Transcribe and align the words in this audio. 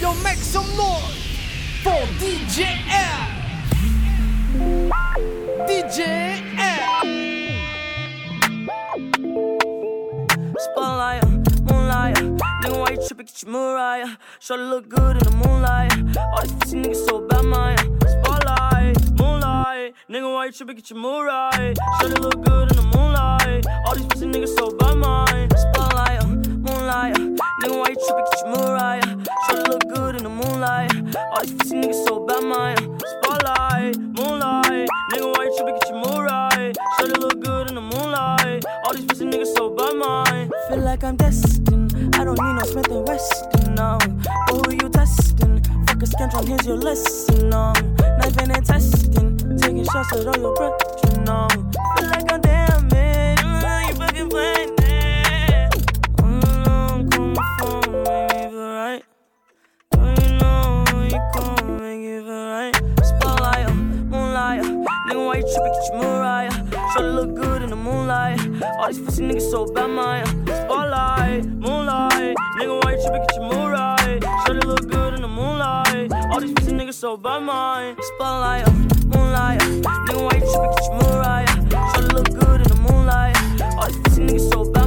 yo, 0.00 0.14
make 0.22 0.38
some 0.38 0.66
noise 0.76 1.16
for 1.82 2.06
DJ 2.20 2.66
L. 2.90 3.36
DJ 5.66 6.42
L. 6.58 7.26
Spotlight, 10.58 11.24
moonlight. 11.70 12.16
Nigga, 12.16 12.78
why 12.78 12.90
you 12.90 12.96
tripping? 13.06 13.26
Get 13.26 13.42
your 13.42 13.52
Mariah. 13.52 14.16
Shorty 14.40 14.62
look 14.64 14.88
good 14.88 15.16
in 15.16 15.24
the 15.24 15.30
moonlight. 15.36 15.92
All 16.18 16.42
these 16.42 16.52
pussy 16.52 16.76
niggas 16.76 17.06
so 17.06 17.20
bad, 17.26 17.44
man. 17.44 17.76
Spotlight, 18.08 18.96
moonlight. 19.18 19.94
Nigga, 20.10 20.32
why 20.32 20.46
you 20.46 20.52
tripping? 20.52 20.76
Get 20.76 20.90
your 20.90 20.98
Mariah. 20.98 21.74
Shorty 22.00 22.20
look 22.20 22.44
good 22.44 22.70
in 22.70 22.76
the 22.76 22.82
moonlight. 22.94 23.66
All 23.86 23.94
these 23.94 24.06
pussy 24.06 24.26
niggas 24.26 24.56
so 24.56 24.70
bad, 24.76 24.96
man. 24.96 25.48
Spotlight, 25.56 26.24
moonlight. 26.48 27.16
Nigga, 27.16 27.76
why 27.78 27.88
you 27.88 27.96
tripping? 28.06 28.24
Get 28.30 28.40
your 28.40 28.50
Mariah. 28.56 29.02
Shorty 29.48 29.70
look 29.70 29.85
good 30.06 30.16
in 30.16 30.22
the 30.22 30.28
moonlight. 30.28 30.92
All 31.32 31.42
these 31.42 31.52
pussy 31.54 31.76
niggas 31.80 32.04
so 32.06 32.24
bad, 32.24 32.44
man. 32.44 32.76
Spotlight, 33.12 33.98
moonlight. 33.98 34.88
Nigga, 35.10 35.26
why 35.34 35.44
you 35.46 35.52
tripping? 35.56 35.74
Get 35.78 35.88
your 35.88 35.98
Mariah. 35.98 36.72
Shorty 36.96 37.18
look 37.18 37.40
good 37.42 37.68
in 37.70 37.74
the 37.74 37.80
moonlight. 37.80 38.64
All 38.84 38.94
these 38.94 39.04
pussy 39.06 39.24
niggas 39.24 39.52
so 39.56 39.70
bad, 39.70 39.94
man. 39.96 40.50
Feel 40.68 40.78
like 40.78 41.02
I'm 41.02 41.16
destined. 41.16 42.14
I 42.14 42.22
don't 42.24 42.38
need 42.40 42.54
no 42.58 42.62
Smith 42.62 42.90
and 42.90 43.08
Wesson, 43.08 43.74
no. 43.74 43.98
But 44.46 44.66
who 44.66 44.72
you 44.80 44.88
testing? 44.90 45.54
Fuck 45.86 46.02
a 46.02 46.06
scantron, 46.06 46.46
here's 46.46 46.66
your 46.66 46.76
lesson, 46.76 47.50
no. 47.50 47.72
Knife 48.18 48.38
and 48.38 48.64
testing. 48.64 49.58
Taking 49.58 49.84
shots 49.86 50.12
at 50.12 50.26
all 50.26 50.38
your 50.38 50.54
breath, 50.54 50.78
you 51.02 51.20
know. 51.22 51.48
Feel 51.96 52.08
like 52.10 52.32
I'm 52.32 52.40
damaged. 52.40 53.42
Mm, 53.42 53.88
you 53.88 53.94
fucking 53.96 54.28
playing 54.30 54.75
Tripping? 65.56 65.72
Get 65.72 65.88
your 65.88 66.02
Mariah. 66.02 66.50
Try 66.92 67.00
to 67.02 67.10
look 67.12 67.34
good 67.34 67.62
in 67.62 67.70
the 67.70 67.76
moonlight. 67.76 68.40
All 68.78 68.88
these 68.88 68.98
pussy 68.98 69.22
niggas 69.22 69.50
so 69.50 69.64
bad, 69.64 69.88
man. 69.88 70.26
Spotlight, 70.46 71.46
moonlight. 71.46 72.36
Nigga, 72.58 72.84
why 72.84 72.92
you 72.92 73.00
tripping? 73.00 73.22
Get 73.26 73.36
your 73.36 73.44
Mariah. 73.48 74.20
Try 74.20 74.60
to 74.60 74.66
look 74.66 74.86
good 74.90 75.14
in 75.14 75.22
the 75.22 75.28
moonlight. 75.28 76.12
All 76.30 76.40
these 76.40 76.52
pussy 76.52 76.72
niggas 76.72 76.94
so 76.94 77.16
bad, 77.16 77.42
man. 77.42 77.96
Spotlight, 78.02 78.68
moonlight. 79.06 79.60
Nigga, 79.60 80.20
why 80.24 80.36
you 80.36 80.44
tripping? 80.44 80.72
Get 80.76 80.84
your 80.84 80.96
Mariah. 81.00 81.46
Try 81.70 82.00
to 82.00 82.14
look 82.14 82.28
good 82.38 82.60
in 82.60 82.68
the 82.68 82.80
moonlight. 82.88 83.36
All 83.78 83.86
these 83.86 83.98
pussy 84.02 84.22
niggas 84.26 84.52
so 84.52 84.70
bad, 84.70 84.85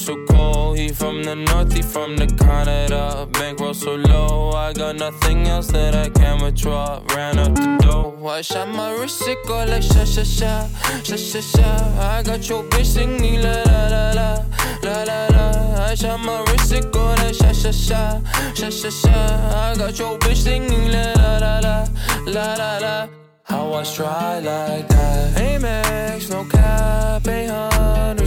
so 0.00 0.16
cold. 0.26 0.78
He 0.78 0.88
from 0.88 1.22
the 1.22 1.34
north, 1.34 1.72
he 1.72 1.82
from 1.82 2.16
the 2.16 2.26
Canada. 2.26 3.28
Bankroll 3.32 3.74
so 3.74 3.94
low, 3.94 4.52
I 4.52 4.72
got 4.72 4.96
nothing 4.96 5.46
else 5.46 5.68
that 5.68 5.94
I 5.94 6.08
can 6.08 6.42
withdraw. 6.42 7.02
Ran 7.14 7.38
up 7.38 7.54
the 7.54 7.78
dough, 7.82 8.26
I 8.26 8.40
shot 8.40 8.68
my 8.68 8.92
wrist, 8.92 9.22
it 9.28 9.38
go 9.46 9.64
like 9.64 9.82
sha 9.82 10.04
sha 10.04 10.22
sha, 10.22 10.68
sha 11.02 11.16
sha 11.16 11.40
sha. 11.40 11.68
I 12.00 12.22
got 12.22 12.48
your 12.48 12.62
bitch 12.64 12.86
singing 12.86 13.42
la 13.42 13.54
la 13.70 13.80
la 13.94 14.04
la, 14.18 14.28
la 14.82 15.02
la 15.04 15.20
la. 15.34 15.84
I 15.90 15.94
shot 15.94 16.20
my 16.20 16.40
wrist, 16.44 16.72
it 16.72 16.90
go 16.92 17.04
like 17.20 17.34
sha 17.34 17.52
sha 17.52 17.70
sha, 17.70 18.20
sha 18.54 18.70
sha 18.70 18.90
sha. 18.90 19.16
I 19.64 19.74
got 19.76 19.98
your 19.98 20.18
bitch 20.18 20.36
singing 20.36 20.90
la 20.90 21.12
la 21.20 21.38
la 21.38 21.58
la, 21.60 21.88
la 22.26 22.54
la 22.54 22.78
la. 22.78 23.08
How 23.42 23.74
I 23.74 23.82
try 23.82 24.38
like 24.38 24.88
that? 24.88 25.36
Amex, 25.36 26.30
no 26.30 26.44
cap, 26.44 27.26
800. 27.26 28.19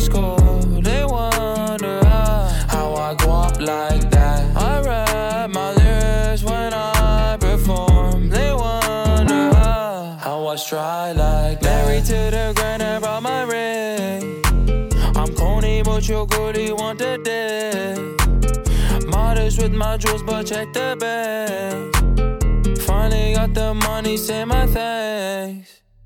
Like 3.63 4.09
that. 4.11 4.55
I 4.55 4.81
rap 4.81 5.49
my 5.49 5.73
lyrics 5.73 6.43
when 6.43 6.73
I 6.73 7.37
perform. 7.39 8.29
They 8.29 8.51
wonder 8.53 9.53
how, 9.55 10.47
I 10.47 10.55
try 10.55 11.11
like 11.11 11.59
that. 11.61 11.85
Married 11.85 12.05
to 12.05 12.31
the 12.31 12.53
grind, 12.55 12.83
I 12.83 12.99
brought 12.99 13.23
my 13.23 13.43
ring. 13.43 14.41
I'm 15.15 15.33
corny, 15.35 15.81
but 15.83 16.07
your 16.07 16.25
goodie 16.27 16.71
want 16.71 16.99
the 16.99 17.17
dick. 17.23 19.07
Modest 19.07 19.61
with 19.61 19.73
my 19.73 19.97
jewels, 19.97 20.23
but 20.23 20.45
check 20.45 20.73
the 20.73 20.95
bag. 20.99 21.91
Finally 22.79 23.35
got 23.35 23.53
the 23.53 23.73
money, 23.73 24.17
say 24.17 24.43
my 24.45 24.67
thanks. 24.67 25.82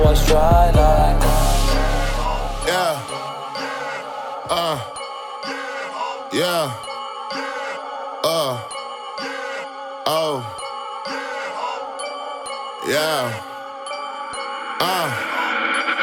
la. 0.00 0.10
I 0.10 0.14
dry 0.26 0.70
like. 0.70 1.22
Yeah. 2.66 2.94
Uh. 4.50 4.78
Yeah. 6.32 6.72
Uh. 8.24 8.60
Oh. 10.06 10.36
Yeah. 12.88 13.32
Uh. 14.80 15.08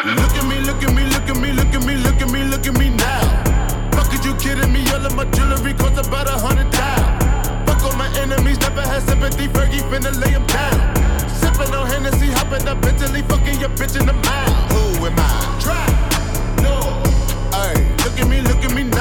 Look 0.05 0.33
at 0.35 0.45
me, 0.47 0.59
look 0.61 0.81
at 0.83 0.93
me, 0.95 1.03
look 1.03 1.29
at 1.29 1.37
me, 1.41 1.51
look 1.51 1.73
at 1.73 1.85
me, 1.85 1.95
look 1.95 2.21
at 2.21 2.31
me, 2.31 2.43
look 2.45 2.67
at 2.67 2.77
me 2.77 2.89
now. 2.89 3.43
Fuck 3.91 4.13
is 4.13 4.25
you 4.25 4.33
kidding 4.35 4.71
me? 4.71 4.81
All 4.91 5.05
of 5.05 5.15
my 5.15 5.25
jewelry 5.25 5.73
costs 5.73 6.07
about 6.07 6.27
a 6.27 6.37
hundred 6.39 6.71
thousand. 6.71 7.67
Fuck 7.67 7.83
all 7.83 7.95
my 7.97 8.07
enemies, 8.19 8.59
never 8.59 8.81
had 8.81 9.01
sympathy. 9.03 9.47
Fergie 9.47 9.81
finna 9.89 10.11
lay 10.21 10.33
'em 10.35 10.45
down. 10.47 11.18
Sippin' 11.59 11.77
on 11.77 11.87
Hennessy, 11.87 12.27
hopping 12.31 12.65
up 12.67 12.81
Bentley, 12.81 13.21
fucking 13.23 13.59
your 13.59 13.69
bitch 13.69 13.99
in 13.99 14.05
the 14.05 14.13
mouth. 14.13 14.71
Who 14.71 15.05
am 15.05 15.13
I? 15.17 15.59
Try. 15.59 16.63
No. 16.63 17.03
Ay, 17.51 17.73
look 18.05 18.17
at 18.17 18.29
me, 18.29 18.41
look 18.41 18.63
at 18.63 18.73
me 18.73 18.83
now. 18.83 18.98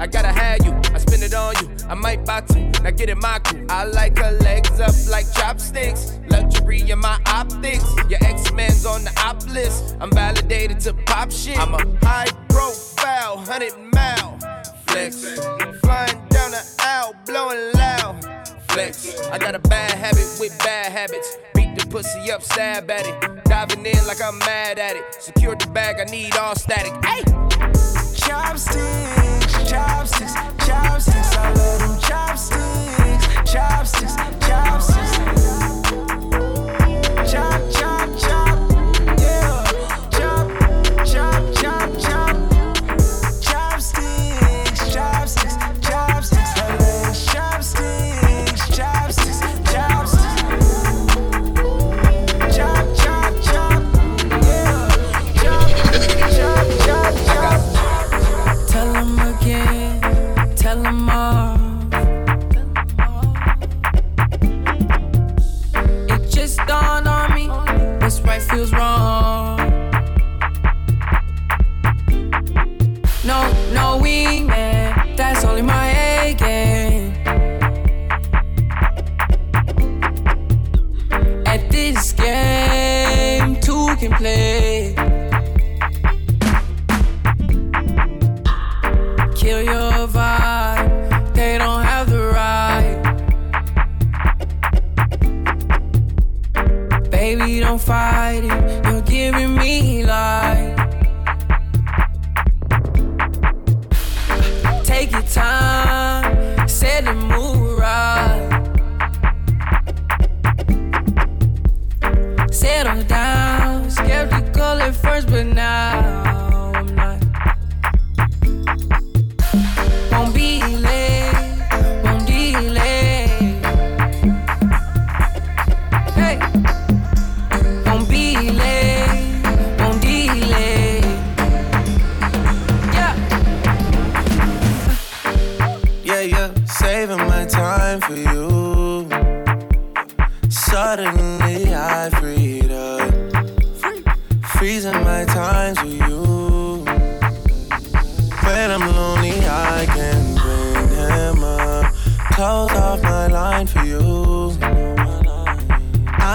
I 0.00 0.06
gotta 0.06 0.32
have 0.32 0.64
you. 0.64 0.72
I 0.94 0.98
spend 0.98 1.22
it 1.22 1.34
on 1.34 1.54
you. 1.60 1.68
I 1.86 1.94
might 1.94 2.24
buy 2.24 2.40
two. 2.40 2.70
Now 2.82 2.90
get 2.90 3.10
in 3.10 3.18
my 3.18 3.38
crew. 3.40 3.66
I 3.68 3.84
like 3.84 4.16
her 4.18 4.32
legs 4.40 4.80
up 4.80 4.94
like 5.10 5.30
chopsticks. 5.34 6.18
Luxury 6.30 6.90
in 6.90 6.98
my 6.98 7.20
optics. 7.26 7.84
Your 8.08 8.24
X-Men's 8.24 8.86
on 8.86 9.04
the 9.04 9.12
op 9.22 9.46
list. 9.50 9.96
I'm 10.00 10.10
validated 10.10 10.80
to 10.80 10.94
pop 11.04 11.30
shit. 11.30 11.58
I'm 11.58 11.74
a 11.74 11.84
high 12.02 12.30
profile, 12.48 13.36
100 13.36 13.76
mile 13.92 14.38
flex. 14.86 15.38
Flying 15.80 16.18
down 16.28 16.50
the 16.50 16.74
aisle, 16.80 17.14
blowing 17.26 17.72
loud. 17.74 18.24
Flex. 18.68 19.20
I 19.28 19.38
got 19.38 19.54
a 19.54 19.58
bad 19.58 19.92
habit 19.92 20.28
with 20.40 20.56
bad 20.60 20.92
habits. 20.92 21.36
Beat 21.54 21.76
the 21.78 21.86
pussy 21.86 22.30
up, 22.30 22.42
stab 22.42 22.90
at 22.90 23.06
it. 23.06 23.44
Diving 23.44 23.84
in 23.84 24.06
like 24.06 24.22
I'm 24.22 24.38
mad 24.38 24.78
at 24.78 24.96
it. 24.96 25.04
Secure 25.20 25.56
the 25.56 25.66
bag, 25.68 25.96
I 26.00 26.10
need 26.10 26.36
all 26.36 26.54
static. 26.54 26.92
Hey! 27.04 27.22
Chopsticks, 28.14 29.39
chopsticks, 29.70 30.34
chopsticks. 30.66 31.36
I 31.36 31.52
love 31.52 31.78
them 31.78 32.00
chopsticks, 32.00 33.52
chopsticks, 33.52 34.16
chopsticks. 34.44 35.09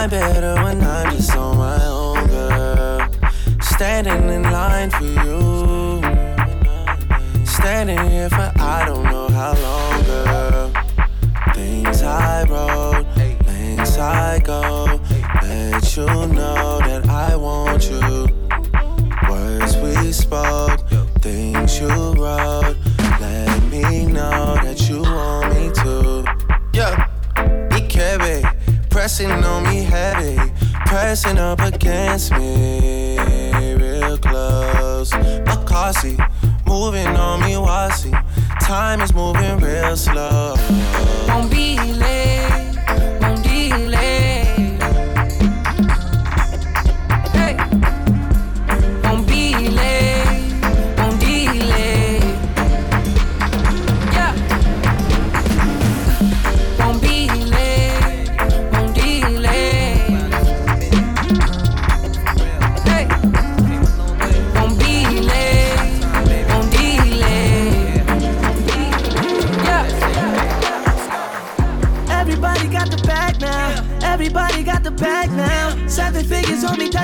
I'm 0.05 0.11
better 0.11 0.53
when 0.61 0.83
I'm 0.83 1.15
just 1.15 1.35
on 1.35 1.57
my 1.57 1.83
own, 1.83 2.27
girl. 2.27 3.09
Standing 3.59 4.29
in 4.29 4.43
line 4.43 4.91
for 4.91 5.03
you. 5.03 5.99
Standing 7.43 8.11
here 8.11 8.29
for 8.29 8.51
I 8.59 8.85
don't 8.85 9.03
know 9.03 9.27
how 9.29 9.53
long, 9.55 10.03
girl. 10.03 10.71
Things 11.55 12.03
I 12.03 12.43
wrote, 12.43 13.07
things 13.45 13.97
I 13.97 14.37
go. 14.41 15.01
Let 15.41 15.97
you 15.97 16.05
know 16.05 16.77
that 16.85 17.09
I 17.09 17.35
want 17.35 17.89
you. 17.89 18.27
Words 19.27 19.75
we 19.77 20.11
spoke, 20.11 20.87
things 21.21 21.79
you 21.79 21.87
wrote. 21.87 22.77
Let 23.19 23.63
me 23.71 24.05
know 24.05 24.53
that 24.61 24.87
you 24.87 25.01
want 25.01 25.34
pressing 29.05 29.43
on 29.43 29.61
me 29.61 29.83
heavy, 29.83 30.35
pressing 30.87 31.37
up 31.37 31.59
against 31.59 32.31
me, 32.31 33.15
real 33.75 34.17
close. 34.17 35.11
Makasi, 35.45 36.17
moving 36.65 37.05
on 37.09 37.39
me, 37.41 37.53
wasi. 37.53 38.09
Time 38.59 39.01
is 39.01 39.13
moving 39.13 39.57
real 39.59 39.95
slow. 39.95 40.55
Won't 41.27 41.51
be 41.51 41.77
late, 41.77 42.34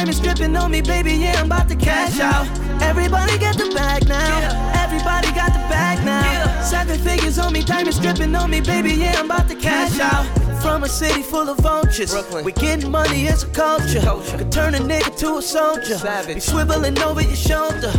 diamonds 0.02 0.20
dripping 0.20 0.56
on 0.56 0.72
me, 0.72 0.82
baby. 0.82 1.14
Yeah, 1.14 1.40
I'm 1.40 1.46
about 1.46 1.70
to 1.70 1.76
cash 1.76 2.20
out. 2.20 2.48
Everybody 2.82 3.38
got 3.38 3.56
the 3.56 3.70
bag 3.70 4.08
now. 4.08 4.74
Everybody 4.84 5.32
got 5.36 5.54
the 5.54 5.60
bag 5.70 6.04
now. 6.04 6.62
Seven 6.64 7.00
figures 7.00 7.38
on 7.38 7.54
me, 7.54 7.64
diamonds 7.64 8.00
dripping 8.00 8.34
on 8.34 8.50
me, 8.50 8.62
baby. 8.62 8.94
Yeah, 8.94 9.20
I'm 9.20 9.26
about 9.26 9.48
to 9.50 9.56
cash 9.56 10.00
out. 10.00 10.26
From 10.64 10.84
a 10.84 10.90
city 10.90 11.22
full 11.22 11.50
of 11.50 11.60
vultures, 11.60 12.12
Brooklyn. 12.12 12.46
we 12.46 12.52
getting 12.52 12.90
money, 12.90 13.28
as 13.28 13.44
a 13.44 13.48
culture. 13.48 14.00
culture. 14.00 14.38
Could 14.40 14.52
turn 14.52 14.74
a 14.74 14.80
nigga 14.80 15.16
to 15.18 15.38
a 15.38 15.42
soldier. 15.42 15.98
Be 16.26 16.40
swiveling 16.40 17.00
over 17.04 17.22
your 17.22 17.36
shoulder. 17.36 17.92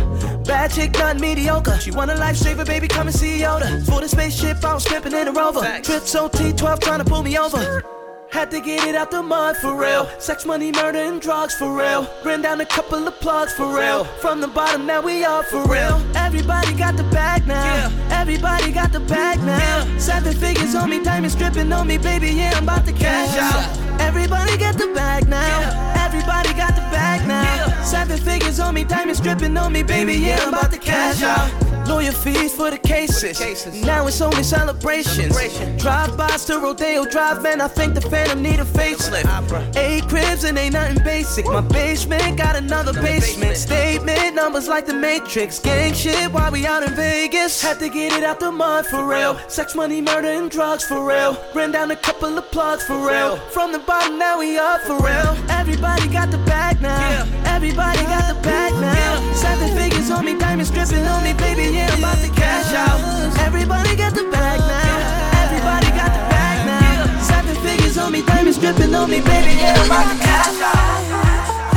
Bad 0.43 0.71
chick, 0.71 0.91
not 0.93 1.21
mediocre. 1.21 1.79
She 1.79 1.91
want 1.91 2.11
a 2.11 2.15
lifesaver, 2.15 2.65
baby, 2.65 2.89
come 2.89 3.07
and 3.07 3.15
see 3.15 3.39
Yoda. 3.39 3.85
For 3.85 4.01
the 4.01 4.09
spaceship, 4.09 4.63
I'm 4.65 4.79
skipping 4.81 5.13
in 5.13 5.29
a 5.29 5.31
rover. 5.31 5.61
Trips 5.81 6.13
OT12 6.15 6.81
trying 6.81 6.99
to 6.99 7.05
pull 7.05 7.23
me 7.23 7.37
over. 7.37 7.92
Had 8.33 8.49
to 8.49 8.59
get 8.59 8.83
it 8.87 8.95
out 8.95 9.11
the 9.11 9.21
mud 9.21 9.57
for 9.57 9.75
real. 9.79 10.09
Sex, 10.19 10.43
money, 10.43 10.71
murder, 10.71 10.97
and 10.97 11.21
drugs 11.21 11.53
for 11.53 11.71
real. 11.71 12.09
Ran 12.25 12.41
down 12.41 12.59
a 12.61 12.65
couple 12.65 13.07
of 13.07 13.19
plugs 13.19 13.53
for 13.53 13.77
real. 13.77 14.05
From 14.05 14.41
the 14.41 14.47
bottom, 14.47 14.87
now 14.87 15.01
we 15.01 15.23
up 15.23 15.45
for 15.45 15.63
real. 15.67 16.01
Everybody 16.15 16.73
got 16.73 16.97
the 16.97 17.03
bag 17.03 17.45
now. 17.45 17.91
Everybody 18.09 18.71
got 18.71 18.91
the 18.91 19.01
bag 19.01 19.37
now. 19.43 19.85
Seven 19.99 20.33
figures 20.33 20.73
on 20.73 20.89
me, 20.89 21.03
diamonds 21.03 21.35
dripping 21.35 21.71
on 21.71 21.85
me, 21.85 21.99
baby. 21.99 22.31
Yeah, 22.31 22.53
I'm 22.55 22.63
about 22.63 22.87
to 22.87 22.91
cash 22.91 23.37
out. 23.37 24.01
Everybody 24.01 24.57
got 24.57 24.79
the 24.79 24.87
bag 24.87 25.29
now. 25.29 25.93
Everybody 26.03 26.53
got 26.53 26.73
the 26.73 26.81
bag 26.89 27.27
now. 27.27 27.83
Seven 27.83 28.17
figures 28.17 28.59
on 28.59 28.73
me, 28.73 28.83
diamonds 28.83 29.21
dripping 29.21 29.55
on 29.55 29.71
me, 29.71 29.83
baby. 29.83 30.15
Yeah, 30.15 30.39
I'm 30.41 30.49
about 30.49 30.71
to 30.71 30.79
cash 30.79 31.21
out. 31.21 31.62
Lawyer 31.87 32.11
fees 32.11 32.53
for 32.53 32.71
the 32.71 32.77
cases. 32.77 33.39
Now 33.83 34.07
it's 34.07 34.21
only 34.21 34.43
celebrations. 34.43 35.35
Drive-bys 35.81 36.45
to 36.45 36.59
Rodeo 36.59 37.05
Drive, 37.05 37.41
man. 37.43 37.61
I 37.61 37.67
think 37.67 37.93
the 37.93 38.01
Phantom 38.01 38.41
need 38.41 38.59
a 38.59 38.65
facelift. 38.65 39.75
Eight 39.75 40.07
cribs 40.07 40.43
and 40.43 40.57
ain't 40.57 40.73
nothing 40.73 41.03
basic. 41.03 41.45
My 41.45 41.61
basement 41.61 42.37
got 42.37 42.55
another 42.55 42.93
basement. 42.93 43.57
Statement 43.57 44.35
numbers 44.35 44.67
like 44.67 44.85
the 44.85 44.93
Matrix. 44.93 45.59
Gang 45.59 45.93
shit 45.93 46.31
while 46.31 46.51
we 46.51 46.65
out 46.65 46.83
in 46.83 46.93
Vegas. 46.95 47.61
Had 47.61 47.79
to 47.79 47.89
get 47.89 48.13
it 48.13 48.23
out 48.23 48.39
the 48.39 48.51
mud 48.51 48.85
for 48.85 49.05
real. 49.05 49.37
Sex, 49.47 49.75
money, 49.75 50.01
murder, 50.01 50.29
and 50.29 50.49
drugs 50.49 50.83
for 50.83 51.05
real. 51.05 51.37
Ran 51.53 51.71
down 51.71 51.91
a 51.91 51.95
couple 51.95 52.37
of 52.37 52.51
plugs 52.51 52.83
for 52.85 52.97
real. 53.07 53.37
From 53.51 53.71
the 53.71 53.79
bottom, 53.79 54.17
now 54.17 54.39
we 54.39 54.57
up 54.57 54.81
for 54.81 54.97
real. 54.97 55.37
Everybody 55.49 56.07
got 56.07 56.31
the 56.31 56.37
bag 56.39 56.81
now. 56.81 57.42
Everybody 57.53 58.01
got 58.03 58.25
the 58.27 58.41
bag 58.41 58.73
now. 58.73 59.33
Seven 59.33 59.69
figures 59.77 60.09
on 60.09 60.25
me, 60.25 60.33
diamonds 60.37 60.71
dripping 60.71 61.05
on 61.05 61.23
me, 61.23 61.33
baby. 61.33 61.73
Yeah, 61.75 61.93
I'm 61.93 61.99
about 61.99 62.17
to 62.17 62.29
cash 62.31 62.73
out. 62.73 62.99
Everybody 63.45 63.95
got 63.95 64.13
the 64.15 64.23
bag 64.31 64.59
now. 64.59 64.97
Everybody 65.45 65.89
got 65.99 66.11
the 66.17 66.23
bag 66.33 66.57
now. 66.65 67.21
Seven 67.21 67.55
figures 67.63 67.97
on 67.97 68.11
me, 68.11 68.21
diamonds 68.25 68.57
dripping 68.57 68.93
on 68.95 69.09
me, 69.09 69.21
baby. 69.21 69.53
Yeah, 69.61 69.75
I'm 69.77 69.85
about 69.85 70.11
to 70.11 70.17
cash 70.23 70.61
out. 70.61 71.03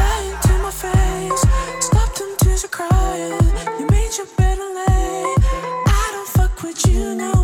Lying 0.00 0.38
to 0.46 0.52
my 0.64 0.70
face, 0.70 1.42
stop 1.84 2.10
them 2.14 2.32
tears 2.38 2.64
are 2.64 2.68
crying. 2.68 3.46
You 3.78 3.86
made 3.86 4.16
your 4.16 4.26
bed 4.36 4.58
lay. 4.58 5.34
I 5.86 6.08
don't 6.14 6.28
fuck 6.28 6.62
with 6.62 6.86
you 6.88 7.14
no 7.14 7.35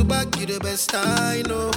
to 0.00 0.06
back, 0.06 0.38
you 0.38 0.46
the 0.46 0.58
best 0.60 0.94
I 0.94 1.42
know. 1.48 1.70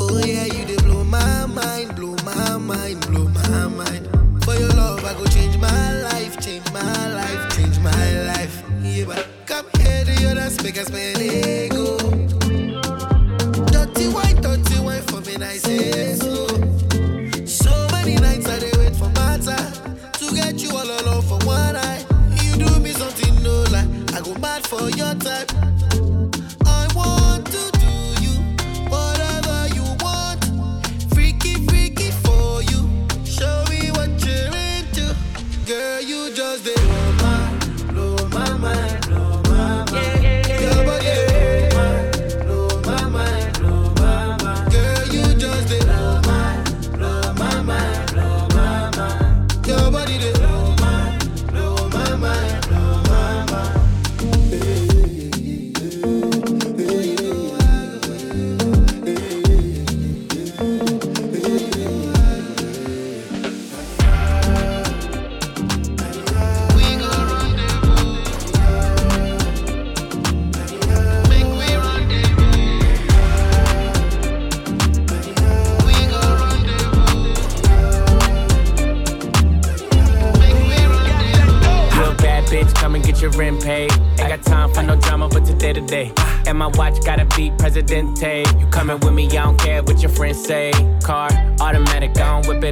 Oh 0.00 0.18
yeah, 0.18 0.46
you 0.46 0.64
they 0.64 0.76
blow 0.82 1.04
my 1.04 1.46
mind, 1.46 1.94
blow 1.96 2.16
my 2.24 2.56
mind, 2.58 3.06
blow 3.06 3.28
my 3.28 3.68
mind. 3.68 4.08
For 4.44 4.54
your 4.54 4.70
love, 4.70 5.04
I 5.04 5.14
go 5.14 5.24
change 5.26 5.56
my 5.58 6.02
life, 6.02 6.40
change 6.40 6.66
my 6.72 7.14
life, 7.14 7.56
change 7.56 7.78
my 7.78 8.06
life. 8.30 8.62
Yeah, 8.82 9.04
but 9.06 9.26
come 9.46 9.66
here 9.78 10.04
to 10.04 10.14
your 10.22 10.38
ass, 10.38 10.62
make 10.62 10.78
us 10.78 10.90
my 10.90 11.12
ego. 11.20 11.96
Dirty 13.72 14.08
white, 14.08 14.40
dirty 14.42 14.78
white 14.80 15.04
for 15.10 15.20
me, 15.20 15.36
I 15.36 15.56
say. 15.58 16.11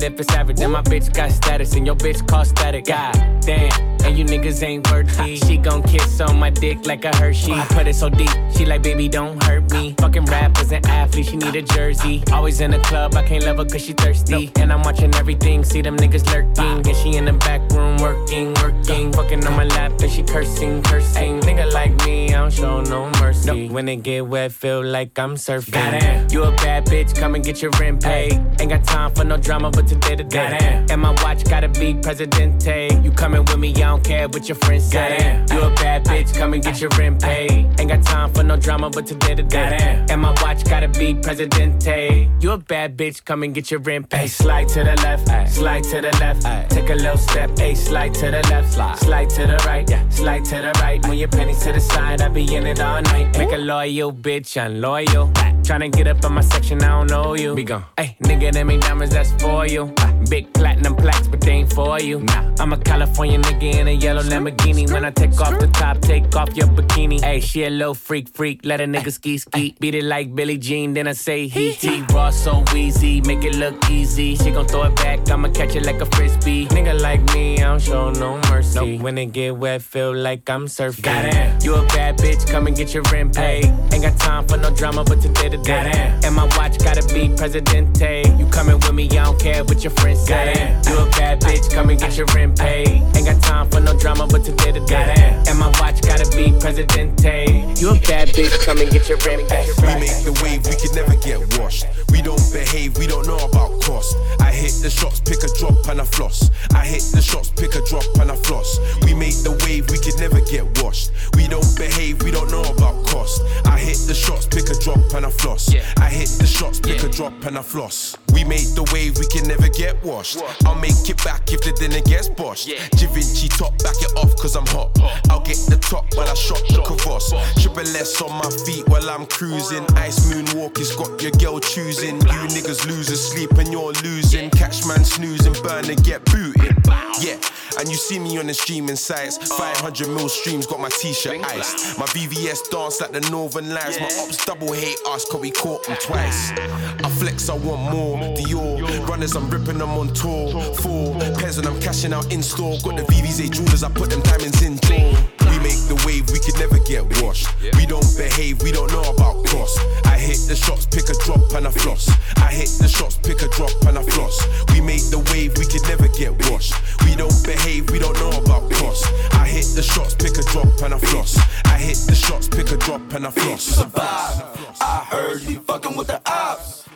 it 0.02 0.12
if 0.12 0.20
it's 0.20 0.32
average. 0.32 0.60
And 0.60 0.72
my 0.72 0.82
bitch 0.82 1.12
got 1.14 1.30
status, 1.30 1.74
and 1.74 1.86
your 1.86 1.96
bitch 1.96 2.26
call 2.26 2.44
static. 2.44 2.86
God 2.86 3.12
damn, 3.42 3.72
and 4.04 4.18
you 4.18 4.24
niggas 4.24 4.62
ain't 4.62 4.90
worthy. 4.90 5.36
She 5.36 5.56
gon' 5.56 5.82
kiss 5.82 6.20
on 6.20 6.38
my 6.38 6.50
dick 6.50 6.86
like 6.86 7.04
a 7.04 7.14
Hershey. 7.16 7.52
I 7.52 7.64
put 7.66 7.86
it 7.86 7.94
so 7.94 8.08
deep, 8.08 8.30
she 8.56 8.64
like, 8.64 8.82
baby, 8.82 9.08
don't 9.08 9.42
hurt 9.44 9.70
me. 9.72 9.94
Fucking 9.98 10.24
rappers 10.26 10.72
and 10.72 10.84
athletes, 10.86 11.30
she 11.30 11.36
need 11.36 11.56
a 11.56 11.62
jersey. 11.62 12.22
Always 12.32 12.60
in 12.60 12.70
the 12.70 12.80
club, 12.80 13.14
I 13.14 13.22
can't 13.22 13.44
love 13.44 13.58
her 13.58 13.64
cause 13.64 13.82
she 13.82 13.92
thirsty. 13.92 14.50
And 14.56 14.72
I'm 14.72 14.82
watching 14.82 15.14
everything, 15.14 15.64
see 15.64 15.82
them 15.82 15.96
niggas 15.96 16.26
lurking. 16.32 16.86
And 16.86 16.96
she 16.96 17.16
in 17.16 17.24
the 17.24 17.32
back 17.32 17.60
room 17.72 17.89
working, 18.00 18.54
working. 18.54 19.12
Fucking 19.12 19.46
on 19.46 19.56
my 19.56 19.64
lap 19.64 19.92
and 20.00 20.10
she 20.10 20.22
cursing, 20.22 20.82
cursing. 20.82 21.40
Nigga 21.40 21.72
like 21.72 21.94
me, 22.04 22.34
I 22.34 22.38
don't 22.38 22.52
show 22.52 22.80
no 22.80 23.10
mercy. 23.20 23.68
When 23.68 23.88
it 23.88 24.02
get 24.02 24.26
wet, 24.26 24.52
feel 24.52 24.84
like 24.84 25.18
I'm 25.18 25.34
surfing. 25.34 25.72
Goddamn. 25.72 26.28
You 26.30 26.44
a 26.44 26.52
bad 26.56 26.86
bitch, 26.86 27.14
come 27.14 27.34
and 27.34 27.44
get 27.44 27.62
your 27.62 27.70
rent 27.78 28.02
paid. 28.02 28.32
Ain't 28.60 28.70
got 28.70 28.84
time 28.84 29.14
for 29.14 29.24
no 29.24 29.36
drama, 29.36 29.70
but 29.70 29.86
today 29.86 30.16
to 30.16 30.24
day. 30.24 30.84
And 30.90 31.00
my 31.00 31.10
watch 31.22 31.44
gotta 31.44 31.68
be 31.68 31.94
Presidente. 31.94 33.00
You 33.02 33.10
coming 33.12 33.44
with 33.44 33.58
me, 33.58 33.70
I 33.74 33.88
don't 33.88 34.04
care 34.04 34.28
what 34.28 34.48
your 34.48 34.56
friends 34.56 34.84
say. 34.84 35.44
You 35.50 35.60
a 35.60 35.70
bad 35.74 36.04
bitch, 36.04 36.36
come 36.36 36.54
and 36.54 36.62
get 36.62 36.80
your 36.80 36.90
rent 36.98 37.22
paid. 37.22 37.68
Ain't 37.78 37.88
got 37.88 38.02
time 38.02 38.32
for 38.32 38.42
no 38.42 38.56
drama, 38.56 38.90
but 38.90 39.06
today 39.06 39.34
to 39.34 39.42
day. 39.42 40.04
And 40.08 40.20
my 40.20 40.30
watch 40.42 40.64
gotta 40.64 40.88
be 40.88 41.14
Presidente. 41.14 42.30
You 42.40 42.52
a 42.52 42.58
bad 42.58 42.96
bitch, 42.96 43.24
come 43.24 43.42
and 43.42 43.54
get 43.54 43.70
your 43.70 43.80
rent 43.80 44.08
paid. 44.08 44.28
Slide 44.28 44.68
to 44.68 44.84
the 44.84 44.96
left, 44.96 45.52
slide 45.52 45.84
to 45.84 46.00
the 46.00 46.16
left. 46.20 46.70
Take 46.70 46.90
a 46.90 46.94
little 46.94 47.18
step, 47.18 47.58
hey, 47.58 47.74
slide 47.90 48.14
to 48.14 48.30
the 48.30 48.42
left, 48.50 48.72
slide 49.02 49.28
to 49.28 49.46
the 49.48 49.56
right, 49.66 50.12
slide 50.12 50.44
to 50.44 50.56
the 50.62 50.70
right. 50.80 51.04
Move 51.08 51.16
your 51.16 51.28
pennies 51.28 51.58
to 51.64 51.72
the 51.72 51.80
side, 51.80 52.20
I 52.22 52.28
be 52.28 52.54
in 52.54 52.64
it 52.64 52.80
all 52.80 53.02
night. 53.02 53.36
Make 53.36 53.50
a 53.50 53.58
loyal 53.58 54.12
bitch, 54.12 54.56
unloyal. 54.64 55.32
Tryna 55.70 55.92
get 55.92 56.08
up 56.08 56.24
in 56.24 56.32
my 56.32 56.40
section, 56.40 56.82
I 56.82 56.88
don't 56.88 57.06
know 57.06 57.34
you. 57.36 57.54
Be 57.54 57.62
gone. 57.62 57.84
Hey, 57.96 58.16
nigga, 58.24 58.52
them 58.52 58.70
ain't 58.70 58.82
diamonds, 58.82 59.14
that's 59.14 59.30
for 59.40 59.68
you. 59.68 59.94
Ah. 60.00 60.10
Big 60.28 60.52
platinum 60.52 60.96
plaques, 60.96 61.28
but 61.28 61.40
they 61.40 61.52
ain't 61.52 61.72
for 61.72 62.00
you. 62.00 62.18
Nah, 62.20 62.54
I'm 62.58 62.72
a 62.72 62.76
California 62.76 63.38
nigga 63.38 63.74
in 63.76 63.86
a 63.86 63.92
yellow 63.92 64.22
Lamborghini. 64.22 64.92
When 64.92 65.04
I 65.04 65.12
take 65.12 65.40
off 65.40 65.58
the 65.60 65.68
top, 65.68 66.00
take 66.00 66.34
off 66.34 66.56
your 66.56 66.66
bikini. 66.66 67.20
Hey, 67.22 67.38
she 67.38 67.64
a 67.64 67.70
little 67.70 67.94
freak, 67.94 68.28
freak. 68.30 68.60
Let 68.64 68.80
a 68.80 68.84
nigga 68.84 69.12
ski, 69.12 69.38
ski. 69.38 69.76
Beat 69.78 69.94
it 69.94 70.04
like 70.04 70.34
Billie 70.34 70.58
Jean, 70.58 70.92
then 70.92 71.06
I 71.06 71.12
say 71.12 71.46
he, 71.46 71.70
he. 71.70 72.02
Raw 72.12 72.30
so 72.30 72.64
easy, 72.74 73.20
make 73.20 73.44
it 73.44 73.54
look 73.54 73.88
easy. 73.88 74.34
She 74.36 74.50
gon' 74.50 74.66
throw 74.66 74.82
it 74.82 74.96
back, 74.96 75.30
I'ma 75.30 75.50
catch 75.50 75.76
it 75.76 75.86
like 75.86 76.00
a 76.00 76.06
frisbee. 76.06 76.66
Nigga 76.66 77.00
like 77.00 77.22
me, 77.32 77.58
I 77.58 77.68
don't 77.68 77.80
show 77.80 78.10
no 78.10 78.40
mercy. 78.50 78.98
When 78.98 79.16
it 79.18 79.26
get 79.26 79.56
wet, 79.56 79.82
feel 79.82 80.14
like 80.14 80.50
I'm 80.50 80.66
surfing. 80.66 81.02
Goddamn. 81.02 81.60
You 81.62 81.76
a 81.76 81.86
bad 81.86 82.18
bitch, 82.18 82.46
come 82.50 82.66
and 82.66 82.76
get 82.76 82.92
your 82.92 83.04
rent 83.12 83.36
paid. 83.36 83.66
Ain't 83.92 84.02
got 84.02 84.18
time 84.18 84.46
for 84.48 84.56
no 84.56 84.70
drama, 84.74 85.04
but 85.04 85.22
today 85.22 85.48
day. 85.62 86.18
And 86.24 86.34
my 86.34 86.44
watch 86.56 86.78
gotta 86.78 87.02
be 87.12 87.28
Presidente. 87.36 88.24
You 88.38 88.46
coming 88.46 88.76
with 88.76 88.92
me, 88.92 89.06
I 89.10 89.24
don't 89.24 89.40
care 89.40 89.64
what 89.64 89.82
your 89.82 89.92
friends 89.92 90.26
say. 90.26 90.52
You 90.88 90.98
a 90.98 91.06
bad 91.10 91.40
bitch, 91.40 91.72
come 91.72 91.90
and 91.90 91.98
get 91.98 92.16
your 92.16 92.26
rent 92.34 92.58
paid. 92.58 93.02
Ain't 93.16 93.26
got 93.26 93.42
time 93.42 93.70
for 93.70 93.80
no 93.80 93.98
drama, 93.98 94.26
but 94.26 94.44
today 94.44 94.72
to 94.72 94.84
day. 94.86 95.42
And 95.48 95.58
my 95.58 95.68
watch 95.80 96.00
gotta 96.02 96.28
be 96.36 96.52
Presidente. 96.58 97.64
You 97.76 97.90
a 97.90 98.00
bad 98.00 98.28
bitch, 98.28 98.64
come 98.64 98.78
and 98.78 98.90
get 98.90 99.08
your 99.08 99.18
rent 99.18 99.48
paid. 99.48 99.68
We 99.82 99.94
make 100.00 100.22
the 100.24 100.32
wave, 100.42 100.64
we 100.66 100.76
could 100.76 100.94
never 100.94 101.16
get 101.16 101.40
washed. 101.58 101.86
We 102.10 102.22
don't 102.22 102.42
behave, 102.52 102.98
we 102.98 103.06
don't 103.06 103.26
know 103.26 103.38
about 103.38 103.80
cost. 103.82 104.16
I 104.40 104.50
hit 104.50 104.72
the 104.82 104.90
shots, 104.90 105.20
pick 105.20 105.42
a 105.42 105.50
drop 105.58 105.88
and 105.88 106.00
a 106.00 106.04
floss. 106.04 106.50
I 106.74 106.84
hit 106.84 107.02
the 107.12 107.22
shots, 107.22 107.50
pick 107.50 107.74
a 107.74 107.82
drop 107.88 108.04
and 108.20 108.30
a 108.30 108.36
floss. 108.36 108.78
We 109.02 109.14
make 109.14 109.36
the 109.42 109.52
wave, 109.64 109.88
we 109.90 109.98
could 109.98 110.18
never 110.18 110.40
get 110.40 110.64
washed. 110.82 111.12
We 111.34 111.48
don't 111.48 111.66
behave, 111.76 112.22
we 112.22 112.30
don't 112.30 112.50
know 112.50 112.62
about 112.62 113.06
cost. 113.06 113.42
I 113.64 113.78
hit 113.78 113.98
the 114.06 114.14
shots, 114.14 114.46
pick 114.46 114.68
a 114.68 114.76
drop 114.78 115.00
and 115.14 115.26
a 115.26 115.30
floss. 115.30 115.49
I 115.50 116.08
hit 116.08 116.28
the 116.38 116.46
shots, 116.46 116.78
pick 116.78 117.02
a 117.02 117.08
drop 117.08 117.32
and 117.44 117.58
a 117.58 117.62
floss. 117.62 118.16
We 118.32 118.44
made 118.44 118.70
the 118.78 118.88
wave, 118.92 119.18
we 119.18 119.26
can 119.26 119.48
never 119.48 119.68
get 119.68 120.00
washed. 120.04 120.38
I'll 120.64 120.78
make 120.78 121.10
it 121.10 121.22
back 121.24 121.50
if 121.50 121.60
the 121.62 121.72
dinner 121.72 122.00
gets 122.02 122.28
boshed. 122.28 122.70
Givenchy 122.96 123.48
top, 123.48 123.76
back 123.82 123.98
it 123.98 124.12
off 124.16 124.36
cause 124.36 124.54
I'm 124.54 124.66
hot. 124.66 124.96
I'll 125.28 125.40
get 125.40 125.58
the 125.66 125.76
top 125.76 126.06
when 126.14 126.28
I 126.28 126.34
shot 126.34 126.62
the 126.68 126.82
Kavos. 126.86 127.34
Triple 127.60 127.96
S 127.98 128.22
on 128.22 128.30
my 128.30 128.50
feet 128.64 128.88
while 128.88 129.10
I'm 129.10 129.26
cruising. 129.26 129.84
Ice 129.96 130.30
moonwalk 130.30 130.78
has 130.78 130.94
got 130.94 131.20
your 131.20 131.32
girl 131.32 131.58
choosing. 131.58 132.16
You 132.16 132.40
niggas 132.54 132.86
losers 132.86 133.20
sleep 133.20 133.50
and 133.58 133.72
you're 133.72 133.92
losing. 134.06 134.50
Catch 134.50 134.86
man 134.86 135.04
snoozing, 135.04 135.54
burn 135.64 135.90
and 135.90 136.02
get 136.04 136.24
booted. 136.26 136.78
Yeah, 137.18 137.42
and 137.78 137.88
you 137.88 137.96
see 137.96 138.18
me 138.18 138.38
on 138.38 138.46
the 138.46 138.54
streaming 138.54 138.96
sites. 138.96 139.36
500 139.38 140.08
mil 140.08 140.28
streams, 140.28 140.66
got 140.66 140.80
my 140.80 140.88
t-shirt 140.88 141.44
iced. 141.44 141.98
My 141.98 142.06
VVS 142.06 142.70
dance 142.70 143.00
like 143.00 143.12
the 143.12 143.20
Northern 143.30 143.70
Lights. 143.70 144.00
My 144.00 144.06
ops 144.20 144.44
double 144.44 144.72
hate 144.72 144.98
us 145.06 145.24
cause 145.24 145.40
we 145.40 145.50
caught 145.50 145.84
them 145.86 145.96
twice. 146.00 146.52
I 146.52 147.10
flex, 147.18 147.48
I 147.48 147.54
want 147.54 147.82
more. 147.90 148.16
Dior 148.36 149.06
runners, 149.08 149.36
I'm 149.36 149.48
ripping 149.50 149.78
them 149.78 149.90
on 149.90 150.12
tour. 150.14 150.50
Four 150.74 151.14
pairs 151.38 151.58
and 151.58 151.66
I'm 151.66 151.80
cashing 151.80 152.12
out 152.12 152.32
in 152.32 152.42
store. 152.42 152.76
Got 152.82 152.96
the 152.96 153.02
VVS 153.02 153.50
jewelers, 153.50 153.82
I 153.82 153.90
put 153.90 154.10
them 154.10 154.20
diamonds 154.22 154.62
in 154.62 154.78
jaw. 154.80 155.19
We 155.60 155.68
make 155.68 155.88
the 155.88 156.02
wave, 156.06 156.24
we 156.32 156.40
could 156.40 156.56
never 156.58 156.78
get 156.88 157.04
washed. 157.20 157.46
We 157.76 157.84
don't 157.84 158.06
behave, 158.16 158.62
we 158.62 158.72
don't 158.72 158.90
know 158.92 159.04
about 159.12 159.44
cost. 159.44 159.78
I 160.06 160.16
hit 160.16 160.48
the 160.48 160.56
shots, 160.56 160.86
pick 160.86 161.10
a 161.10 161.16
drop 161.24 161.52
and 161.52 161.66
I 161.66 161.70
floss. 161.70 162.08
I 162.36 162.48
hit 162.48 162.70
the 162.80 162.88
shots, 162.88 163.18
pick 163.18 163.42
a 163.42 163.48
drop 163.48 163.70
and 163.84 163.98
I 163.98 164.02
floss. 164.02 164.40
We 164.72 164.80
make 164.80 165.04
the 165.12 165.20
wave, 165.30 165.58
we 165.58 165.66
could 165.66 165.84
never 165.84 166.08
get 166.16 166.32
washed. 166.48 166.72
We 167.04 167.14
don't 167.14 167.36
behave, 167.44 167.90
we 167.90 167.98
don't 167.98 168.16
know 168.16 168.32
about 168.40 168.70
cost. 168.72 169.04
I 169.32 169.46
hit 169.46 169.66
the 169.76 169.82
shots, 169.82 170.14
pick 170.14 170.38
a 170.38 170.44
drop 170.48 170.80
and 170.80 170.94
I 170.94 170.98
floss. 170.98 171.36
I 171.66 171.76
hit 171.76 171.98
the 172.08 172.14
shots, 172.14 172.48
pick 172.48 172.72
a 172.72 172.78
drop 172.78 173.12
and 173.12 173.26
I 173.26 173.30
floss. 173.30 173.62
Survive. 173.62 174.40
I 174.80 175.04
heard 175.10 175.42
you 175.42 175.60
fucking 175.60 175.94
with 175.94 176.06
the 176.06 176.22
ops. 176.24 176.88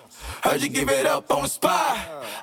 Heard 0.43 0.63
you 0.63 0.71
give 0.71 0.89
it 0.89 1.05
up 1.05 1.31
on 1.31 1.43
the 1.43 1.49
spot. 1.49 1.99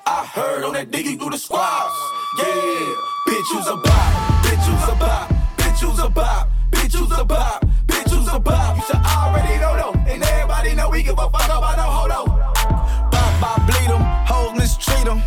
I 0.06 0.24
heard 0.24 0.62
on 0.62 0.74
that 0.74 0.92
diggy 0.92 1.18
through 1.18 1.30
the 1.30 1.38
squads. 1.38 1.98
Yeah, 2.38 2.94
bitch, 3.26 3.48
you's 3.54 3.66
a 3.66 3.76
bop. 3.76 4.44
Bitch, 4.46 4.64
you's 4.70 4.88
a 4.88 4.94
bop. 4.94 5.31
Bitch, 5.82 5.90
you's 5.90 5.98
a 5.98 6.08
bop. 6.08 6.48
Bitch, 6.70 6.94
you's 6.94 7.18
a 7.18 7.24
bop. 7.24 7.66
Bitch, 7.86 8.12
you's 8.12 8.28
a 8.32 8.38
bop. 8.38 8.76
You 8.76 8.82
should 8.84 8.96
already 9.04 9.58
know 9.58 9.76
though. 9.76 9.98
And 10.08 10.22
everybody 10.22 10.74
know 10.76 10.88
we 10.90 11.02
give 11.02 11.18
a 11.18 11.28
fuck 11.28 11.46
about 11.46 11.76
no 11.76 11.82
hold 11.82 12.10
up. 12.12 12.26
Bop, 13.10 13.40
bop, 13.40 13.66
bleed 13.66 13.88
them. 13.88 14.00
Hoes 14.24 14.56
mistreat 14.56 15.04
them. 15.04 15.20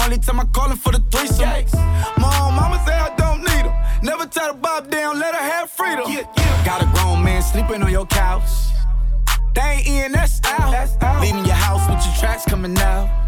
Only 0.00 0.18
time 0.18 0.40
I 0.40 0.44
callin' 0.46 0.78
for 0.78 0.90
the 0.90 0.98
threesome. 1.12 1.48
Mom, 2.18 2.56
mama 2.56 2.82
say 2.84 2.92
I 2.92 3.14
don't 3.16 3.38
need 3.38 3.66
them. 3.66 3.74
Never 4.02 4.26
tell 4.26 4.52
the 4.52 4.58
bob 4.58 4.90
down, 4.90 5.20
let 5.20 5.32
her 5.32 5.40
have 5.40 5.70
freedom. 5.70 6.06
Yeah, 6.08 6.26
yeah. 6.36 6.64
Got 6.64 6.82
a 6.82 6.86
grown 6.86 7.22
man 7.22 7.40
sleeping 7.42 7.80
on 7.80 7.92
your 7.92 8.06
couch. 8.06 8.50
They 9.54 9.62
ain't 9.62 9.86
in, 9.86 10.12
that's 10.12 10.40
out. 10.44 11.20
Leaving 11.20 11.44
your 11.44 11.54
house 11.54 11.88
with 11.88 12.04
your 12.04 12.14
tracks 12.16 12.44
coming 12.44 12.76
out. 12.78 13.27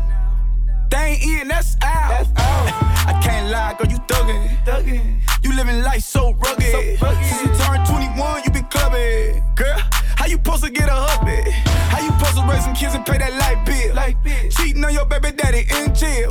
They 0.90 0.96
ain't 0.96 1.42
in, 1.42 1.48
that's 1.48 1.76
out. 1.82 2.26
I 2.36 3.18
can't 3.22 3.50
lie, 3.50 3.74
girl, 3.78 3.90
you 3.90 3.98
thuggin'. 3.98 4.64
thuggin'. 4.64 5.20
You 5.42 5.56
living 5.56 5.82
life 5.82 6.02
so 6.02 6.32
rugged. 6.34 6.98
Since 6.98 7.42
you 7.42 7.48
turned 7.64 7.86
21, 7.86 8.42
you 8.44 8.50
been 8.50 8.64
clubbing. 8.66 9.42
Girl, 9.54 9.78
how 10.16 10.26
you 10.26 10.36
supposed 10.36 10.64
to 10.64 10.70
get 10.70 10.88
a 10.88 10.94
hubby? 10.94 11.50
How 11.92 12.00
you 12.00 12.10
supposed 12.18 12.36
to 12.36 12.46
raise 12.50 12.64
some 12.64 12.74
kids 12.74 12.94
and 12.94 13.06
pay 13.06 13.18
that 13.18 13.32
light 13.34 13.64
bill? 13.64 14.50
Cheating 14.50 14.84
on 14.84 14.92
your 14.92 15.06
baby 15.06 15.30
daddy 15.32 15.66
in 15.70 15.94
jail. 15.94 16.28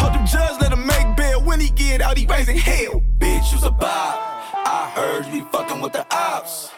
Hope 0.00 0.12
the 0.12 0.24
judge 0.24 0.60
let 0.60 0.72
him 0.72 0.86
make 0.86 1.16
bail. 1.16 1.42
When 1.44 1.60
he 1.60 1.70
get 1.70 2.00
out, 2.00 2.16
he 2.16 2.26
raising 2.26 2.56
hell. 2.56 3.02
Bitch, 3.18 3.52
you's 3.52 3.62
a 3.62 3.70
bop. 3.70 4.16
I 4.54 4.90
heard 4.94 5.26
you 5.26 5.44
be 5.44 5.48
fucking 5.52 5.80
with 5.80 5.92
the 5.92 6.06
ops. 6.10 6.70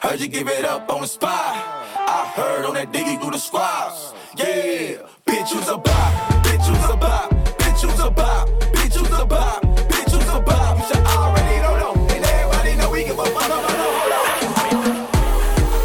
Heard 0.00 0.20
you 0.20 0.28
give 0.28 0.48
it 0.48 0.64
up 0.64 0.88
on 0.90 1.02
the 1.02 1.08
spot. 1.08 1.56
I 1.96 2.32
heard 2.34 2.64
on 2.64 2.74
that 2.74 2.92
diggy 2.92 3.20
through 3.20 3.32
the 3.32 3.38
squads. 3.38 4.14
Yeah, 4.36 5.06
bitch, 5.26 5.54
you's 5.54 5.68
a 5.68 5.76
bop. 5.76 6.44
Bitch, 6.44 6.66
you's 6.68 6.90
a 6.90 6.96
bop. 6.96 7.30
Bitch, 7.58 7.82
you's 7.82 8.00
a 8.00 8.10
bop. 8.10 8.48
Bitch, 8.72 8.94
you's 8.96 9.10
a 9.10 9.26
bop. 9.26 9.62
Bitch, 9.62 10.12
you's 10.12 10.28
a 10.28 10.40
bop. 10.40 10.78
You 10.78 10.84
should 10.86 11.06
already 11.06 11.60
know, 11.62 11.78
though. 11.78 12.14
And 12.14 12.24
everybody 12.24 12.76
know 12.76 12.90
we 12.90 13.04
give 13.04 13.18
a 13.18 13.24
fuck 13.24 13.46
about 13.46 13.62
no 13.62 13.88
hold 13.92 14.12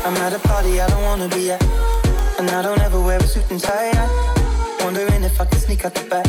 I'm 0.05 0.15
at 0.17 0.33
a 0.33 0.39
party 0.39 0.81
I 0.81 0.87
don't 0.87 1.03
wanna 1.03 1.27
be 1.29 1.51
at. 1.51 1.63
And 2.39 2.49
I 2.49 2.61
don't 2.61 2.79
ever 2.81 2.99
wear 3.01 3.19
a 3.19 3.23
suit 3.23 3.49
and 3.51 3.59
tie. 3.59 3.91
I'm 3.91 4.85
wondering 4.85 5.23
if 5.23 5.39
I 5.39 5.45
can 5.45 5.59
sneak 5.59 5.85
out 5.85 5.93
the 5.93 6.03
back. 6.09 6.27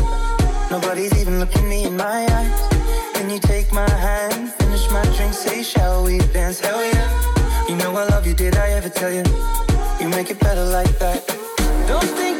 Nobody's 0.70 1.14
even 1.20 1.38
looking 1.40 1.68
me 1.68 1.84
in 1.84 1.96
my 1.96 2.26
eyes. 2.30 2.60
Can 3.14 3.30
you 3.30 3.38
take 3.38 3.72
my 3.72 3.88
hand, 3.90 4.50
finish 4.52 4.90
my 4.90 5.04
drink, 5.16 5.34
say, 5.34 5.62
shall 5.62 6.04
we 6.04 6.18
dance? 6.32 6.60
Hell 6.60 6.82
yeah. 6.84 7.68
You 7.68 7.76
know 7.76 7.94
I 7.96 8.04
love 8.06 8.26
you, 8.26 8.34
did 8.34 8.56
I 8.56 8.70
ever 8.70 8.88
tell 8.88 9.12
you? 9.12 9.24
You 10.00 10.08
make 10.08 10.30
it 10.30 10.40
better 10.40 10.64
like 10.64 10.98
that. 10.98 11.26
Don't 11.86 12.10
think 12.18 12.39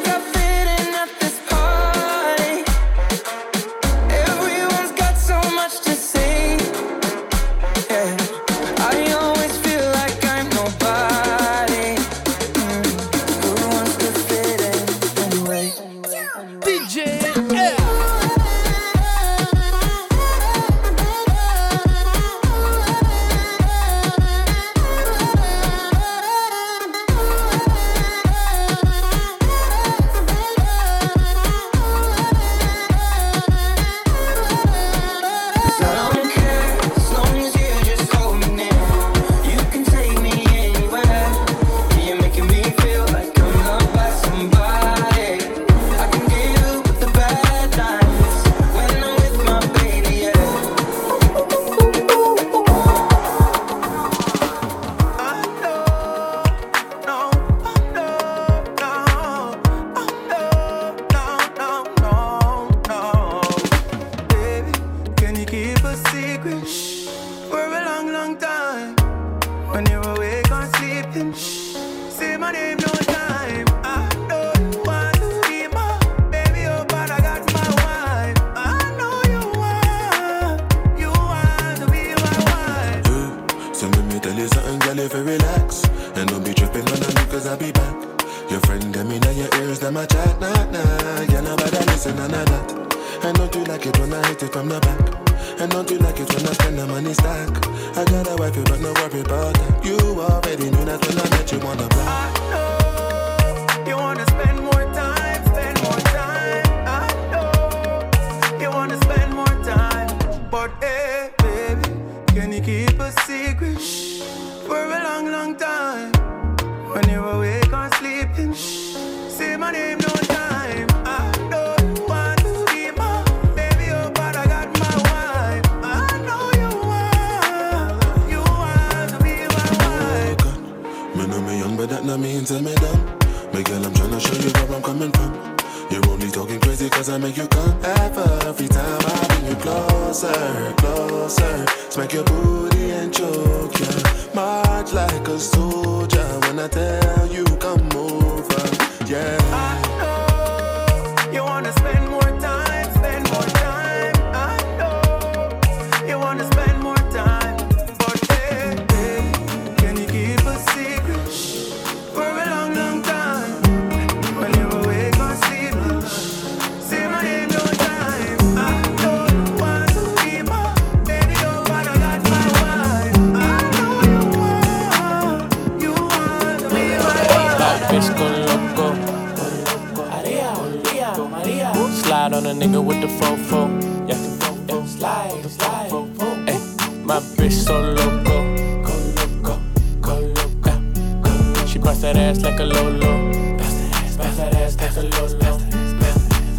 ass 192.31 192.43
like 192.43 192.61
a 192.61 192.65
lolo. 192.65 193.57
Bust 193.59 193.77
that 193.77 193.95
ass, 193.95 194.17
bust 194.17 194.37
that 194.39 194.55
ass 194.55 194.77
like 194.79 194.97
a 194.97 195.03
lolo. 195.03 195.59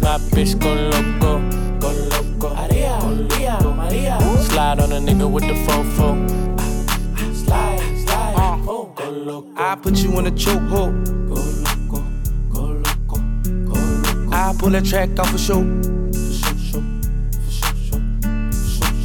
My 0.02 0.18
bitch 0.32 0.58
go 0.60 0.74
loco, 0.74 1.40
go 1.80 1.88
loco. 2.12 2.54
Maria, 2.54 2.98
Maria, 3.00 3.60
Maria. 3.60 4.20
Slide 4.42 4.80
on 4.80 4.92
a 4.92 5.00
nigga 5.00 5.30
with 5.30 5.44
the 5.44 5.54
fofo. 5.64 6.08
Slide, 7.34 7.80
slide. 8.04 8.64
Oh, 8.68 8.92
go 8.94 9.10
loco. 9.10 9.48
I 9.56 9.74
put 9.76 9.96
you 10.02 10.18
in 10.18 10.26
a 10.26 10.30
chokehold. 10.30 10.92
Go 11.28 11.36
loco, 11.64 12.04
go 12.50 12.62
loco, 12.84 13.18
go 13.64 13.78
loco. 13.78 14.30
I 14.30 14.54
pull 14.58 14.70
that 14.70 14.84
track 14.84 15.18
off 15.18 15.34
a 15.34 15.38
show. 15.38 15.62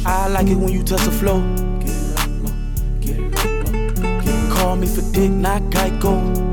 I 0.04 0.28
like 0.28 0.48
it 0.48 0.56
when 0.56 0.72
you 0.72 0.82
touch 0.82 1.02
the 1.02 1.12
floor. 1.12 1.40
Call 4.54 4.76
me 4.76 4.86
for 4.86 5.02
dick, 5.12 5.30
not 5.30 5.62
Geico. 5.70 6.47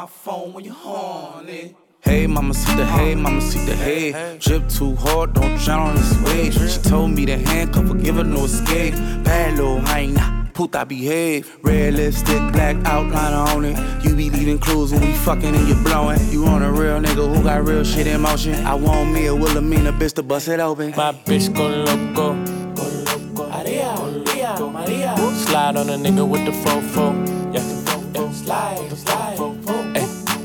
Call 0.00 0.06
my 0.06 0.12
phone 0.12 0.52
when 0.54 0.64
you're 0.64 0.72
horny. 0.72 1.76
Hey, 2.00 2.26
mama, 2.26 2.54
see 2.54 2.74
the 2.74 2.86
hey, 2.86 3.14
mama, 3.14 3.38
see 3.42 3.62
the 3.66 3.76
hey. 3.76 4.38
Drip 4.38 4.66
too 4.70 4.94
hard, 4.96 5.34
don't 5.34 5.58
drown 5.58 5.90
on 5.90 5.96
this 5.96 6.22
wave. 6.22 6.54
She 6.54 6.80
told 6.80 7.10
me 7.10 7.26
to 7.26 7.36
handcuff 7.36 7.86
her, 7.86 7.94
give 7.94 8.16
her 8.16 8.24
no 8.24 8.44
escape. 8.44 8.94
Bad 9.24 9.58
little 9.58 9.80
hyena, 9.80 10.50
puta 10.54 10.86
behave. 10.86 11.54
Red 11.62 11.94
lipstick, 11.94 12.40
black 12.50 12.76
outline 12.86 13.34
on 13.34 13.64
it. 13.66 13.76
You 14.02 14.16
be 14.16 14.30
leaving 14.30 14.58
clues 14.58 14.90
when 14.92 15.02
we 15.02 15.12
fucking 15.12 15.54
and 15.54 15.68
you 15.68 15.74
blowing. 15.84 16.18
You 16.30 16.46
on 16.46 16.62
a 16.62 16.72
real 16.72 16.98
nigga 16.98 17.36
who 17.36 17.42
got 17.42 17.66
real 17.66 17.84
shit 17.84 18.06
in 18.06 18.22
motion. 18.22 18.54
I 18.64 18.74
want 18.76 19.12
me 19.12 19.26
a 19.26 19.34
Wilhelmina 19.34 19.92
bitch 19.92 20.14
to 20.14 20.22
bust 20.22 20.48
it 20.48 20.60
open. 20.60 20.94
My 20.96 21.12
bitch 21.12 21.54
go 21.54 21.68
loco. 21.68 22.42
Go 22.74 22.84
loco. 23.04 23.50
Maria, 23.50 23.94
Maria, 23.98 24.56
Maria. 24.58 25.16
Slide 25.46 25.76
on 25.76 25.90
a 25.90 25.98
nigga 25.98 26.26
with 26.26 26.46
the 26.46 26.52
fofo. 26.52 27.54
Yeah. 27.54 27.60
yeah. 27.60 28.32
Slide, 28.32 28.90
slide. 28.96 29.59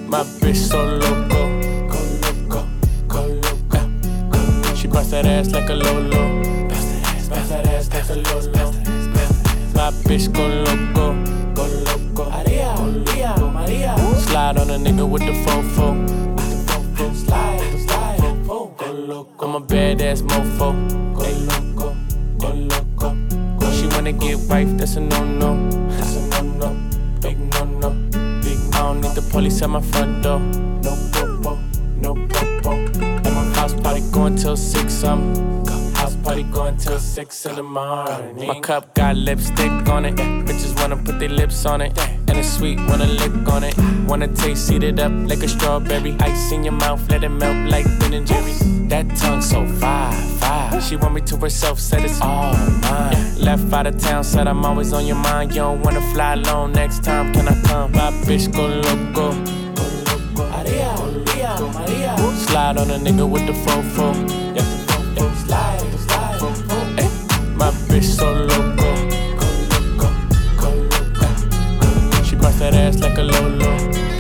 My 0.08 0.24
bitch 0.40 0.56
so 0.56 0.84
loco. 0.84 1.42
Go 1.90 2.00
loco, 2.22 2.68
go 3.08 3.22
loco. 3.26 4.76
She 4.76 4.88
bust 4.88 5.12
that 5.12 5.26
ass 5.26 5.50
like 5.52 5.70
a 5.70 5.74
lolo. 5.74 6.70
Bust 6.70 6.90
that 6.92 7.08
ass, 7.08 7.30
bust 7.30 7.50
that 7.50 7.68
ass 7.68 7.90
like 7.92 8.10
a 8.10 8.16
lolo. 8.16 8.72
My 9.74 9.92
bitch 10.06 10.32
go 10.32 10.48
loco. 10.48 11.14
Go 11.54 11.64
loco. 11.86 12.30
Maria, 12.30 12.76
Maria, 12.78 13.36
Maria. 13.38 13.98
Slide 14.20 14.58
on 14.58 14.70
a 14.70 14.78
nigga 14.78 15.10
with 15.10 15.24
the 15.24 15.34
fofo. 15.44 15.88
Slide, 17.16 17.80
slide. 17.88 18.48
Go 18.48 18.92
loco. 18.92 19.46
I'm 19.46 19.56
a 19.56 19.62
badass 19.62 20.22
mofo. 20.22 20.74
Go 21.16 21.24
loco, 21.50 21.96
go 22.38 22.50
loco. 22.54 23.72
She 23.72 23.88
wanna 23.88 24.12
get 24.12 24.38
wife, 24.50 24.70
that's 24.78 24.96
a 24.96 25.02
no 25.02 25.24
no. 25.26 25.70
That's 25.90 26.16
a 26.16 26.44
no 26.44 26.54
no. 26.54 26.70
Big 26.70 26.74
no 26.74 26.74
no. 26.74 26.76
Big 26.76 26.95
I 26.95 26.95
don't 28.86 29.02
need 29.02 29.16
the 29.16 29.22
police 29.32 29.62
at 29.64 29.70
my 29.70 29.82
front 29.82 30.22
door. 30.22 30.40
No 30.40 30.94
popo, 31.12 31.58
no 32.04 32.14
popo. 32.28 32.72
At 33.26 33.34
my 33.34 33.44
house 33.58 33.74
party 33.82 34.02
going 34.12 34.36
till 34.36 34.56
six 34.56 35.04
um. 35.04 35.34
House 35.96 36.16
party 36.18 36.44
going 36.44 36.78
till 36.78 37.00
six 37.00 37.46
in 37.48 37.56
the 37.56 37.64
morning. 37.64 38.48
My 38.48 38.60
cup 38.60 38.94
got 38.94 39.16
lipstick 39.16 39.90
on 39.90 40.06
it. 40.06 40.16
Bitches 40.46 40.80
wanna 40.80 40.98
put 40.98 41.20
their 41.20 41.30
lips 41.30 41.66
on 41.66 41.82
it. 41.82 41.98
And 42.28 42.38
it's 42.38 42.58
sweet, 42.58 42.78
wanna 42.90 43.08
lick 43.08 43.48
on 43.48 43.64
it. 43.64 43.76
Wanna 44.08 44.28
taste, 44.28 44.72
eat 44.72 44.84
it 44.84 45.00
up 45.00 45.12
like 45.30 45.42
a 45.42 45.48
strawberry. 45.48 46.16
Ice 46.20 46.52
in 46.52 46.64
your 46.64 46.74
mouth, 46.74 47.02
let 47.10 47.24
it 47.24 47.30
melt 47.30 47.70
like 47.72 47.86
Ben 48.00 48.14
and 48.14 48.28
Jerry's. 48.28 48.75
That 48.90 49.10
tongue 49.18 49.42
so 49.42 49.66
fire, 49.66 50.12
fire. 50.40 50.80
She 50.80 50.96
want 50.96 51.16
me 51.16 51.22
to 51.22 51.38
herself, 51.38 51.80
said 51.80 52.04
it's 52.04 52.22
all 52.22 52.54
mine. 52.54 53.36
Left 53.40 53.74
out 53.74 53.88
of 53.88 53.98
town, 53.98 54.24
said 54.24 54.48
I'm 54.48 54.64
always 54.64 54.94
on 54.94 55.08
your 55.08 55.16
mind. 55.18 55.52
You 55.52 55.62
don't 55.62 55.82
wanna 55.82 56.02
fly 56.14 56.34
alone 56.34 56.74
next 56.74 57.04
time, 57.04 57.34
can 57.34 57.48
I 57.48 57.60
come? 57.64 57.94
My 57.94 58.12
bitch 58.26 58.54
go 58.54 58.68
loco. 58.68 59.34
Maria, 60.38 60.94
Maria, 61.00 61.58
Maria. 61.74 62.16
Slide 62.46 62.78
on 62.78 62.92
a 62.92 62.98
nigga 63.00 63.28
with 63.28 63.46
the 63.48 63.54
fofo. 63.54 64.14
Yeah, 64.56 64.64
yeah. 65.16 65.34
Slide, 65.46 65.80
slide. 66.06 66.42
Ay, 67.00 67.10
my 67.56 67.72
bitch 67.90 68.04
so 68.04 68.32
loco. 68.32 68.90
She 72.24 72.36
bust 72.36 72.60
that 72.60 72.76
ass 72.76 73.00
like 73.00 73.18
a 73.18 73.24
lolo. 73.24 74.15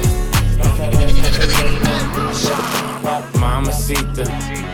Mamacita, 3.55 4.27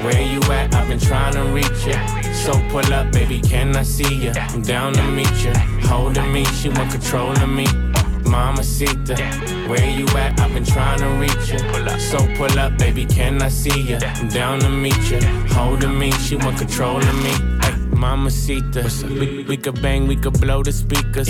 where 0.03 0.23
you 0.23 0.39
at? 0.51 0.73
I've 0.73 0.87
been 0.87 0.99
trying 0.99 1.33
to 1.33 1.43
reach 1.53 1.85
ya. 1.85 1.99
So 2.33 2.53
pull 2.69 2.91
up, 2.91 3.11
baby, 3.11 3.39
can 3.39 3.75
I 3.75 3.83
see 3.83 4.25
ya? 4.25 4.33
I'm 4.35 4.63
down 4.63 4.93
to 4.93 5.03
meet 5.03 5.31
ya. 5.43 5.53
Holding 5.87 6.33
me, 6.33 6.45
she 6.45 6.69
want 6.69 6.89
control 6.89 7.29
of 7.29 7.47
me. 7.47 7.67
Mamacita, 8.25 9.15
where 9.69 9.87
you 9.87 10.07
at? 10.17 10.39
I've 10.39 10.51
been 10.51 10.65
trying 10.65 10.97
to 10.97 11.09
reach 11.21 11.51
ya. 11.51 11.97
So 11.99 12.17
pull 12.35 12.57
up, 12.57 12.75
baby, 12.79 13.05
can 13.05 13.39
I 13.43 13.49
see 13.49 13.81
ya? 13.81 13.99
I'm 14.01 14.29
down 14.29 14.59
to 14.61 14.69
meet 14.69 14.97
ya. 15.11 15.19
Holding 15.53 15.99
me, 15.99 16.11
she 16.13 16.35
want 16.35 16.57
control 16.57 16.97
of 16.97 17.15
me. 17.23 17.33
Ay, 17.61 17.77
Mamacita, 17.93 18.81
we, 19.07 19.43
we 19.43 19.57
could 19.57 19.79
bang, 19.79 20.07
we 20.07 20.15
could 20.15 20.41
blow 20.41 20.63
the 20.63 20.71
speakers. 20.71 21.29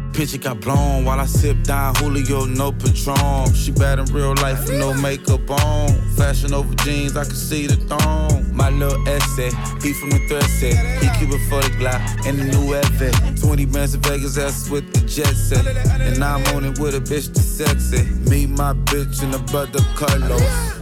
Picture 0.13 0.37
got 0.37 0.59
blown 0.59 1.05
while 1.05 1.19
I 1.19 1.25
sip 1.25 1.63
down 1.63 1.95
Julio, 1.95 2.45
no 2.45 2.71
Patron. 2.71 3.53
She 3.53 3.71
bad 3.71 3.97
in 3.97 4.05
real 4.13 4.35
life 4.35 4.59
with 4.67 4.77
no 4.77 4.93
makeup 4.93 5.49
on. 5.49 5.89
Fashion 6.17 6.53
over 6.53 6.73
jeans, 6.83 7.15
I 7.15 7.23
can 7.23 7.33
see 7.33 7.65
the 7.65 7.75
thong. 7.75 8.55
My 8.55 8.69
little 8.69 9.07
essay, 9.07 9.51
he 9.81 9.93
from 9.93 10.09
the 10.09 10.19
thread 10.27 10.43
set. 10.43 10.75
He 11.01 11.07
keep 11.17 11.33
it 11.33 11.49
for 11.49 11.61
the 11.61 11.73
Glock 11.79 12.01
and 12.27 12.37
the 12.37 12.43
new 12.43 12.73
Evan. 12.73 13.35
20 13.37 13.65
bands 13.65 13.93
in 13.93 14.01
Vegas, 14.01 14.35
that's 14.35 14.69
with 14.69 14.91
the 14.93 14.99
jet 15.07 15.33
set. 15.33 15.65
And 16.01 16.21
I'm 16.23 16.45
on 16.55 16.65
it 16.65 16.77
with 16.77 16.95
a 16.95 16.99
bitch 16.99 17.27
that's 17.27 17.45
sexy. 17.45 18.03
Meet 18.29 18.49
my 18.49 18.73
bitch 18.73 19.23
and 19.23 19.33
the 19.33 19.39
brother 19.51 19.79
Carlos. 19.95 20.81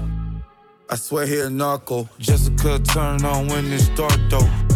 I 0.90 0.96
swear 0.96 1.28
he 1.28 1.40
a 1.40 1.50
narco. 1.50 2.10
Jessica 2.18 2.80
turn 2.80 3.24
on 3.24 3.48
when 3.48 3.72
it's 3.72 3.90
dark 3.90 4.20
though. 4.30 4.69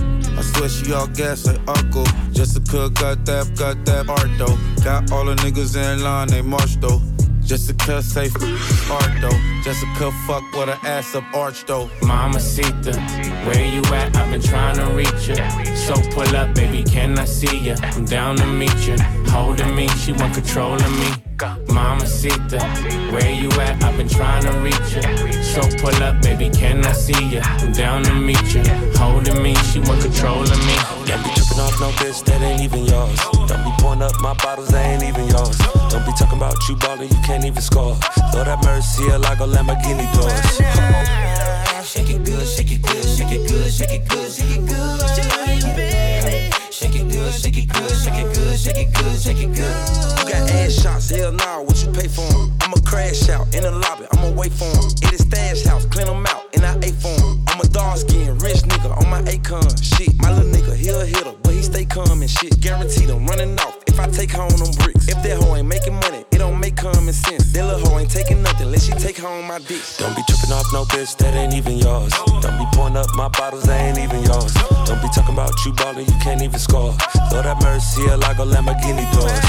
Swear 0.44 0.70
she 0.70 0.94
all 0.94 1.08
gas 1.08 1.46
like 1.46 1.60
uncle. 1.68 2.06
Jessica 2.32 2.90
got 2.90 3.26
that, 3.26 3.56
got 3.58 3.86
that 3.86 4.10
art 4.10 4.32
though. 4.38 4.58
Got 4.84 5.12
all 5.12 5.26
the 5.26 5.36
niggas 5.36 5.76
in 5.76 6.04
line, 6.04 6.28
they 6.28 6.42
march 6.42 6.76
though. 6.80 7.02
Jessica 7.42 8.02
say 8.02 8.26
f- 8.28 8.92
art 8.92 9.12
though. 9.22 9.40
Jessica 9.64 10.12
fuck 10.28 10.44
with 10.54 10.70
her 10.70 10.88
ass 10.88 11.14
up 11.16 11.24
arch 11.34 11.66
though. 11.66 11.90
Mama 12.02 12.40
Sita, 12.40 12.94
where 13.46 13.66
you 13.66 13.82
at? 13.94 14.16
I've 14.16 14.32
been 14.32 14.42
trying 14.42 14.78
to 14.78 14.86
reach 14.94 15.28
you. 15.28 15.36
So 15.76 15.94
pull 16.12 16.36
up, 16.36 16.56
baby, 16.56 16.84
can 16.84 17.18
I 17.20 17.26
see 17.26 17.58
you? 17.58 17.76
I'm 17.82 18.06
down 18.06 18.38
to 18.38 18.46
meet 18.46 18.76
you. 18.88 18.96
Holding 19.28 19.76
me, 19.76 19.88
she 19.90 20.14
want 20.14 20.34
control 20.34 20.76
of 20.76 20.92
me. 21.00 21.33
Mama 21.42 22.06
Sita, 22.06 22.60
where 23.12 23.32
you 23.32 23.50
at? 23.60 23.84
I've 23.84 23.98
been 23.98 24.08
trying 24.08 24.44
to 24.44 24.52
reach 24.60 24.96
you. 24.96 25.02
So 25.44 25.62
pull 25.82 25.96
up, 26.04 26.22
baby, 26.22 26.50
can 26.50 26.86
I 26.86 26.92
see 26.92 27.28
you? 27.28 27.42
I'm 27.42 27.72
down 27.72 28.04
to 28.04 28.14
meet 28.14 28.54
you. 28.54 28.64
Holding 28.96 29.42
me, 29.42 29.56
she 29.56 29.80
want 29.80 30.02
control 30.02 30.44
of 30.44 30.66
me. 30.66 30.76
Don't 31.06 31.24
be 31.24 31.30
tripping 31.34 31.60
off 31.60 31.80
no 31.80 31.90
bitch 31.98 32.24
that 32.26 32.42
ain't 32.42 32.62
even 32.62 32.86
yours. 32.86 33.20
Don't 33.48 33.64
be 33.64 33.72
pouring 33.80 34.04
up 34.04 34.14
my 34.22 34.34
bottles 34.36 34.70
that 34.70 34.86
ain't 34.86 35.04
even 35.04 35.28
yours. 35.28 35.58
Don't 35.90 36.06
be 36.06 36.14
talking 36.14 36.38
about 36.38 36.56
you 36.70 36.76
ballin', 36.76 37.10
you 37.10 37.22
can't 37.26 37.44
even 37.46 37.62
score. 37.62 37.98
Lord 38.34 38.48
have 38.48 38.64
mercy, 38.64 39.04
I 39.12 39.18
like 39.18 39.40
a 39.40 39.48
Lamborghini 39.48 40.06
doors. 40.14 40.34
Shake 41.86 42.10
it 42.10 42.24
good, 42.24 42.48
shake 42.48 42.72
it 42.72 42.82
good, 42.82 43.04
shake 43.04 43.32
it 43.32 43.50
good, 43.50 43.72
shake 43.72 43.92
it 43.92 44.08
good, 44.08 44.32
shake 44.32 44.58
it 44.58 44.68
good. 44.68 46.53
Shake 46.74 46.96
it 46.96 47.08
good, 47.08 47.32
shake 47.32 47.58
it 47.58 47.68
good, 47.70 47.92
shake 48.02 48.18
it 48.18 48.34
good, 48.34 48.58
shake 48.58 48.78
it 48.78 48.94
good, 48.96 49.22
shake 49.22 49.38
it 49.38 49.54
good. 49.54 49.78
You 50.18 50.26
got 50.26 50.50
ass 50.58 50.74
shots, 50.82 51.12
hell 51.12 51.32
nah, 51.32 51.62
what 51.62 51.78
you 51.86 51.92
pay 51.92 52.08
for 52.08 52.26
'em? 52.26 52.52
I'ma 52.62 52.78
crash 52.84 53.30
out 53.30 53.46
in 53.54 53.62
the 53.62 53.70
lobby, 53.70 54.08
I'ma 54.12 54.32
wait 54.32 54.52
for 54.52 54.66
'em. 54.66 54.90
In 55.06 55.12
the 55.14 55.20
stash 55.22 55.62
house, 55.66 55.86
clean 55.86 56.08
'em 56.08 56.26
out, 56.26 56.50
and 56.56 56.66
I 56.66 56.74
ate 56.82 56.96
for 57.00 57.14
'em. 57.14 57.46
I'm 57.48 57.62
a 57.62 57.68
dark 57.68 58.00
skin, 58.00 58.40
rich 58.40 58.64
nigga 58.64 58.90
on 58.98 59.08
my 59.08 59.22
Akon. 59.22 59.70
Shit, 59.84 60.20
my 60.20 60.34
little 60.34 60.50
nigga, 60.50 60.76
he 60.76 60.90
a 60.90 61.06
hitter, 61.06 61.36
but 61.44 61.54
he 61.54 61.62
stay 61.62 61.86
calm 61.86 62.24
and 62.24 62.30
shit. 62.30 62.60
Guaranteed 62.60 63.12
I'm 63.12 63.28
running 63.28 63.54
off 63.60 63.78
if 63.86 64.00
I 64.00 64.08
take 64.08 64.32
home 64.32 64.58
them 64.58 64.72
bricks. 64.82 65.08
If 65.08 65.22
that 65.22 65.38
hoe 65.38 65.56
ain't 65.56 65.68
making 65.68 65.94
money, 65.94 66.26
it 66.32 66.33
make 66.64 66.78
common 66.78 67.14
sense. 67.14 67.52
That 67.52 67.66
little 67.66 67.92
hoe 67.92 68.00
ain't 68.00 68.10
taking 68.10 68.42
nothing, 68.42 68.72
let 68.72 68.82
she 68.82 68.92
take 68.94 69.18
home 69.18 69.48
my 69.48 69.60
dick. 69.60 69.84
Don't 69.98 70.16
be 70.16 70.24
tripping 70.28 70.54
off 70.56 70.66
no 70.72 70.86
bitch 70.86 71.16
that 71.18 71.36
ain't 71.36 71.54
even 71.54 71.78
yours. 71.78 72.14
Don't 72.42 72.58
be 72.58 72.66
pouring 72.72 72.96
up 72.96 73.08
my 73.16 73.28
bottles 73.28 73.64
that 73.64 73.80
ain't 73.84 74.00
even 74.00 74.24
yours. 74.24 74.54
Don't 74.88 75.02
be 75.02 75.10
talking 75.12 75.36
about 75.36 75.54
you 75.66 75.74
ballin', 75.74 76.06
you 76.06 76.18
can't 76.24 76.42
even 76.42 76.60
score. 76.60 76.96
Lord 77.32 77.46
have 77.46 77.62
mercy, 77.62 78.04
like 78.16 78.40
a 78.40 78.48
Lamborghini 78.48 79.04
doors. 79.12 79.44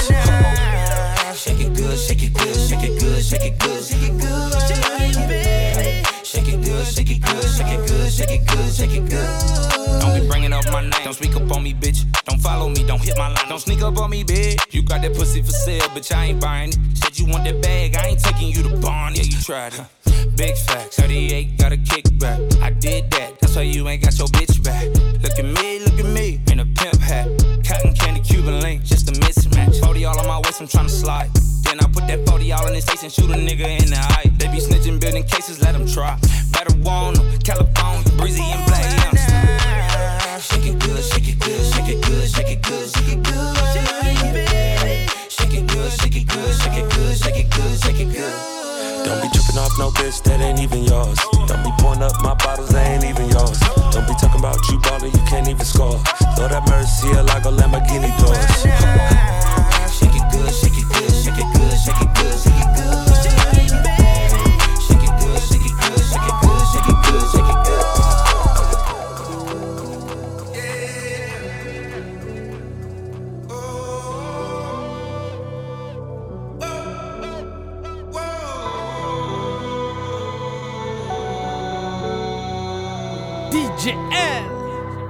Shake 1.38 1.60
it 1.60 1.74
good, 1.76 1.98
shake 1.98 2.22
it 2.22 2.32
good, 2.34 2.56
shake 2.68 2.82
it 2.82 2.98
good, 3.00 3.22
shake 3.22 3.46
it 3.46 3.58
good, 3.58 3.84
shake 3.84 4.02
it 4.02 4.18
good. 4.18 4.52
Shake 4.66 4.82
it 4.82 5.14
good, 5.14 5.73
shake 6.24 6.48
it 6.48 6.64
good, 6.64 6.86
shake 6.86 7.10
it 7.10 7.22
good, 7.22 7.44
shake 7.44 7.72
it 7.72 7.88
good, 7.88 8.12
shake 8.12 8.30
it 8.30 8.46
good. 8.46 8.54
Shake 8.74 8.90
it 8.90 9.08
good. 9.08 10.00
Don't 10.00 10.20
be 10.20 10.26
bringing 10.26 10.52
up 10.52 10.64
my 10.72 10.80
name. 10.80 10.90
Don't 11.04 11.14
speak 11.14 11.36
up 11.36 11.48
on 11.52 11.62
me, 11.62 11.72
bitch. 11.72 12.04
Don't 12.24 12.40
follow 12.40 12.68
me. 12.68 12.82
Don't 12.82 13.00
hit 13.00 13.16
my 13.16 13.28
line. 13.28 13.48
Don't 13.48 13.60
sneak 13.60 13.82
up 13.82 13.96
on 13.98 14.10
me, 14.10 14.24
bitch. 14.24 14.60
You 14.74 14.82
got 14.82 15.00
that 15.02 15.14
pussy 15.14 15.42
for 15.42 15.52
sale, 15.52 15.88
bitch. 15.90 16.12
I 16.12 16.24
ain't 16.24 16.40
buying 16.40 16.70
it. 16.70 16.78
Said 16.94 17.16
you 17.20 17.26
want 17.26 17.44
that 17.44 17.62
bag. 17.62 17.94
I 17.94 18.08
ain't 18.08 18.18
taking 18.18 18.48
you 18.48 18.64
to 18.64 18.76
barn. 18.78 19.14
Yeah, 19.14 19.22
you 19.22 19.40
tried 19.40 19.74
it. 19.74 20.36
Big 20.36 20.56
facts. 20.56 20.96
38 20.96 21.56
got 21.56 21.72
a 21.72 21.76
kickback. 21.76 22.60
I 22.60 22.70
did 22.70 23.12
that. 23.12 23.38
That's 23.38 23.54
why 23.54 23.62
you 23.62 23.88
ain't 23.88 24.02
got 24.02 24.18
your 24.18 24.26
bitch 24.26 24.60
back. 24.64 24.86
Look 25.22 25.38
at 25.38 25.44
me, 25.44 25.78
look 25.78 26.00
at 26.00 26.06
me. 26.06 26.40
In 26.50 26.58
a 26.58 26.66
pimp 26.66 26.98
hat. 26.98 27.28
Cotton 27.64 27.94
candy, 27.94 28.22
Cuban 28.22 28.60
link. 28.60 28.82
Just 28.82 29.08
a 29.08 29.12
mismatch. 29.12 29.78
40 29.84 30.04
all 30.04 30.18
on 30.18 30.26
my 30.26 30.38
waist. 30.38 30.60
I'm 30.60 30.66
trying 30.66 30.86
to 30.86 30.92
slide. 30.92 31.30
Then 31.64 31.80
I 31.80 31.86
put 31.92 32.06
that 32.08 32.26
40 32.28 32.52
all 32.52 32.66
in 32.68 32.74
his 32.74 32.84
face 32.84 33.02
and 33.02 33.12
shoot 33.12 33.30
a 33.30 33.34
nigga 33.34 33.66
in 33.82 33.90
the 33.90 33.98
eye. 33.98 34.30
They 34.38 34.48
be 34.48 34.58
snitching, 34.58 35.00
building 35.00 35.24
cases. 35.24 35.60
Let 35.62 35.72
them 35.72 35.86
try. 35.86 36.18
Better 36.52 36.74
warn 36.78 37.18
'em. 37.18 37.38
California, 37.40 38.02
breezy 38.16 38.42
and 38.42 38.64
black. 38.66 38.84
Yeah, 38.84 39.10
I'm 39.10 40.40
Shake 40.40 40.66
it 40.66 40.78
good, 40.78 41.02
shake 41.04 41.28
it 41.28 41.38
good, 41.40 41.64
shake 41.72 41.88
it 41.88 42.00
good, 42.02 42.28
shake 42.28 42.50
it 42.50 42.62
good, 42.62 42.88
shake 42.94 43.12
it 43.12 43.22
good. 43.24 43.34
Shake 45.30 45.54
it 45.54 45.66
good, 45.66 45.90
shake 46.00 46.16
it 46.16 46.26
good, 46.28 46.54
shake 46.60 46.76
it 46.76 46.90
good, 46.90 47.16
shake 47.16 47.36
it 47.38 47.50
good, 47.50 47.72
shake 47.82 48.00
it 48.00 48.12
good. 48.12 48.34
Don't 49.04 49.20
be 49.22 49.28
tripping 49.32 49.58
off 49.58 49.72
no 49.78 49.90
bitch 49.90 50.22
that 50.24 50.40
ain't 50.40 50.60
even 50.60 50.84
yours. 50.84 51.18
Don't 51.46 51.62
be 51.62 51.70
pouring 51.78 52.02
up 52.02 52.12
my 52.22 52.34
bottles 52.34 52.70
that 52.70 52.86
ain't 52.86 53.04
even 53.04 53.28
yours. 53.28 53.58
Don't 53.92 54.06
be 54.06 54.14
talking 54.20 54.40
about 54.40 54.58
you 54.68 54.78
ballin', 54.80 55.12
you 55.12 55.22
can't 55.28 55.48
even 55.48 55.64
score. 55.64 56.00
Lord 56.38 56.50
have 56.52 56.66
mercy, 56.68 57.08
like 57.08 57.44
a 57.44 57.52
Lamborghini 57.52 58.10
doors. 58.18 58.44
Shake 59.92 60.14
it 60.16 60.26
good, 60.32 60.52
shake 60.52 60.78
it 60.78 60.88
good, 60.88 61.12
shake 61.22 61.38
it 61.38 61.53
good, 61.74 62.38
shake 62.38 62.64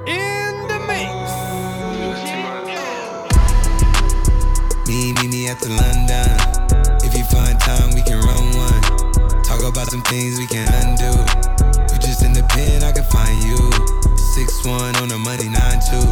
in 0.06 0.68
the 0.68 0.78
mix. 0.88 1.30
Me, 4.88 5.12
me, 5.12 5.28
me 5.28 5.48
at 5.48 5.60
the 5.60 5.68
London. 5.68 6.33
About 9.64 9.90
some 9.90 10.02
things 10.02 10.38
we 10.38 10.46
can 10.46 10.68
undo. 10.84 11.10
You 11.92 11.98
just 12.00 12.22
in 12.22 12.32
the 12.32 12.44
pen, 12.50 12.82
I 12.82 12.92
can 12.92 13.04
find 13.04 13.42
you. 13.42 13.56
Six 14.34 14.64
one 14.64 14.94
on 14.96 15.08
the 15.08 15.18
money, 15.18 15.48
nine 15.48 15.80
two. 15.80 16.04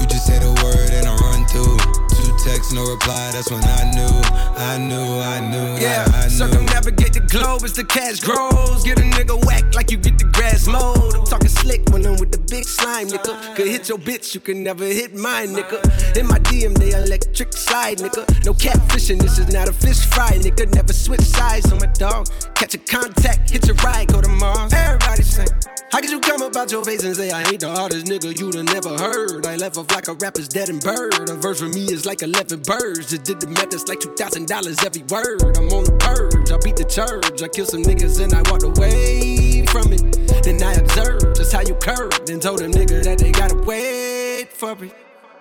You 0.00 0.06
just 0.06 0.26
say 0.26 0.38
the 0.38 0.50
word 0.62 0.90
and 0.90 1.06
I 1.06 1.14
run 1.16 1.46
through. 1.46 2.11
Two 2.22 2.36
texts, 2.44 2.72
no 2.72 2.84
reply. 2.88 3.30
That's 3.32 3.50
when 3.50 3.62
I 3.64 3.90
knew, 3.90 4.14
I 4.56 4.78
knew, 4.78 5.20
I 5.20 5.40
knew, 5.50 5.82
Yeah, 5.82 6.06
I, 6.14 6.18
I 6.18 6.22
knew. 6.24 6.30
circumnavigate 6.30 7.12
the 7.14 7.20
globe 7.20 7.62
as 7.64 7.72
the 7.72 7.84
cash 7.84 8.20
grows. 8.20 8.84
Get 8.84 8.98
a 8.98 9.02
nigga 9.02 9.44
whack 9.44 9.74
like 9.74 9.90
you 9.90 9.96
get 9.98 10.18
the 10.18 10.26
grass 10.26 10.66
mowed. 10.66 11.14
I'm 11.14 11.24
talking 11.24 11.48
slick 11.48 11.82
when 11.90 12.06
I'm 12.06 12.16
with 12.18 12.30
the 12.32 12.38
big 12.38 12.64
slime, 12.64 13.08
nigga. 13.08 13.56
Could 13.56 13.66
hit 13.66 13.88
your 13.88 13.98
bitch, 13.98 14.34
you 14.34 14.40
can 14.40 14.62
never 14.62 14.84
hit 14.84 15.14
mine, 15.14 15.48
nigga. 15.48 15.82
In 16.16 16.26
my 16.26 16.38
DM, 16.40 16.76
they 16.78 16.90
electric 16.92 17.52
slide, 17.52 17.98
nigga. 17.98 18.22
No 18.44 18.52
catfishing, 18.54 19.20
this 19.20 19.38
is 19.38 19.52
not 19.52 19.68
a 19.68 19.72
fish 19.72 20.04
fry, 20.06 20.30
nigga. 20.38 20.72
Never 20.74 20.92
switch 20.92 21.22
sides 21.22 21.72
on 21.72 21.78
my 21.78 21.86
dog. 21.86 22.28
Catch 22.54 22.74
a 22.74 22.78
contact, 22.78 23.50
hit 23.50 23.66
your 23.66 23.76
ride, 23.76 24.08
go 24.08 24.20
to 24.20 24.28
Mars. 24.28 24.72
Everybody 24.72 25.22
sing. 25.22 25.48
How 25.90 26.00
could 26.00 26.10
you 26.10 26.20
come 26.20 26.40
about 26.40 26.72
your 26.72 26.82
face 26.84 27.04
and 27.04 27.14
say 27.14 27.30
I 27.30 27.42
ain't 27.42 27.60
the 27.60 27.68
hardest 27.70 28.06
nigga 28.06 28.38
you'd 28.38 28.54
have 28.54 28.64
never 28.64 28.96
heard? 28.96 29.44
I 29.44 29.56
left 29.56 29.76
off 29.76 29.90
like 29.92 30.08
a 30.08 30.14
rapper's 30.14 30.48
dead 30.48 30.70
and 30.70 30.80
bird. 30.80 31.28
A 31.28 31.34
verse 31.34 31.60
for 31.60 31.68
me 31.68 31.84
is 31.84 32.06
like 32.06 32.11
like 32.12 32.20
11 32.22 32.60
birds. 32.60 33.08
Just 33.08 33.24
did 33.24 33.40
the 33.40 33.46
math, 33.46 33.72
It's 33.72 33.88
like 33.88 34.00
$2,000 34.00 34.44
every 34.84 35.02
word. 35.08 35.40
I'm 35.56 35.72
on 35.72 35.84
the 35.88 35.96
purge, 35.96 36.52
I 36.52 36.58
beat 36.60 36.76
the 36.76 36.84
church. 36.84 37.40
I 37.40 37.48
kill 37.48 37.64
some 37.64 37.82
niggas 37.82 38.20
and 38.20 38.34
I 38.34 38.42
walked 38.50 38.64
away 38.68 39.64
from 39.72 39.88
it. 39.96 40.04
Then 40.44 40.62
I 40.62 40.74
observed 40.74 41.36
just 41.36 41.54
how 41.54 41.62
you 41.62 41.74
curved 41.74 42.28
and 42.28 42.42
told 42.42 42.60
a 42.60 42.68
nigga 42.68 43.02
that 43.04 43.16
they 43.16 43.32
gotta 43.32 43.56
wait 43.64 44.52
for 44.52 44.76
it. 44.84 44.92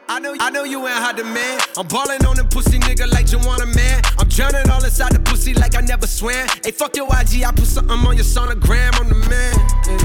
I 0.07 0.19
know, 0.19 0.33
I 0.39 0.49
know 0.49 0.63
you 0.63 0.79
ain't 0.87 0.95
hot 0.95 1.17
demand. 1.17 1.59
I'm 1.77 1.87
ballin' 1.87 2.25
on 2.25 2.37
the 2.37 2.45
pussy 2.45 2.79
nigga 2.79 3.11
like 3.11 3.27
Joanna, 3.27 3.65
man. 3.65 4.01
I'm 4.17 4.29
drowning 4.29 4.69
all 4.71 4.83
inside 4.83 5.11
the 5.11 5.19
pussy 5.19 5.53
like 5.53 5.75
I 5.75 5.81
never 5.81 6.07
swam. 6.07 6.47
Hey, 6.63 6.71
fuck 6.71 6.95
your 6.95 7.07
IG, 7.07 7.43
I 7.43 7.51
put 7.51 7.67
something 7.67 7.99
on 7.99 8.15
your 8.15 8.23
sonogram. 8.23 8.95
I'm 8.95 9.09
the 9.11 9.19
man. 9.27 9.55
Hey, 9.83 9.99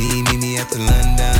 hey. 0.00 0.08
me 0.08 0.22
meet 0.24 0.40
me 0.40 0.56
after 0.56 0.78
London. 0.78 1.39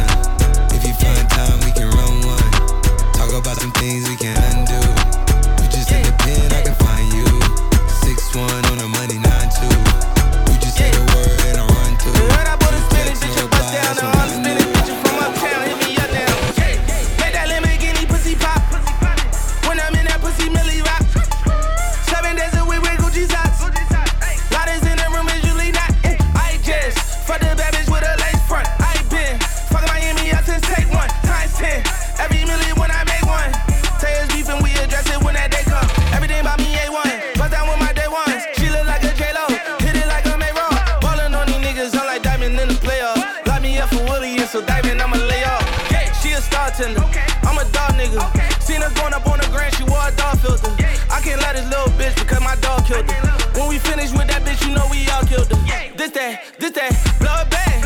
bartender. 46.80 47.04
Okay. 47.08 47.26
I'm 47.42 47.58
a 47.58 47.64
dog 47.72 47.92
nigga. 47.92 48.28
Okay. 48.30 48.48
Seen 48.60 48.80
her 48.80 48.90
going 48.94 49.14
up 49.14 49.26
on 49.26 49.38
the 49.38 49.46
grand, 49.48 49.74
she 49.74 49.84
wore 49.84 50.00
a 50.06 50.12
dog 50.16 50.38
filter. 50.38 50.74
Yeah. 50.78 50.96
I 51.10 51.20
can't 51.20 51.40
let 51.40 51.56
this 51.56 51.68
little 51.68 51.92
bitch 51.98 52.14
because 52.16 52.40
my 52.40 52.56
dog 52.56 52.84
killed 52.86 53.10
her. 53.10 53.58
When 53.58 53.68
we 53.68 53.78
finish 53.78 54.10
with 54.12 54.28
that 54.28 54.42
bitch, 54.44 54.66
you 54.66 54.74
know 54.74 54.86
we 54.90 55.08
all 55.10 55.24
killed 55.24 55.50
her. 55.50 55.66
Yeah. 55.66 55.94
This 55.96 56.10
that, 56.12 56.42
this 56.58 56.72
that, 56.72 56.92
blow 57.18 57.34
it 57.40 57.50
bang. 57.50 57.82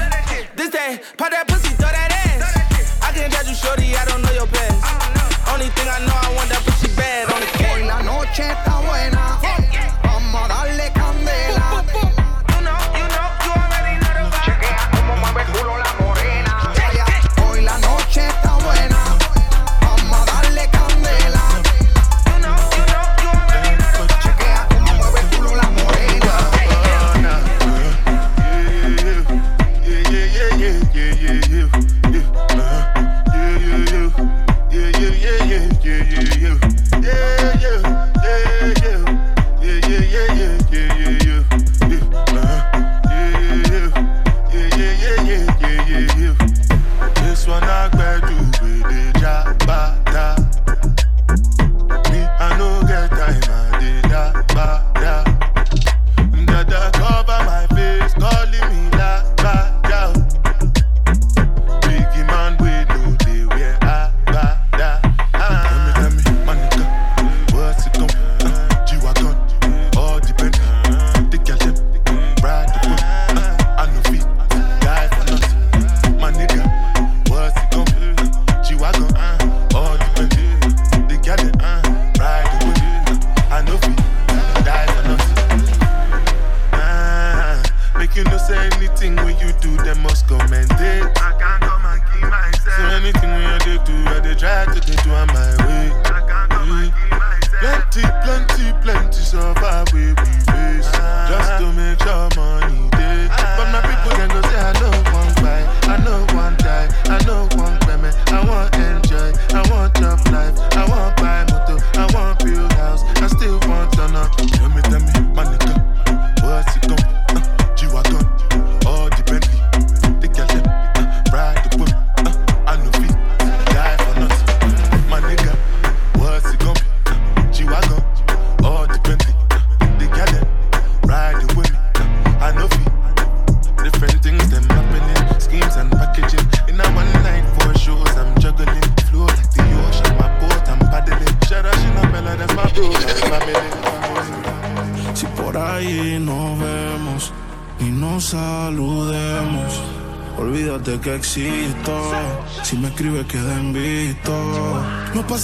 This 0.57 0.70
that, 0.70 1.02
pop 1.16 1.30
that 1.30 1.48
pussy. 1.48 1.63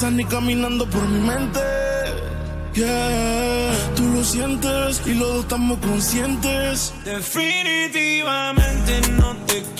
ni 0.08 0.24
caminando 0.24 0.86
por 0.88 1.06
mi 1.06 1.20
mente. 1.20 1.60
Yeah, 2.72 3.70
tú 3.94 4.04
lo 4.04 4.24
sientes 4.24 5.02
y 5.04 5.12
los 5.14 5.28
dos 5.28 5.40
estamos 5.40 5.78
conscientes. 5.80 6.94
Definitivamente 7.04 9.02
no 9.18 9.36
te 9.46 9.62
quiero. 9.76 9.79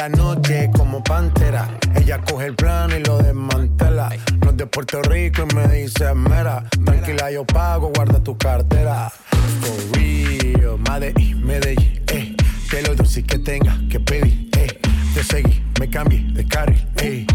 la 0.00 0.08
noche 0.08 0.70
como 0.74 1.04
pantera. 1.04 1.68
Ella 1.94 2.18
coge 2.22 2.46
el 2.46 2.54
plano 2.54 2.96
y 2.96 3.04
lo 3.04 3.18
desmantela. 3.18 4.08
No 4.40 4.48
es 4.50 4.56
de 4.56 4.66
Puerto 4.66 5.02
Rico 5.02 5.42
y 5.50 5.54
me 5.54 5.68
dice 5.68 6.14
mera. 6.14 6.64
Tranquila, 6.86 7.30
yo 7.30 7.44
pago, 7.44 7.92
guarda 7.94 8.18
tu 8.18 8.38
cartera. 8.38 9.12
For 9.60 9.98
real, 9.98 10.78
Medellín, 10.88 11.44
Medellín, 11.44 12.02
eh. 12.06 12.34
Que 12.70 12.80
lo 12.80 12.94
dulce 12.94 13.22
que 13.24 13.40
tenga 13.40 13.78
que 13.90 14.00
pedir, 14.00 14.48
eh. 14.56 14.80
Te 15.12 15.22
seguí, 15.22 15.62
me 15.78 15.90
cambié 15.90 16.20
de 16.32 16.46
carril, 16.46 16.82
eh. 16.96 17.26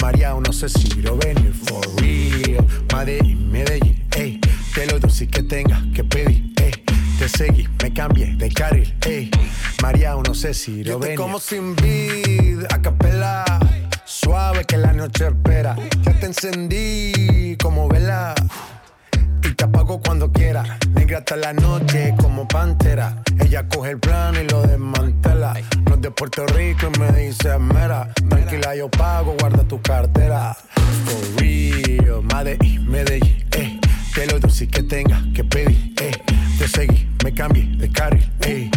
María, 0.00 0.32
no 0.32 0.50
sé 0.50 0.70
si 0.70 1.02
lo 1.02 1.18
seguí, 7.36 7.68
me 7.82 7.92
cambié 7.92 8.34
de 8.36 8.48
carril, 8.50 8.94
ey. 9.06 9.30
María, 9.82 10.14
no 10.14 10.34
sé 10.34 10.54
si 10.54 10.84
lo 10.84 10.98
ven. 10.98 11.16
como 11.16 11.38
sin 11.40 11.74
vid, 11.76 12.64
a 12.70 12.80
capela. 12.80 13.44
Suave 14.04 14.64
que 14.64 14.76
la 14.76 14.92
noche 14.92 15.26
espera. 15.26 15.76
Ya 16.02 16.12
te 16.18 16.26
encendí 16.26 17.56
como 17.60 17.88
vela. 17.88 18.34
Y 19.42 19.54
te 19.54 19.64
apago 19.64 20.00
cuando 20.00 20.30
quiera. 20.32 20.78
Negra 20.94 21.18
hasta 21.18 21.36
la 21.36 21.52
noche 21.52 22.14
como 22.20 22.46
pantera. 22.46 23.22
Ella 23.40 23.66
coge 23.68 23.90
el 23.90 23.98
plano 23.98 24.40
y 24.40 24.48
lo 24.48 24.62
desmantela. 24.62 25.54
No 25.86 25.94
es 25.94 26.00
de 26.00 26.10
Puerto 26.10 26.46
Rico 26.46 26.88
y 26.94 26.98
me 26.98 27.12
dice 27.12 27.58
mera. 27.58 28.08
Tranquila, 28.28 28.74
yo 28.76 28.90
pago, 28.90 29.34
guarda 29.38 29.64
tu 29.64 29.80
cartera. 29.82 30.56
For 31.04 31.42
real, 31.42 32.22
Medellín, 32.22 32.90
Medellín, 32.90 33.43
eh. 34.14 34.20
Que 34.20 34.26
lo 34.26 34.38
dulce 34.38 34.68
que 34.68 34.82
tenga 34.82 35.22
que 35.34 35.44
pedir, 35.44 35.92
eh. 36.00 36.12
Te 36.58 36.68
seguí, 36.68 37.08
me 37.24 37.34
cambié 37.34 37.64
de 37.76 37.90
carril, 37.90 38.30
eh. 38.42 38.70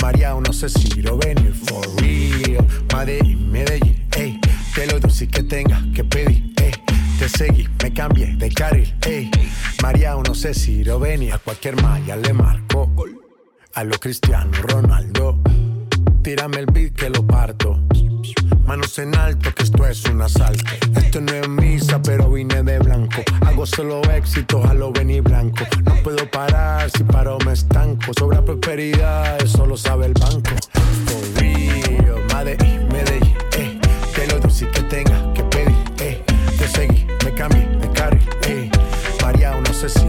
María, 0.00 0.34
no 0.34 0.52
sé 0.52 0.68
si 0.68 1.02
lo 1.02 1.16
venir. 1.18 1.52
For 1.52 1.84
real, 2.00 2.66
Medellín, 2.94 3.50
Medellín, 3.50 4.06
eh. 4.16 4.38
Que 4.74 4.86
lo 4.86 5.00
dulce 5.00 5.26
que 5.26 5.42
tenga 5.42 5.82
que 5.94 6.04
pedir, 6.04 6.52
eh. 6.60 6.72
Te 7.18 7.28
seguí, 7.28 7.68
me 7.82 7.92
cambié 7.92 8.34
de 8.36 8.48
carril, 8.50 8.94
ey. 9.06 9.30
María, 9.82 10.14
no 10.14 10.34
sé 10.34 10.54
si 10.54 10.84
lo 10.84 10.98
venir. 10.98 11.32
A 11.32 11.38
cualquier 11.38 11.80
malla 11.82 12.16
le 12.16 12.32
marco. 12.32 12.92
A 13.74 13.84
lo 13.84 13.98
Cristiano 13.98 14.50
Ronaldo. 14.62 15.40
Tírame 16.22 16.58
el 16.58 16.66
beat 16.66 16.94
que 16.94 17.10
lo 17.10 17.26
parto. 17.26 17.80
Manos 18.66 18.98
en 18.98 19.14
alto, 19.16 19.54
que 19.54 19.62
esto 19.62 19.86
es 19.86 20.04
un 20.06 20.22
asalto. 20.22 20.64
Esto 20.96 21.20
no 21.20 21.32
es 21.32 21.48
misa, 21.48 22.00
pero 22.02 22.30
vine 22.30 22.62
de 22.62 22.78
blanco. 22.78 23.22
Hago 23.46 23.66
solo 23.66 24.02
éxito, 24.10 24.64
a 24.64 24.74
lo 24.74 24.90
venir 24.90 25.22
blanco. 25.22 25.64
No 25.84 25.94
puedo 26.02 26.28
parar, 26.30 26.90
si 26.90 27.04
paro 27.04 27.38
me 27.44 27.52
estanco. 27.52 28.12
Sobra 28.18 28.42
prosperidad, 28.42 29.40
eso 29.42 29.66
lo 29.66 29.76
sabe 29.76 30.06
el 30.06 30.14
banco. 30.14 30.50
For 31.06 31.42
real, 31.42 32.20
Medellín, 32.34 32.88
Medellín, 32.88 33.36
eh. 33.58 33.78
Que 34.14 34.26
lo 34.28 34.40
dulce 34.40 34.66
que 34.68 34.80
tenga 34.82 35.32
que 35.34 35.42
pedir, 35.44 35.76
eh. 36.00 36.24
Te 36.58 36.66
seguí, 36.66 37.06
me 37.24 37.34
cambié 37.34 37.66
de 37.66 37.90
carril, 37.90 38.28
eh. 38.46 38.70
María, 39.22 39.60
no 39.60 39.72
sé 39.74 39.88
si 39.88 40.08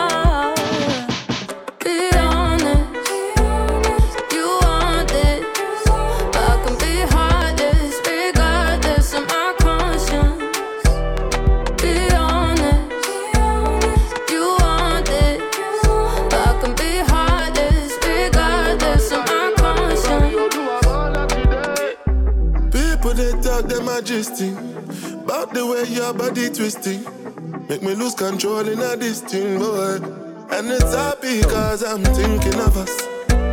Talk 23.61 23.69
them 23.69 23.85
majesty 23.85 24.49
about 25.21 25.53
the 25.53 25.63
way 25.63 25.83
your 25.83 26.13
body 26.15 26.49
twisting. 26.49 27.03
Make 27.69 27.83
me 27.83 27.93
lose 27.93 28.15
control 28.15 28.67
in 28.67 28.79
a 28.79 28.97
this 28.97 29.21
boy. 29.21 29.99
And 30.49 30.67
it's 30.71 30.95
happy 30.95 31.41
cause 31.41 31.83
I'm 31.83 32.03
thinking 32.03 32.59
of 32.59 32.75
us. 32.75 33.05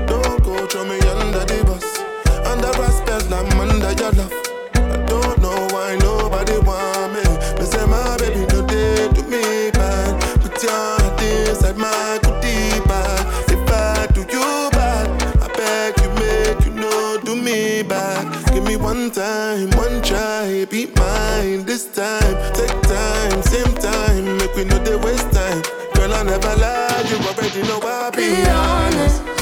Don't 0.07 0.43
go 0.43 0.67
throw 0.67 0.85
me 0.87 0.99
under 1.21 1.45
the 1.45 1.63
bus. 1.67 2.01
Under 2.47 2.73
respect, 2.81 3.31
I'm 3.31 3.61
under 3.61 3.93
your 4.01 4.13
love. 4.13 4.33
I 4.77 5.05
don't 5.07 5.43
know 5.43 5.69
why 5.73 5.97
nobody 6.01 6.57
want 6.67 6.98
one 19.09 19.15
time, 19.15 19.71
one 19.71 20.03
try, 20.03 20.67
be 20.67 20.87
mine 20.97 21.65
this 21.65 21.87
time. 21.95 22.53
Take 22.53 22.83
time, 22.83 23.43
same 23.43 23.75
time, 23.77 24.37
make 24.37 24.55
we 24.55 24.65
know 24.65 24.79
they 24.85 24.97
waste 24.97 25.33
time. 25.33 25.63
Girl, 25.95 26.13
I 26.13 26.23
never 26.25 26.55
lie, 26.57 27.05
you 27.09 27.17
already 27.17 27.63
know 27.63 27.81
I 27.81 28.11
be 28.11 28.17
Be 28.17 28.51
honest, 28.51 29.23
you 29.25 29.38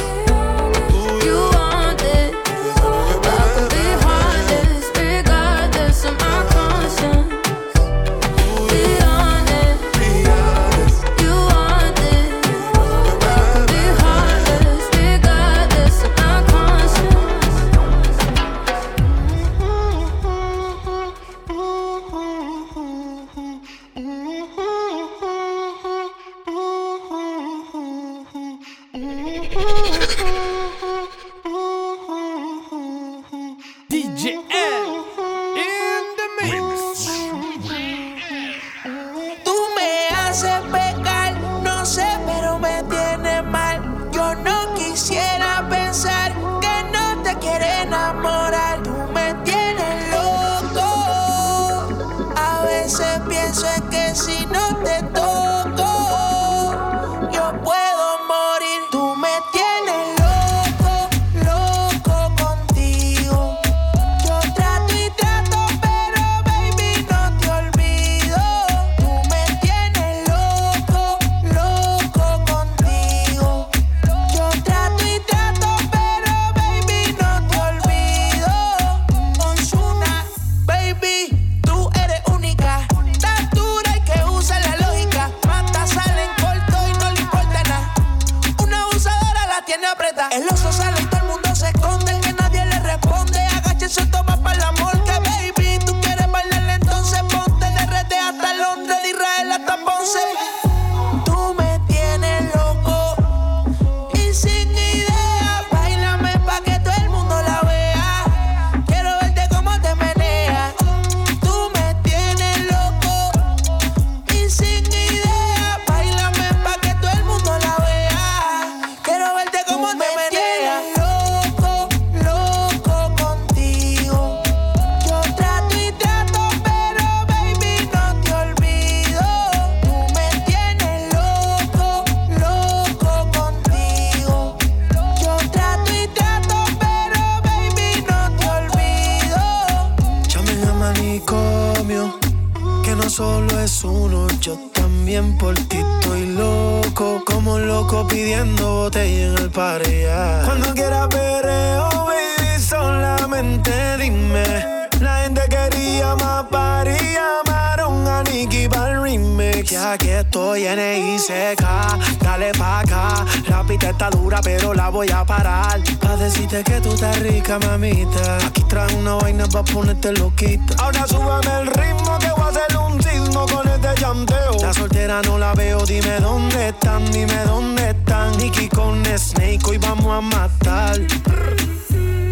Ahora 170.79 171.07
súbame 171.09 171.61
el 171.61 171.67
ritmo 171.67 172.19
que 172.21 172.31
voy 172.31 172.45
a 172.45 172.49
hacer 172.49 172.77
un 172.77 173.03
sismo 173.03 173.47
con 173.47 173.69
este 173.69 174.01
llanteo. 174.01 174.57
La 174.61 174.73
soltera 174.73 175.21
no 175.23 175.39
la 175.39 175.55
veo, 175.55 175.85
dime 175.85 176.21
dónde 176.21 176.69
están, 176.69 177.11
dime 177.11 177.37
dónde 177.45 177.91
están. 177.91 178.37
Nicky 178.39 178.69
con 178.69 179.05
Snake, 179.05 179.59
hoy 179.67 179.79
vamos 179.79 180.07
a 180.07 180.21
matar. 180.21 181.01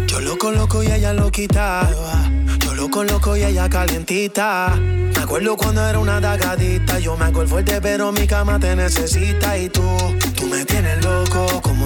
Yo 0.07 0.21
loco, 0.21 0.51
loco 0.51 0.81
y 0.81 0.87
ella 0.87 1.11
loquita. 1.11 1.89
Yo 2.59 2.73
loco, 2.73 3.03
loco 3.03 3.35
y 3.35 3.43
ella 3.43 3.69
calientita. 3.69 4.73
Me 4.77 5.21
acuerdo 5.21 5.57
cuando 5.57 5.85
era 5.85 5.99
una 5.99 6.21
dagadita. 6.21 6.99
Yo 6.99 7.17
me 7.17 7.25
hago 7.25 7.45
fuerte, 7.45 7.81
pero 7.81 8.13
mi 8.13 8.27
cama 8.27 8.59
te 8.59 8.75
necesita. 8.77 9.57
Y 9.57 9.67
tú, 9.67 9.83
tú 10.37 10.47
me 10.47 10.63
tienes 10.63 11.03
loco, 11.03 11.61
como 11.61 11.84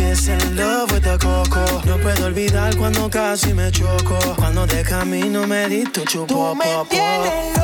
tuviese 0.00 0.34
el 0.34 0.56
love 0.56 0.92
with 0.92 1.02
the 1.02 1.18
coco. 1.18 1.82
No 1.84 1.98
puedo 1.98 2.26
olvidar 2.26 2.76
cuando 2.76 3.08
casi 3.10 3.52
me 3.52 3.70
choco. 3.70 4.18
Cuando 4.36 4.66
de 4.66 4.82
camino 4.82 5.46
me 5.46 5.68
di 5.68 5.84
tu 5.84 6.04
chupo, 6.04 6.26
Tú 6.26 6.56
me 6.56 7.59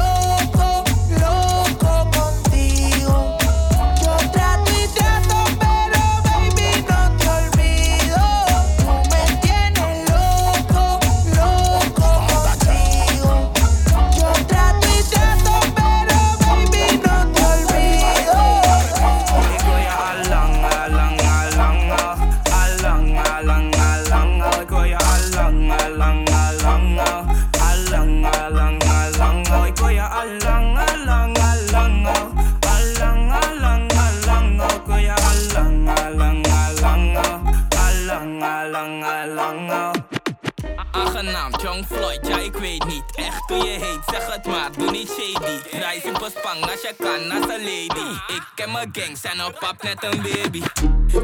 spang 46.38 46.60
als 46.70 46.80
je 46.82 46.94
kan, 46.98 47.30
als 47.30 47.54
een 47.54 47.62
lady. 47.64 48.10
Ik 48.26 48.42
ken 48.54 48.72
mijn 48.72 48.88
gang, 48.92 49.18
zijn 49.18 49.44
op 49.44 49.56
pap 49.58 49.82
net 49.82 50.04
een 50.04 50.22
baby. 50.22 50.62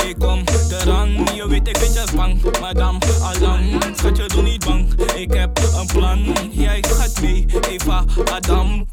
Ik 0.08 0.18
kom 0.18 0.44
eraan, 0.70 1.10
je 1.34 1.48
weet 1.48 1.68
ik 1.68 1.76
vind 1.76 1.94
je 1.94 2.04
bang 2.16 2.60
Madame, 2.60 2.98
allang, 3.22 3.82
schat 3.96 4.16
je 4.16 4.26
doe 4.26 4.42
niet 4.42 4.64
bang. 4.64 5.00
Ik 5.14 5.32
heb 5.32 5.58
een 5.58 5.86
plan, 5.86 6.50
jij 6.50 6.84
gaat 6.88 7.20
mee, 7.20 7.46
Eva, 7.68 8.04
Adam 8.32 8.86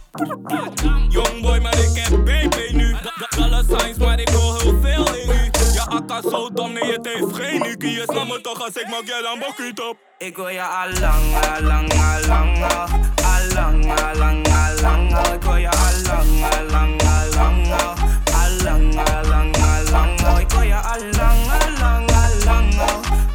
Young 1.10 1.42
boy, 1.42 1.60
maar 1.60 1.78
ik 1.78 1.90
heb 1.94 2.09
Je 8.00 8.06
snapt 8.06 8.28
me 8.28 8.42
toch 8.42 8.62
als 8.62 8.76
ik 8.76 8.88
maak 8.88 9.06
jij 9.06 9.22
dan 9.22 9.40
bokkie 9.40 9.90
op 9.90 9.98
ik 10.18 10.36
wil 10.36 10.48
je 10.48 10.62
allang, 10.62 11.36
allang, 11.56 11.94
allang, 11.94 12.64
allang, 12.64 14.00
allang, 14.02 14.48
allang, 14.48 15.34
ik 15.34 15.44
wil 15.44 15.56
je 15.56 15.70
allang, 15.70 16.44
allang, 16.54 17.02
allang, 17.02 17.72
allang, 18.32 19.00
allang, 19.10 19.56
allang, 19.58 20.40
ik 20.40 20.50
wil 20.50 20.62
je 20.62 20.76
allang, 20.76 21.52
allang, 21.52 22.12
allang, 22.12 22.80
allang, 22.80 23.29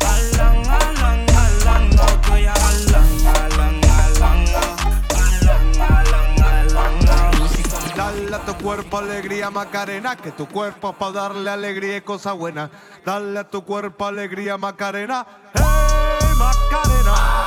Dale 8.14 8.36
a 8.36 8.38
tu 8.38 8.54
cuerpo 8.62 8.98
alegría 8.98 9.50
Macarena, 9.50 10.14
que 10.14 10.30
tu 10.30 10.46
cuerpo 10.46 10.90
es 10.90 10.96
para 10.96 11.10
darle 11.10 11.50
alegría 11.50 11.96
y 11.96 12.00
cosa 12.00 12.32
buena. 12.32 12.70
Dale 13.04 13.40
a 13.40 13.44
tu 13.50 13.64
cuerpo 13.64 14.06
alegría 14.06 14.56
Macarena, 14.56 15.26
hey 15.52 16.28
Macarena. 16.38 17.46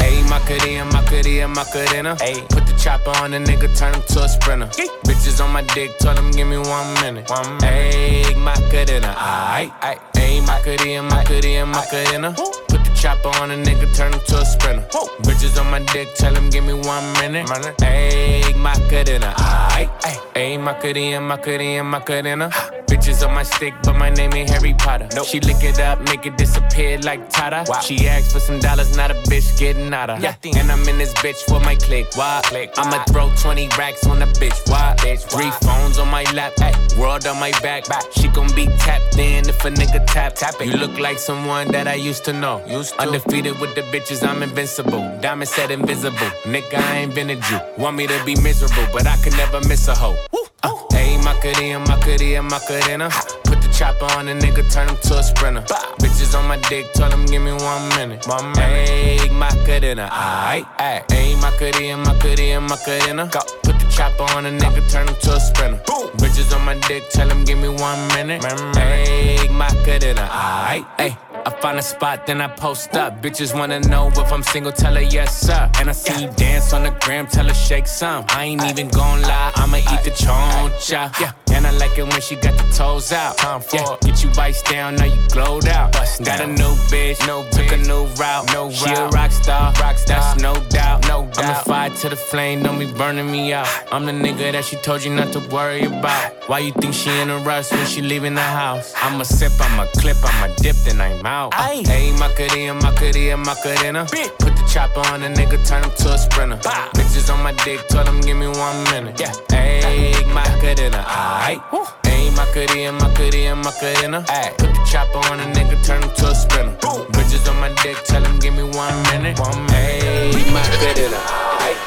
Ayy, 0.00 0.22
Macarena, 0.22 0.84
Macarena, 0.84 1.48
Macarena. 1.48 2.16
Ayy, 2.20 2.40
put 2.48 2.64
the 2.66 2.74
chopper 2.78 3.10
on 3.22 3.32
the 3.32 3.38
nigga, 3.38 3.76
turn 3.76 3.92
him 3.92 4.02
to 4.06 4.22
a 4.22 4.28
sprinter. 4.28 4.68
Bitches 5.02 5.44
on 5.44 5.52
my 5.52 5.62
dick, 5.74 5.90
tell 5.98 6.16
him 6.16 6.30
give 6.30 6.46
me 6.46 6.58
one 6.58 6.94
minute. 7.02 7.28
One 7.28 7.58
minute. 7.58 7.64
Ayy, 7.64 8.36
Macarena, 8.36 9.14
aight. 9.18 9.72
Ayy, 10.14 10.46
Macarena, 10.46 11.02
Macarena, 11.02 11.66
Macarena. 11.66 12.67
Chopper 13.00 13.28
on 13.40 13.50
a 13.50 13.54
nigga, 13.54 13.94
turn 13.94 14.12
him 14.12 14.20
to 14.26 14.38
a 14.38 14.44
sprinter. 14.44 14.86
Bitches 15.22 15.58
on 15.60 15.70
my 15.70 15.78
dick, 15.92 16.08
tell 16.14 16.34
him 16.34 16.50
give 16.50 16.64
me 16.64 16.74
one 16.74 17.12
minute. 17.14 17.46
Ayy, 17.46 18.54
Macarena, 18.56 19.32
aight. 19.76 19.90
Ayy, 20.34 20.60
Macarena, 20.60 21.20
Macarena, 21.20 21.84
Macarena. 21.84 22.50
Bitches 22.88 23.26
on 23.26 23.34
my 23.34 23.42
stick, 23.42 23.74
but 23.82 23.94
my 23.94 24.10
name 24.10 24.32
ain't 24.34 24.50
Harry 24.50 24.74
Potter. 24.74 25.08
She 25.24 25.40
lick 25.40 25.62
it 25.62 25.78
up, 25.78 26.00
make 26.08 26.26
it 26.26 26.36
disappear 26.36 26.98
like 27.00 27.28
Tata. 27.30 27.64
She 27.82 28.08
asked 28.08 28.32
for 28.32 28.40
some 28.40 28.58
dollars, 28.60 28.96
not 28.96 29.10
a 29.10 29.14
bitch 29.28 29.58
getting 29.58 29.92
out 29.92 30.10
of. 30.10 30.22
And 30.22 30.70
I'm 30.72 30.88
in 30.88 30.98
this 30.98 31.12
bitch 31.14 31.40
for 31.48 31.60
my 31.60 31.76
click. 31.76 32.06
Why? 32.16 32.40
click. 32.44 32.72
I'ma 32.76 33.04
throw 33.04 33.30
20 33.36 33.68
racks 33.78 34.06
on 34.06 34.18
the 34.18 34.26
bitch. 34.40 34.58
Why? 34.70 34.94
bitch 34.98 35.22
Three 35.30 35.50
phones 35.66 35.98
on 35.98 36.08
my 36.08 36.24
lap, 36.32 36.52
ay, 36.60 36.72
world 36.98 37.26
on 37.26 37.38
my 37.38 37.50
back. 37.62 37.84
She 38.12 38.28
gon' 38.28 38.52
be 38.54 38.66
tapped 38.78 39.18
in 39.18 39.48
if 39.48 39.64
a 39.64 39.70
nigga 39.70 40.04
tap. 40.06 40.34
tap 40.34 40.54
it. 40.60 40.66
You 40.66 40.76
look 40.76 40.98
like 40.98 41.18
someone 41.18 41.68
that 41.72 41.86
I 41.86 41.94
used 41.94 42.24
to 42.24 42.32
know. 42.32 42.62
Undefeated 42.98 43.58
with 43.60 43.74
the 43.74 43.82
bitches, 43.82 44.26
I'm 44.26 44.42
invincible. 44.42 45.02
Diamond 45.20 45.48
said 45.48 45.70
invisible. 45.70 46.30
Nigga, 46.44 46.74
I 46.74 46.98
ain't 46.98 47.14
been 47.14 47.30
a 47.30 47.36
Jew. 47.36 47.58
Want 47.76 47.96
me 47.96 48.06
to 48.06 48.24
be 48.24 48.34
miserable, 48.40 48.86
but 48.92 49.06
I 49.06 49.16
could 49.18 49.36
never 49.36 49.60
miss 49.68 49.88
a 49.88 49.94
hoe. 49.94 50.16
Uh, 50.62 50.74
Ayy, 50.92 51.22
Macarena, 51.22 51.78
Macarena, 51.80 52.42
Macarena. 52.42 53.10
Put 53.44 53.62
the 53.62 53.68
chopper 53.76 54.06
on 54.16 54.28
a 54.28 54.34
nigga, 54.34 54.70
turn 54.72 54.88
him 54.88 54.96
to 55.02 55.18
a 55.18 55.22
sprinter. 55.22 55.62
Bitches 56.00 56.36
on 56.38 56.48
my 56.48 56.56
dick, 56.68 56.92
tell 56.94 57.10
him 57.10 57.26
give 57.26 57.42
me 57.42 57.52
one 57.52 57.88
minute. 57.90 58.26
Minute. 58.26 58.56
Ayy, 58.56 59.30
Macarena, 59.32 60.08
aight. 60.10 60.66
Ayy, 60.78 61.40
Macarena, 61.40 61.96
Macarena, 61.98 62.60
Macarena. 62.60 63.30
Put 63.62 63.78
the 63.78 63.86
chopper 63.90 64.24
on 64.34 64.46
a 64.46 64.50
nigga, 64.50 64.90
turn 64.90 65.08
him 65.08 65.14
to 65.22 65.34
a 65.34 65.40
sprinter. 65.40 65.80
Bitches 66.16 66.54
on 66.56 66.64
my 66.64 66.74
dick, 66.88 67.08
tell 67.10 67.28
him 67.30 67.44
give 67.44 67.58
me 67.58 67.68
one 67.68 68.08
minute. 68.08 68.42
Ayy, 68.42 69.48
Macarena, 69.50 70.26
aight, 70.30 70.86
ayy. 70.98 71.27
I 71.48 71.50
find 71.62 71.78
a 71.78 71.82
spot, 71.82 72.26
then 72.26 72.42
I 72.42 72.48
post 72.48 72.94
up. 72.94 73.22
Bitches 73.22 73.58
wanna 73.58 73.80
know 73.80 74.08
if 74.08 74.30
I'm 74.30 74.42
single, 74.42 74.70
tell 74.70 74.94
her 74.96 75.00
yes, 75.00 75.34
sir. 75.46 75.70
And 75.78 75.88
I 75.88 75.92
see 75.92 76.24
you 76.24 76.30
dance 76.32 76.74
on 76.74 76.82
the 76.82 76.90
gram, 77.00 77.26
tell 77.26 77.48
her 77.48 77.54
shake 77.54 77.86
some. 77.86 78.26
I 78.28 78.44
ain't 78.44 78.62
even 78.64 78.88
gon' 78.88 79.22
lie, 79.22 79.52
I'ma 79.54 79.78
eat 79.78 80.02
the 80.04 80.10
choncha. 80.10 81.18
Yeah. 81.18 81.32
And 81.54 81.66
I 81.66 81.70
like 81.70 81.96
it 81.96 82.02
when 82.02 82.20
she 82.20 82.36
got 82.36 82.54
the 82.58 82.70
toes 82.76 83.12
out. 83.12 83.38
Time 83.38 83.62
for 83.62 83.76
yeah. 83.76 83.96
Get 84.02 84.22
you 84.22 84.30
vice 84.34 84.60
down, 84.62 84.96
now 84.96 85.06
you 85.06 85.28
glowed 85.28 85.66
out. 85.68 85.92
Bust 85.92 86.22
got 86.22 86.38
down. 86.38 86.50
a 86.50 86.52
new 86.52 86.74
bitch, 86.92 87.26
no 87.26 87.42
took 87.50 87.64
bitch. 87.64 87.82
a 87.82 87.88
new 87.88 88.04
route. 88.20 88.52
No 88.52 88.70
she 88.70 88.84
route. 88.84 88.98
a 88.98 89.16
rock 89.16 89.32
star, 89.32 89.72
rock 89.80 89.96
star. 89.96 90.20
That's 90.20 90.42
no 90.42 90.52
doubt. 90.68 91.08
No 91.08 91.24
doubt. 91.32 91.38
I'm 91.38 91.50
a 91.50 91.64
fire 91.64 91.90
to 91.90 92.08
the 92.10 92.16
flame, 92.16 92.62
don't 92.62 92.78
be 92.78 92.92
burning 92.92 93.32
me 93.32 93.54
out. 93.54 93.66
I'm 93.90 94.04
the 94.04 94.12
nigga 94.12 94.52
that 94.52 94.66
she 94.66 94.76
told 94.76 95.02
you 95.02 95.14
not 95.14 95.32
to 95.32 95.40
worry 95.48 95.84
about. 95.84 96.34
Why 96.46 96.58
you 96.58 96.72
think 96.72 96.92
she 96.92 97.10
in 97.20 97.30
a 97.30 97.38
rush 97.38 97.72
when 97.72 97.86
she 97.86 98.02
leaving 98.02 98.34
the 98.34 98.48
house? 98.60 98.92
I'ma 98.96 99.24
sip, 99.24 99.52
I'm 99.58 99.80
a 99.80 99.86
clip, 99.92 100.18
I'm 100.22 100.50
a 100.50 100.54
dip, 100.56 100.76
then 100.84 101.00
I'm 101.00 101.24
out. 101.24 101.37
Hey, 101.38 102.10
Macarena, 102.18 102.74
Macarena, 102.74 103.36
Macarena. 103.36 104.06
Put 104.38 104.56
the 104.56 104.68
chopper 104.68 105.06
on 105.14 105.20
the 105.20 105.28
nigga, 105.28 105.64
turn 105.64 105.84
him 105.84 105.92
to 105.98 106.14
a 106.14 106.18
sprinter. 106.18 106.56
Bitches 106.56 107.32
on 107.32 107.44
my 107.44 107.52
dick, 107.64 107.86
told 107.88 108.08
him 108.08 108.20
give 108.22 108.36
me 108.36 108.48
one 108.48 108.82
minute. 108.90 109.20
Yeah, 109.20 109.32
hey, 109.48 110.12
Macarena, 110.34 110.98
aight. 111.06 111.62
Hey, 112.04 112.30
Macarena, 112.30 112.92
Macarena, 112.92 113.54
Macarena. 113.54 114.24
Ay. 114.28 114.52
Put 114.58 114.74
the 114.74 114.84
chopper 114.90 115.18
on 115.30 115.38
a 115.38 115.44
nigga, 115.54 115.78
turn 115.86 116.02
him 116.02 116.10
to 116.16 116.26
a 116.26 116.34
sprinter. 116.34 116.76
Bitches 117.14 117.48
on 117.48 117.60
my 117.60 117.72
dick, 117.82 117.96
tell 118.04 118.24
him 118.24 118.40
give 118.40 118.54
me 118.54 118.64
one 118.64 119.00
minute. 119.04 119.38
One 119.38 119.64
minute. 119.66 120.34
Hey, 120.34 120.52
Macarena, 120.52 121.18
aight. 121.62 121.78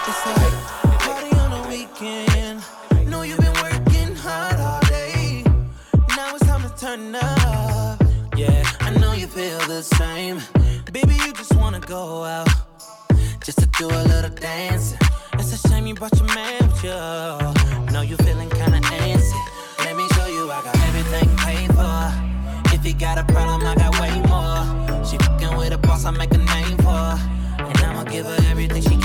turn 6.82 7.14
up. 7.14 7.41
The 9.78 9.84
same. 9.84 10.38
Baby, 10.91 11.15
you 11.26 11.32
just 11.34 11.55
wanna 11.55 11.80
go 11.80 12.26
out 12.26 12.47
just 13.45 13.59
to 13.59 13.67
do 13.80 13.88
a 13.88 14.03
little 14.11 14.30
dancing. 14.30 14.99
It's 15.34 15.53
a 15.53 15.67
shame 15.67 15.88
you 15.88 15.95
brought 15.95 16.15
your 16.19 16.28
man 16.36 16.59
with 16.67 16.84
you. 16.84 17.93
Know 17.93 18.01
you're 18.01 18.24
feeling 18.28 18.49
kinda 18.49 18.80
antsy. 18.82 19.39
Let 19.80 19.95
me 19.95 20.05
show 20.15 20.28
you 20.28 20.51
I 20.51 20.61
got 20.67 20.78
everything 20.89 21.30
paid 21.38 21.69
for. 21.78 22.01
If 22.76 22.86
you 22.86 22.93
got 22.93 23.17
a 23.17 23.24
problem, 23.34 23.61
I 23.65 23.76
got 23.76 23.93
way 24.01 24.13
more. 24.32 25.05
She 25.05 25.17
fucking 25.17 25.55
with 25.57 25.72
a 25.72 25.78
boss, 25.78 26.03
I 26.05 26.11
make 26.11 26.34
a 26.34 26.43
name 26.55 26.78
for. 26.86 27.07
And 27.69 27.78
I'ma 27.86 28.03
give 28.03 28.26
her 28.26 28.39
everything 28.51 28.82
she 28.82 28.97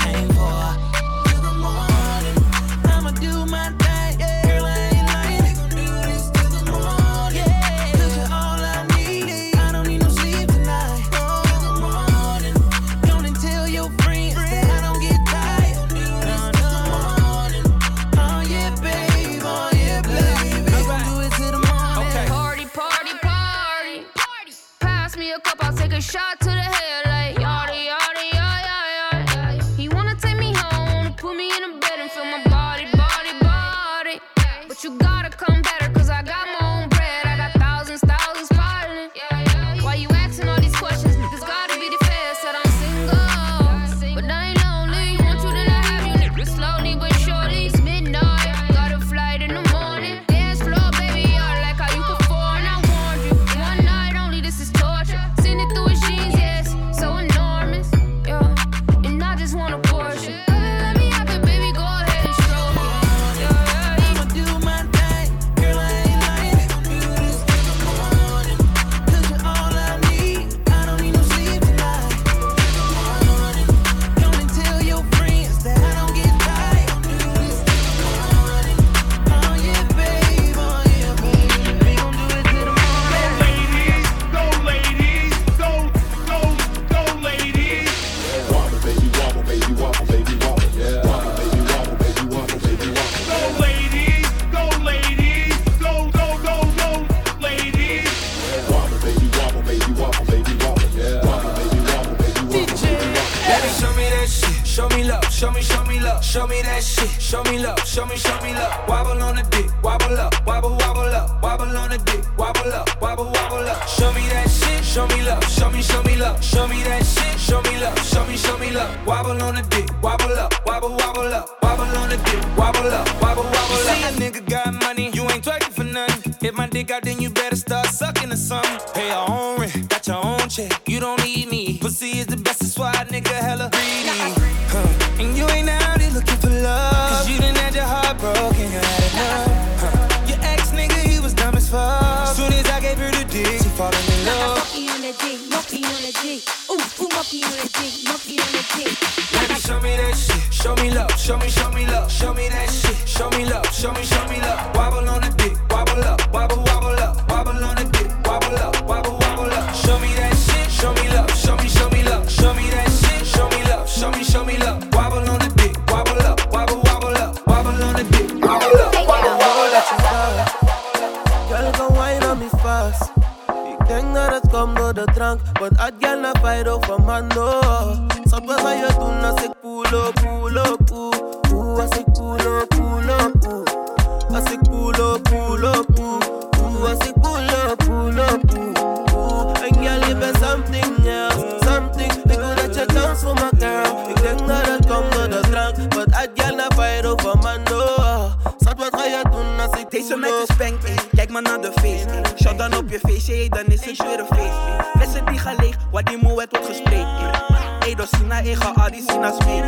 ik 200.41 200.57
meid 200.57 200.83
is 200.83 201.07
kijk 201.15 201.29
maar 201.29 201.41
naar 201.41 201.61
de 201.61 201.71
ey. 201.81 202.05
Shot 202.43 202.57
dan 202.57 202.75
op 202.75 202.89
je 202.89 202.99
feestje, 202.99 203.49
dan 203.49 203.65
is 203.65 203.85
het 203.85 204.03
weer 204.03 204.19
een 204.19 204.37
feest. 204.37 204.53
Flessen 204.95 205.25
die 205.25 205.39
gaan 205.39 205.55
leeg, 205.59 205.75
waar 205.91 206.03
die 206.03 206.17
moe 206.21 206.31
wordt 206.31 206.57
gespreid. 206.61 207.05
ey. 207.05 207.87
Ey, 207.87 207.95
door 207.95 208.07
Sina, 208.07 208.41
ey, 208.43 208.55
ga 208.55 208.73
al 208.75 208.91
die 208.91 209.03
Sina's 209.07 209.45
mee. 209.45 209.61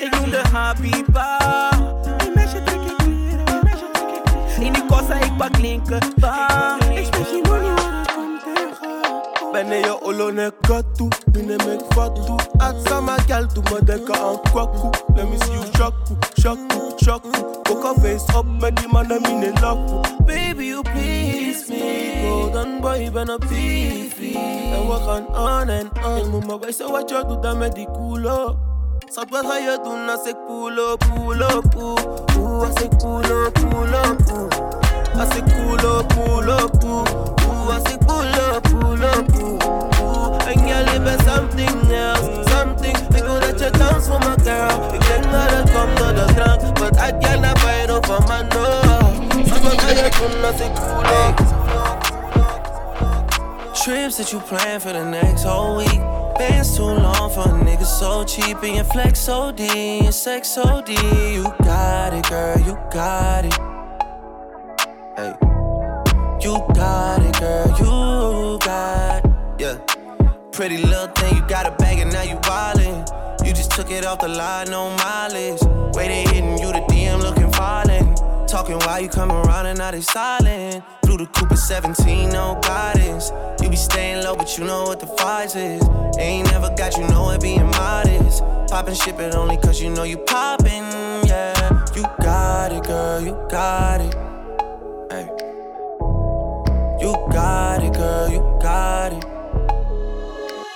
Ik 0.00 0.20
noem 0.20 0.30
de 0.30 0.42
Habiba. 0.52 1.38
Die 2.16 2.30
meisje 2.34 2.62
trek 2.62 2.80
ik 2.80 2.90
ik 2.90 2.96
kleren. 2.96 3.60
In 4.60 4.72
die 4.72 4.84
kossa, 4.86 5.14
ik 5.14 5.36
pak 5.36 5.58
linker. 5.58 6.02
Ik 6.94 7.04
spreek 7.04 7.26
je 7.26 7.40
money 7.48 7.73
Ben 9.54 9.68
je 9.68 10.02
olone 10.02 10.52
katu, 10.60 11.08
mine 11.32 11.56
mek 11.56 11.80
fatu 11.94 12.36
At 12.58 12.74
sama 12.88 13.16
gal, 13.28 13.46
doe 13.54 13.62
me 13.70 13.84
denken 13.84 14.14
aan 14.14 14.40
kwaku 14.50 14.90
Let 15.14 15.28
me 15.28 15.38
see 15.38 15.54
you 15.54 15.62
shaku, 16.40 16.96
shaku 16.98 17.30
Poker 17.62 17.94
face 18.00 18.26
up 18.34 18.46
met 18.60 18.74
die 18.76 18.88
mannen 18.88 19.22
mine 19.22 19.52
laku 19.62 20.02
Baby 20.26 20.66
you 20.66 20.82
please 20.82 21.68
me. 21.68 22.26
Golden 22.26 22.80
boy, 22.80 23.10
ben 23.12 23.30
op 23.30 23.44
TV 23.44 24.34
En 24.74 24.88
we 24.88 24.98
gaan 25.06 25.26
on 25.36 25.68
en 25.68 25.90
on. 26.04 26.16
Ik 26.16 26.26
moet 26.26 26.46
me 26.46 26.58
wijzen 26.58 26.90
wat 26.90 27.10
je 27.10 27.24
doet 27.28 27.42
dan 27.42 27.58
met 27.58 27.74
die 27.74 27.88
culo 27.92 28.56
Schat, 29.06 29.30
wat 29.30 29.46
ga 29.46 29.56
je 29.56 29.78
doen 29.84 30.08
als 30.08 30.26
ik 30.26 30.36
pull 30.46 30.78
up, 30.78 31.04
pull 31.14 31.40
up, 31.40 31.74
oeh 31.76 32.38
Oeh, 32.38 32.68
als 32.68 32.82
ik 32.82 32.96
pull 32.96 33.30
up, 33.30 33.52
pull 33.52 33.94
up, 33.94 34.18
Als 35.18 35.36
ik 35.36 35.44
pull 35.44 35.64
up, 38.54 38.62
pull 38.64 39.02
up, 39.02 39.34
oeh 39.42 39.58
Oeh, 40.00 40.46
en 40.46 40.66
jij 40.66 40.84
something 41.24 41.92
else 41.92 42.42
Something, 42.50 42.96
ik 42.96 43.24
wil 43.24 43.40
dat 43.40 43.60
je 43.60 43.70
dans 43.70 44.06
voor 44.06 44.18
me, 44.18 44.34
girl 44.44 44.90
denk 44.90 45.32
dat 45.32 45.50
het 45.50 45.70
komt 45.72 45.96
door 45.96 46.14
de 46.14 46.24
drank 46.34 46.74
But 46.74 46.96
I 46.96 47.12
can't 47.18 47.58
fight 47.58 47.90
over 47.90 48.22
my 48.22 48.42
no 48.42 49.62
wat 49.62 49.80
ga 49.80 49.88
je 49.88 50.10
doen 50.18 50.44
als 50.44 50.60
ik 50.60 50.72
pull 50.72 51.04
up 51.26 51.52
Trips 53.72 54.16
that 54.16 54.32
you 54.32 54.40
plan 54.40 54.80
for 54.80 54.92
the 54.92 55.04
next 55.04 55.44
whole 55.44 55.76
week. 55.76 56.00
Bands 56.38 56.74
too 56.74 56.84
long 56.84 57.30
for 57.30 57.42
a 57.42 57.52
nigga 57.52 57.84
so 57.84 58.24
cheap. 58.24 58.62
And 58.62 58.76
your 58.76 58.84
flex 58.84 59.20
so 59.20 59.52
D, 59.52 59.98
your 60.00 60.12
sex 60.12 60.54
so 60.54 60.80
D. 60.80 60.94
You 61.34 61.52
got 61.62 62.14
it, 62.14 62.26
girl, 62.30 62.58
you 62.60 62.78
got 62.90 63.44
it. 63.44 63.58
Hey. 65.16 65.34
You 66.40 66.64
got 66.74 67.22
it, 67.22 67.38
girl, 67.40 67.74
you 67.78 68.13
Yeah. 68.66 69.78
Pretty 70.52 70.78
little 70.78 71.08
thing, 71.08 71.36
you 71.36 71.42
got 71.46 71.66
a 71.66 71.70
bag 71.72 71.98
and 71.98 72.10
now 72.10 72.22
you 72.22 72.36
wildin'. 72.36 73.46
You 73.46 73.52
just 73.52 73.72
took 73.72 73.90
it 73.90 74.06
off 74.06 74.20
the 74.20 74.28
line, 74.28 74.70
no 74.70 74.88
mileage. 74.96 75.60
They 75.94 76.22
hitting 76.22 76.58
you, 76.58 76.72
the 76.72 76.80
DM 76.88 77.20
looking 77.20 77.50
violent. 77.52 78.18
Talking 78.48 78.78
while 78.78 79.00
you 79.00 79.08
come 79.08 79.30
around 79.30 79.66
and 79.66 79.78
now 79.78 79.90
they 79.90 80.00
silent. 80.00 80.82
Blue 81.02 81.18
the 81.18 81.26
Cooper 81.26 81.56
17, 81.56 82.30
no 82.30 82.58
guidance. 82.62 83.32
You 83.60 83.68
be 83.68 83.76
staying 83.76 84.24
low, 84.24 84.34
but 84.34 84.56
you 84.56 84.64
know 84.64 84.84
what 84.84 85.00
the 85.00 85.06
price 85.06 85.56
is. 85.56 85.82
Ain't 86.18 86.50
never 86.50 86.74
got 86.74 86.96
you 86.96 87.06
know 87.08 87.30
it 87.30 87.42
being 87.42 87.66
modest. 87.66 88.42
Poppin' 88.70 88.94
ship 88.94 89.18
it 89.18 89.34
only 89.34 89.58
cause 89.58 89.82
you 89.82 89.90
know 89.90 90.04
you 90.04 90.18
poppin', 90.18 90.84
yeah. 91.26 91.84
You 91.94 92.02
got 92.22 92.72
it, 92.72 92.84
girl, 92.84 93.20
you 93.20 93.32
got 93.50 94.00
it. 94.00 94.33
You 97.04 97.12
got 97.30 97.84
it, 97.84 97.92
girl, 97.92 98.30
you 98.30 98.40
got 98.62 99.12
it. 99.12 99.22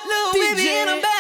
Little 0.06 0.32
baby 0.34 0.68
a 0.68 0.84
bag 0.84 0.88
and 0.88 0.90
a 0.90 1.00
Birkin. 1.00 1.17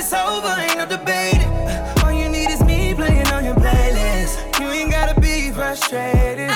It's 0.00 0.14
over, 0.14 0.48
ain't 0.58 0.78
no 0.78 0.86
debating. 0.86 1.52
All 2.02 2.10
you 2.10 2.30
need 2.30 2.48
is 2.48 2.62
me 2.64 2.94
playing 2.94 3.26
on 3.28 3.44
your 3.44 3.54
playlist. 3.54 4.58
You 4.58 4.68
ain't 4.68 4.90
gotta 4.90 5.20
be 5.20 5.50
frustrated. 5.50 6.49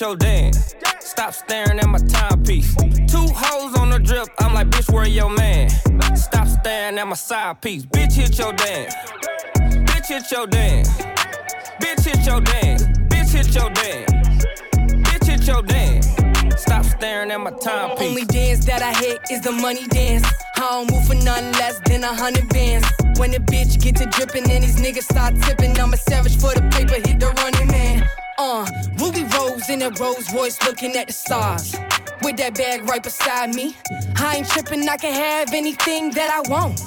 Your 0.00 0.16
dance. 0.16 0.74
Stop 1.00 1.34
staring 1.34 1.78
at 1.78 1.88
my 1.88 1.98
timepiece. 1.98 2.74
Two 3.06 3.26
hoes 3.34 3.76
on 3.78 3.90
the 3.90 3.98
drip, 3.98 4.28
I'm 4.38 4.54
like, 4.54 4.68
bitch, 4.68 4.92
where 4.92 5.06
your 5.06 5.30
man? 5.30 5.68
Stop 6.16 6.48
staring 6.48 6.98
at 6.98 7.06
my 7.06 7.14
side 7.14 7.60
piece. 7.60 7.84
Bitch, 7.84 8.12
hit 8.12 8.38
your 8.38 8.52
dance. 8.52 8.94
Bitch, 9.54 10.06
hit 10.06 10.30
your 10.30 10.46
dance. 10.46 10.88
Bitch, 11.80 12.04
hit 12.04 12.26
your 12.26 12.40
dance. 12.40 12.82
Bitch, 13.08 13.30
hit 13.32 13.54
your 13.54 13.70
dance. 13.70 14.12
Bitch, 15.06 15.26
hit 15.26 15.46
your 15.46 15.62
dance. 15.62 16.62
Stop 16.62 16.84
staring 16.84 17.30
at 17.30 17.40
my 17.40 17.50
timepiece. 17.50 18.08
Only 18.08 18.24
dance 18.24 18.64
that 18.66 18.82
I 18.82 18.94
hit 18.94 19.20
is 19.30 19.42
the 19.42 19.52
money 19.52 19.86
dance. 19.88 20.26
I 20.56 20.60
don't 20.60 20.90
move 20.90 21.06
for 21.06 21.14
nothing 21.14 21.52
less 21.52 21.80
than 21.80 22.04
a 22.04 22.14
hundred 22.14 22.48
bands. 22.48 22.86
When 23.18 23.32
the 23.32 23.38
bitch 23.38 23.80
get 23.80 23.96
to 23.96 24.06
dripping 24.06 24.50
and 24.50 24.64
these 24.64 24.76
niggas 24.76 25.04
start 25.04 25.34
tipping, 25.42 25.78
I'm 25.78 25.92
a 25.92 25.96
savage 25.96 26.36
for 26.36 26.54
the 26.54 26.62
paper, 26.70 26.94
hit 26.94 27.20
the 27.20 27.26
running 27.26 27.66
man. 27.68 28.08
Uh, 28.42 28.64
Ruby 28.96 29.24
Rose 29.36 29.68
in 29.68 29.82
a 29.82 29.90
Rolls 30.00 30.32
Royce 30.32 30.58
looking 30.62 30.96
at 30.96 31.08
the 31.08 31.12
stars. 31.12 31.76
With 32.22 32.38
that 32.38 32.54
bag 32.54 32.88
right 32.88 33.02
beside 33.02 33.54
me. 33.54 33.76
I 34.16 34.36
ain't 34.36 34.48
tripping, 34.48 34.88
I 34.88 34.96
can 34.96 35.12
have 35.12 35.52
anything 35.52 36.10
that 36.12 36.30
I 36.32 36.48
want. 36.48 36.78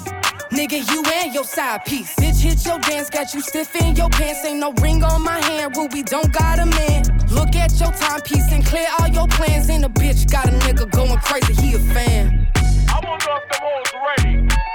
Nigga, 0.50 0.82
you 0.90 1.04
and 1.14 1.32
your 1.32 1.44
side 1.44 1.84
piece. 1.84 2.12
Bitch, 2.16 2.40
hit 2.42 2.66
your 2.66 2.80
dance, 2.80 3.08
got 3.08 3.32
you 3.34 3.40
stiff 3.40 3.72
in 3.76 3.94
your 3.94 4.10
pants. 4.10 4.44
Ain't 4.44 4.58
no 4.58 4.72
ring 4.82 5.04
on 5.04 5.22
my 5.22 5.38
hand, 5.38 5.76
Ruby 5.76 6.02
don't 6.02 6.32
got 6.32 6.58
a 6.58 6.66
man. 6.66 7.04
Look 7.30 7.54
at 7.54 7.70
your 7.78 7.92
timepiece 7.92 8.50
and 8.50 8.66
clear 8.66 8.88
all 8.98 9.06
your 9.06 9.28
plans. 9.28 9.68
And 9.68 9.84
a 9.84 9.88
bitch 9.88 10.28
got 10.28 10.48
a 10.48 10.58
nigga 10.66 10.90
going 10.90 11.20
crazy, 11.20 11.54
he 11.54 11.74
a 11.76 11.78
fan. 11.94 12.48
I 12.56 12.98
if 12.98 13.92
the 13.92 14.24
ready. 14.24 14.73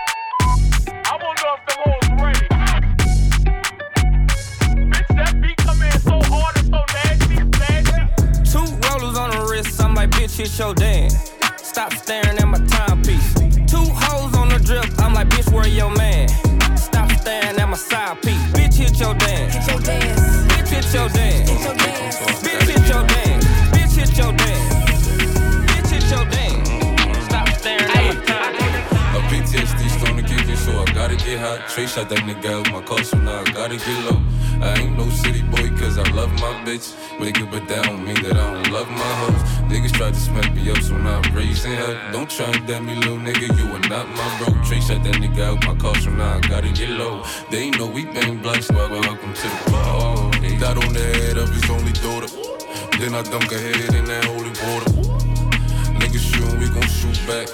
I'm 10.39 10.45
like, 10.45 10.51
hit 10.51 10.59
your 10.59 10.73
dance. 10.73 11.33
Stop 11.57 11.93
staring 11.93 12.37
at 12.37 12.47
my 12.47 12.59
timepiece. 12.67 13.33
Two 13.69 13.83
hoes 13.83 14.33
on 14.37 14.47
the 14.47 14.59
drip, 14.63 14.85
I'm 14.99 15.13
like, 15.13 15.27
bitch, 15.27 15.51
where 15.51 15.67
your 15.67 15.93
man? 15.95 16.29
Stop 16.77 17.11
staring 17.11 17.59
at 17.59 17.67
my 17.67 17.75
side 17.75 18.21
piece. 18.21 18.41
Bitch, 18.53 18.75
hit 18.75 18.97
your 18.99 19.15
dance. 19.15 19.55
Hit 19.55 19.67
your 19.67 19.81
dance. 19.81 20.21
Bitch, 20.47 20.69
hit 20.69 20.93
your 20.93 21.09
dance. 21.09 21.49
Hit 21.49 21.63
your 21.63 21.78
hot. 31.39 31.67
Trey 31.69 31.87
shot 31.87 32.09
that 32.09 32.19
nigga 32.19 32.51
out 32.51 32.71
my 32.71 32.81
car, 32.81 33.03
so 33.03 33.17
now 33.17 33.39
I 33.39 33.43
gotta 33.51 33.77
get 33.77 33.99
low. 34.05 34.19
I 34.61 34.75
ain't 34.79 34.97
no 34.97 35.09
city 35.09 35.41
boy, 35.41 35.69
cause 35.79 35.97
I 35.97 36.03
love 36.11 36.31
my 36.33 36.53
bitch. 36.65 36.93
Up, 37.19 37.51
but 37.51 37.67
that 37.67 37.83
don't 37.85 38.03
mean 38.03 38.21
that 38.23 38.37
I 38.37 38.53
don't 38.53 38.71
love 38.71 38.89
my 38.89 39.11
hoes. 39.21 39.41
Niggas 39.71 39.93
try 39.93 40.09
to 40.09 40.15
smack 40.15 40.53
me 40.53 40.69
up, 40.71 40.77
so 40.81 40.97
now 40.97 41.21
I'm 41.21 41.35
raising 41.35 41.71
hell. 41.73 41.95
Don't 42.11 42.29
try 42.29 42.45
and 42.45 42.65
damn 42.67 42.85
me, 42.85 42.95
little 42.95 43.17
nigga, 43.17 43.47
you 43.57 43.65
are 43.75 43.89
not 43.89 44.07
my 44.09 44.27
bro. 44.37 44.47
Trey 44.63 44.81
shot 44.81 45.03
that 45.03 45.15
nigga 45.15 45.41
out 45.41 45.65
my 45.65 45.75
car, 45.75 45.95
so 45.95 46.09
now 46.11 46.37
I 46.37 46.39
gotta 46.41 46.71
get 46.71 46.89
low. 46.89 47.23
They 47.51 47.59
ain't 47.59 47.77
know 47.77 47.87
we 47.87 48.05
bang 48.05 48.41
blunts, 48.41 48.67
so 48.67 48.75
welcome 48.75 49.33
to 49.33 49.47
the 49.47 49.71
party. 49.71 50.57
dot 50.57 50.83
on 50.83 50.93
the 50.93 50.99
head 50.99 51.37
of 51.37 51.49
his 51.49 51.69
only 51.69 51.93
daughter. 51.93 52.27
Then 52.99 53.15
I 53.15 53.21
dunk 53.23 53.51
her 53.51 53.59
head 53.59 53.95
in 53.95 54.05
that 54.05 54.25
holy 54.25 54.51
water. 54.63 55.18
We 56.59 56.67
gon' 56.69 56.87
shoot 56.89 57.19
back. 57.25 57.47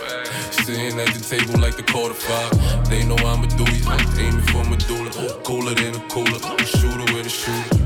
Sitting 0.52 1.00
at 1.00 1.14
the 1.14 1.22
table 1.22 1.60
like 1.60 1.78
the 1.78 1.84
quarter 1.84 2.16
five. 2.16 2.90
They 2.90 3.06
know 3.06 3.16
I'm 3.18 3.44
a 3.44 3.48
duty, 3.48 3.82
aiming 4.20 4.42
for 4.50 4.64
medulla. 4.66 5.12
Cooler 5.44 5.76
than 5.76 5.96
a 5.96 6.00
cooler, 6.10 6.40
shooter 6.66 7.14
with 7.14 7.28
a 7.28 7.30
shooter. 7.30 7.86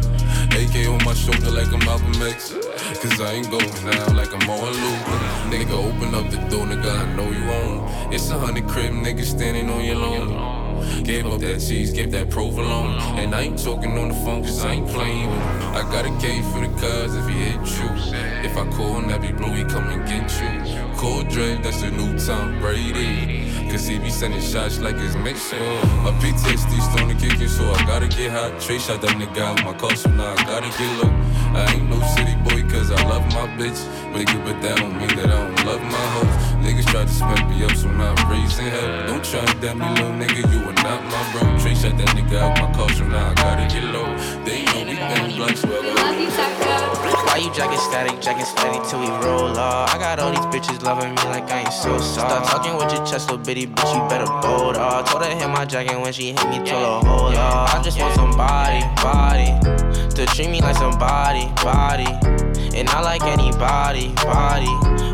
AK 0.55 0.87
on 0.87 1.03
my 1.03 1.13
shoulder 1.13 1.51
like 1.51 1.71
I'm 1.73 1.79
Malcolm 1.85 2.21
X. 2.23 2.53
Cause 3.01 3.21
I 3.21 3.33
ain't 3.33 3.51
going 3.51 3.69
now 3.85 4.13
like 4.13 4.33
I'm 4.33 4.49
on 4.49 4.71
Luke. 4.71 5.05
Nigga, 5.51 5.75
open 5.75 6.15
up 6.15 6.29
the 6.31 6.37
door, 6.49 6.65
nigga, 6.65 6.89
I 6.89 7.13
know 7.15 7.29
you 7.29 7.51
own. 7.51 8.13
It's 8.13 8.29
a 8.29 8.39
hundred 8.39 8.67
crib 8.67 8.93
nigga, 8.93 9.23
standing 9.23 9.69
on 9.69 9.83
your 9.83 9.95
lawn. 9.95 10.58
Gave 11.03 11.25
up 11.27 11.39
that 11.41 11.59
cheese, 11.59 11.91
gave 11.91 12.11
that 12.11 12.29
provolone. 12.29 12.99
And 13.19 13.33
I 13.35 13.41
ain't 13.41 13.63
talking 13.63 13.97
on 13.97 14.09
the 14.09 14.15
phone 14.15 14.43
cause 14.43 14.63
I 14.63 14.73
ain't 14.73 14.89
playing 14.89 15.29
with 15.29 15.39
him. 15.39 15.75
I 15.75 15.81
got 15.91 16.05
a 16.05 16.11
K 16.21 16.41
for 16.51 16.59
the 16.59 16.69
cuz 16.79 17.15
if 17.15 17.27
he 17.27 17.33
hit 17.33 17.55
you. 17.77 17.89
If 18.47 18.57
I 18.57 18.67
call 18.75 18.99
him, 18.99 19.07
that 19.09 19.21
be 19.21 19.31
blue, 19.31 19.53
he 19.53 19.63
come 19.63 19.87
and 19.89 20.07
get 20.07 20.29
you. 20.41 20.95
Call 20.97 21.23
Dre, 21.23 21.57
that's 21.61 21.81
the 21.81 21.91
new 21.91 22.17
Tom 22.19 22.59
Brady. 22.59 23.48
Cause 23.69 23.85
he 23.85 23.99
be 23.99 24.09
sending 24.09 24.41
shots 24.41 24.79
like 24.79 24.95
it's 24.97 25.15
mission. 25.15 25.61
My 26.03 26.11
PTSD 26.17 26.81
starting 26.81 27.15
to 27.15 27.15
kick 27.15 27.39
in, 27.39 27.47
so 27.47 27.63
I 27.71 27.85
gotta 27.85 28.07
get 28.07 28.31
hot. 28.31 28.59
Trey 28.59 28.79
shot 28.79 28.99
that 29.01 29.11
nigga 29.11 29.37
out 29.37 29.63
my 29.63 29.73
car, 29.73 29.95
so 29.95 30.09
now 30.09 30.33
I 30.33 30.43
gotta 30.43 30.69
get 30.75 30.89
low. 30.97 31.13
I 31.53 31.73
ain't 31.75 31.87
no 31.87 32.01
city 32.17 32.33
boy 32.41 32.67
cause 32.67 32.89
I 32.89 32.97
love 33.07 33.25
my 33.27 33.45
bitch. 33.61 33.77
But 34.11 34.21
it 34.21 34.43
but 34.43 34.59
that 34.63 34.77
don't 34.77 34.97
mean 34.97 35.13
that 35.17 35.29
I 35.29 35.37
don't 35.45 35.65
love 35.65 35.83
my 35.83 36.05
hoes. 36.17 36.65
Niggas 36.65 36.89
try 36.89 37.05
to 37.05 37.13
smack 37.13 37.47
me 37.47 37.63
up, 37.63 37.75
so 37.75 37.91
now 37.91 38.15
I'm 38.17 38.31
raising 38.31 38.65
hell. 38.65 39.05
Don't 39.05 39.23
try 39.23 39.45
to 39.45 39.57
damn 39.61 39.77
me, 39.77 39.85
little 39.85 40.17
nigga, 40.17 40.41
you 40.51 40.59
are 40.65 40.73
not 40.81 41.05
my 41.05 41.21
bro. 41.31 41.41
Trey 41.61 41.75
shot 41.75 41.95
that 41.95 42.09
nigga 42.17 42.41
out 42.41 42.57
my 42.57 42.73
car, 42.73 42.89
so 42.89 43.05
now 43.05 43.29
I 43.29 43.33
gotta 43.35 43.67
get 43.69 43.85
low. 43.93 44.09
They 44.45 44.65
know 44.65 44.81
we 44.81 44.97
been 44.97 45.37
blunts, 45.37 45.63
well, 45.63 46.78
Why 47.29 47.37
you 47.37 47.53
jacking 47.53 47.77
static, 47.77 48.19
jacking 48.21 48.43
static 48.43 48.81
till 48.89 49.01
we 49.01 49.07
roll 49.23 49.55
off? 49.55 49.93
I 49.93 49.99
got 49.99 50.17
all 50.17 50.31
these 50.31 50.47
bitches 50.47 50.81
loving 50.81 51.11
me 51.13 51.21
like 51.25 51.47
I 51.51 51.59
ain't 51.59 51.71
so 51.71 51.99
soft. 51.99 52.27
Start 52.27 52.45
talking 52.45 52.75
with 52.75 52.91
your 52.91 53.05
chest, 53.05 53.29
little 53.29 53.45
bitty 53.45 53.67
bitch, 53.67 53.93
you 53.93 54.09
better 54.09 54.25
bold 54.41 54.77
off. 54.77 55.07
Told 55.11 55.23
her 55.23 55.29
hit 55.29 55.47
my 55.47 55.63
jacket 55.63 56.01
when 56.01 56.11
she 56.11 56.31
hit 56.31 56.49
me, 56.49 56.57
told 56.57 57.03
her 57.03 57.07
hold 57.07 57.35
off. 57.35 57.75
I 57.75 57.83
just 57.83 57.99
want 57.99 58.15
somebody, 58.15 58.81
body, 59.03 60.09
to 60.15 60.25
treat 60.33 60.49
me 60.49 60.59
like 60.59 60.75
somebody, 60.75 61.45
body. 61.61 62.38
And 62.79 62.87
I 62.91 63.01
like 63.01 63.23
anybody, 63.23 64.13
body. 64.23 64.71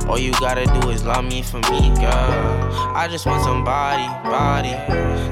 All 0.08 0.20
you 0.20 0.32
gotta 0.34 0.66
do 0.68 0.92
is 0.92 1.04
love 1.04 1.26
me 1.26 1.42
for 1.42 1.58
me, 1.72 1.90
girl. 1.96 2.72
I 2.96 3.08
just 3.10 3.26
want 3.26 3.44
somebody, 3.44 4.06
body, 4.30 4.70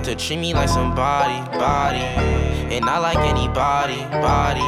to 0.03 0.15
treat 0.15 0.37
me 0.37 0.51
like 0.55 0.67
somebody, 0.67 1.37
body. 1.59 1.99
And 2.73 2.85
I 2.85 2.97
like 2.97 3.19
anybody, 3.19 4.01
body. 4.19 4.65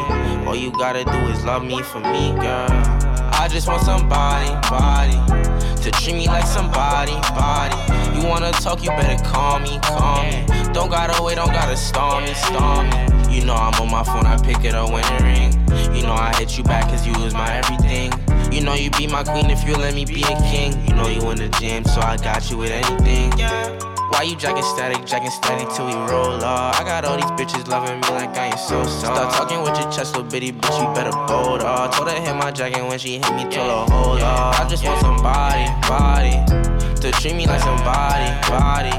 All 0.48 0.56
you 0.56 0.72
gotta 0.74 1.06
do 1.06 1.18
is 1.34 1.44
love 1.44 1.64
me 1.66 1.82
for 1.82 2.02
me, 2.02 2.36
girl. 2.36 2.70
I 3.34 3.48
just 3.50 3.68
want 3.68 3.82
somebody, 3.82 4.54
body, 4.70 5.18
to 5.82 5.90
treat 5.90 6.14
me 6.14 6.28
like 6.28 6.46
somebody, 6.46 7.14
body. 7.34 7.65
Talk, 8.62 8.84
you 8.84 8.90
better 8.90 9.24
call 9.24 9.60
me, 9.60 9.80
call 9.84 10.24
me. 10.24 10.46
Don't 10.74 10.90
gotta 10.90 11.22
wait, 11.22 11.36
don't 11.36 11.54
gotta 11.54 11.78
storm 11.78 12.24
me, 12.24 12.34
storm 12.34 12.90
me. 12.90 13.36
You 13.36 13.46
know 13.46 13.54
I'm 13.54 13.74
on 13.82 13.92
my 13.92 14.04
phone, 14.04 14.26
I 14.26 14.38
pick 14.42 14.64
it 14.64 14.74
up 14.74 14.92
when 14.92 15.04
it 15.06 15.22
ring. 15.22 15.52
You 15.96 16.04
know 16.04 16.14
I 16.14 16.34
hit 16.38 16.58
you 16.58 16.64
back 16.64 16.90
cause 16.90 17.06
you 17.06 17.14
was 17.24 17.34
my 17.34 17.52
everything. 17.58 18.12
You 18.52 18.62
know 18.62 18.74
you 18.74 18.90
be 18.92 19.08
my 19.08 19.24
queen 19.24 19.50
if 19.50 19.68
you 19.68 19.76
let 19.76 19.94
me 19.94 20.06
be 20.06 20.24
a 20.24 20.36
king. 20.52 20.74
You 20.88 20.96
know 20.96 21.08
you 21.08 21.22
in 21.30 21.38
the 21.38 21.50
gym, 21.60 21.84
so 21.86 22.02
I 22.02 22.18
got 22.18 22.50
you 22.50 22.58
with 22.58 22.72
anything. 22.72 23.32
Why 24.12 24.22
you 24.24 24.36
jacking 24.36 24.64
static, 24.64 25.06
jacking 25.06 25.32
steady 25.32 25.66
till 25.76 25.88
we 25.88 25.94
roll 25.94 26.42
off? 26.44 26.80
I 26.80 26.84
got 26.84 27.04
all 27.04 27.18
these 27.18 27.26
bitches 27.32 27.68
loving 27.68 28.00
me 28.00 28.08
like 28.10 28.38
I 28.38 28.48
ain't 28.48 28.60
so 28.60 28.84
soft. 28.86 29.16
Start 29.16 29.34
talking 29.34 29.62
with 29.62 29.78
your 29.78 29.92
chest, 29.92 30.16
little 30.16 30.30
bitty 30.30 30.54
bitch, 30.54 30.80
you 30.80 30.94
better 30.96 31.12
bold 31.28 31.62
off. 31.62 31.96
Told 31.96 32.10
her 32.10 32.20
hit 32.20 32.36
my 32.36 32.52
jacket 32.52 32.86
when 32.88 32.98
she 32.98 33.18
hit 33.20 33.34
me, 33.36 33.44
told 33.44 33.90
her 33.90 33.94
hold 33.94 34.22
off. 34.22 34.60
I 34.60 34.68
just 34.70 34.86
want 34.86 35.02
somebody, 35.02 35.66
body, 35.90 36.38
to 37.02 37.12
treat 37.12 37.36
me 37.36 37.46
like 37.46 37.62
somebody, 37.62 38.30
body. 38.50 38.96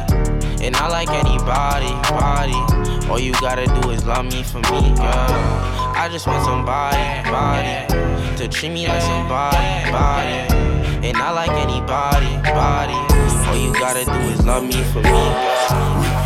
And 0.65 0.73
not 0.73 0.91
like 0.91 1.09
anybody, 1.11 1.93
body. 2.11 3.09
All 3.11 3.21
you 3.21 3.33
gotta 3.35 3.67
do 3.67 3.91
is 3.91 4.05
love 4.05 4.25
me 4.25 4.43
for 4.43 4.59
me, 4.59 4.95
girl. 4.97 5.77
I 5.95 6.09
just 6.11 6.27
want 6.27 6.45
somebody, 6.45 7.31
body, 7.31 7.87
to 8.37 8.49
treat 8.49 8.71
me 8.71 8.87
like 8.89 9.03
somebody, 9.03 9.91
body. 9.91 10.55
And 11.07 11.17
not 11.17 11.35
like 11.35 11.51
anybody, 11.51 12.37
body. 12.51 12.99
All 13.49 13.57
you 13.57 13.73
gotta 13.75 14.05
do 14.05 14.33
is 14.33 14.45
love 14.45 14.65
me 14.65 14.83
for 14.93 15.03
me, 15.03 15.11
girl. 15.11 16.26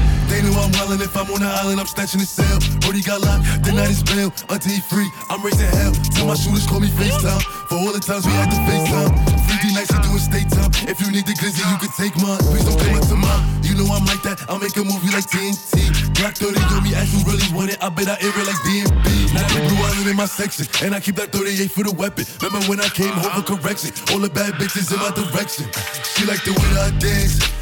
They 0.41 0.49
know 0.49 0.57
I'm 0.57 0.73
wildin' 0.73 1.05
if 1.05 1.13
I'm 1.13 1.29
on 1.29 1.37
the 1.37 1.45
island, 1.45 1.77
I'm 1.77 1.85
snatching 1.85 2.17
the 2.17 2.25
cell. 2.25 2.57
Brody 2.81 3.05
got 3.05 3.21
locked, 3.21 3.45
the 3.61 3.77
night 3.77 3.93
is 3.93 4.01
bail. 4.01 4.33
Until 4.49 4.73
he 4.73 4.81
free, 4.81 5.05
I'm 5.29 5.37
raising 5.45 5.69
hell. 5.69 5.93
Tell 6.17 6.25
my 6.25 6.33
shooters 6.33 6.65
call 6.65 6.81
me 6.81 6.89
FaceTime. 6.89 7.45
For 7.69 7.77
all 7.77 7.93
the 7.93 8.01
times 8.01 8.25
we 8.25 8.33
had 8.33 8.49
to 8.49 8.57
FaceTime. 8.65 9.13
3D 9.37 9.77
nights, 9.77 9.93
we 9.93 10.01
doing 10.01 10.17
state 10.17 10.49
time. 10.49 10.73
If 10.89 10.97
you 10.97 11.13
need 11.13 11.29
the 11.29 11.37
glizzy, 11.37 11.61
you 11.61 11.77
can 11.77 11.93
take 11.93 12.17
mine. 12.17 12.41
Please 12.49 12.65
don't 12.65 12.73
come 12.73 12.97
up 12.97 13.05
to 13.13 13.17
mine. 13.21 13.41
You 13.61 13.77
know 13.77 13.85
I'm 13.93 14.01
like 14.09 14.25
that, 14.25 14.41
I'll 14.49 14.57
make 14.57 14.73
a 14.81 14.81
movie 14.81 15.13
like 15.13 15.29
TNT. 15.29 16.09
Black 16.17 16.33
30 16.33 16.57
on 16.73 16.81
me, 16.81 16.97
ask 16.97 17.13
who 17.13 17.21
really 17.29 17.45
want 17.53 17.69
it. 17.69 17.77
I 17.77 17.93
bet 17.93 18.09
I 18.09 18.17
air 18.17 18.33
it 18.33 18.45
like 18.49 18.57
DMB. 18.65 19.37
Now 19.37 19.45
they 19.45 19.61
blue 19.61 19.77
island 19.77 20.09
in 20.09 20.17
my 20.17 20.25
section, 20.25 20.65
and 20.81 20.97
I 20.97 21.05
keep 21.05 21.21
that 21.21 21.29
38 21.29 21.69
for 21.69 21.85
the 21.85 21.93
weapon. 21.93 22.25
Remember 22.41 22.65
when 22.65 22.81
I 22.81 22.89
came 22.89 23.13
home 23.13 23.45
for 23.45 23.61
correction? 23.61 23.93
All 24.09 24.17
the 24.17 24.33
bad 24.33 24.57
bitches 24.57 24.89
in 24.89 24.97
my 24.97 25.13
direction. 25.13 25.69
She 26.17 26.25
like 26.25 26.41
the 26.41 26.57
way 26.57 26.69
that 26.73 26.89
I 26.89 26.91
dance. 26.97 27.61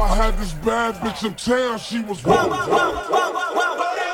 I 0.00 0.14
had 0.14 0.38
this 0.38 0.52
bad 0.52 0.94
bitch 0.96 1.24
in 1.26 1.34
town, 1.34 1.78
she 1.78 2.00
was 2.00 2.22
whoa. 2.22 2.34
None 2.34 2.52
of 2.52 3.98
you 3.98 4.07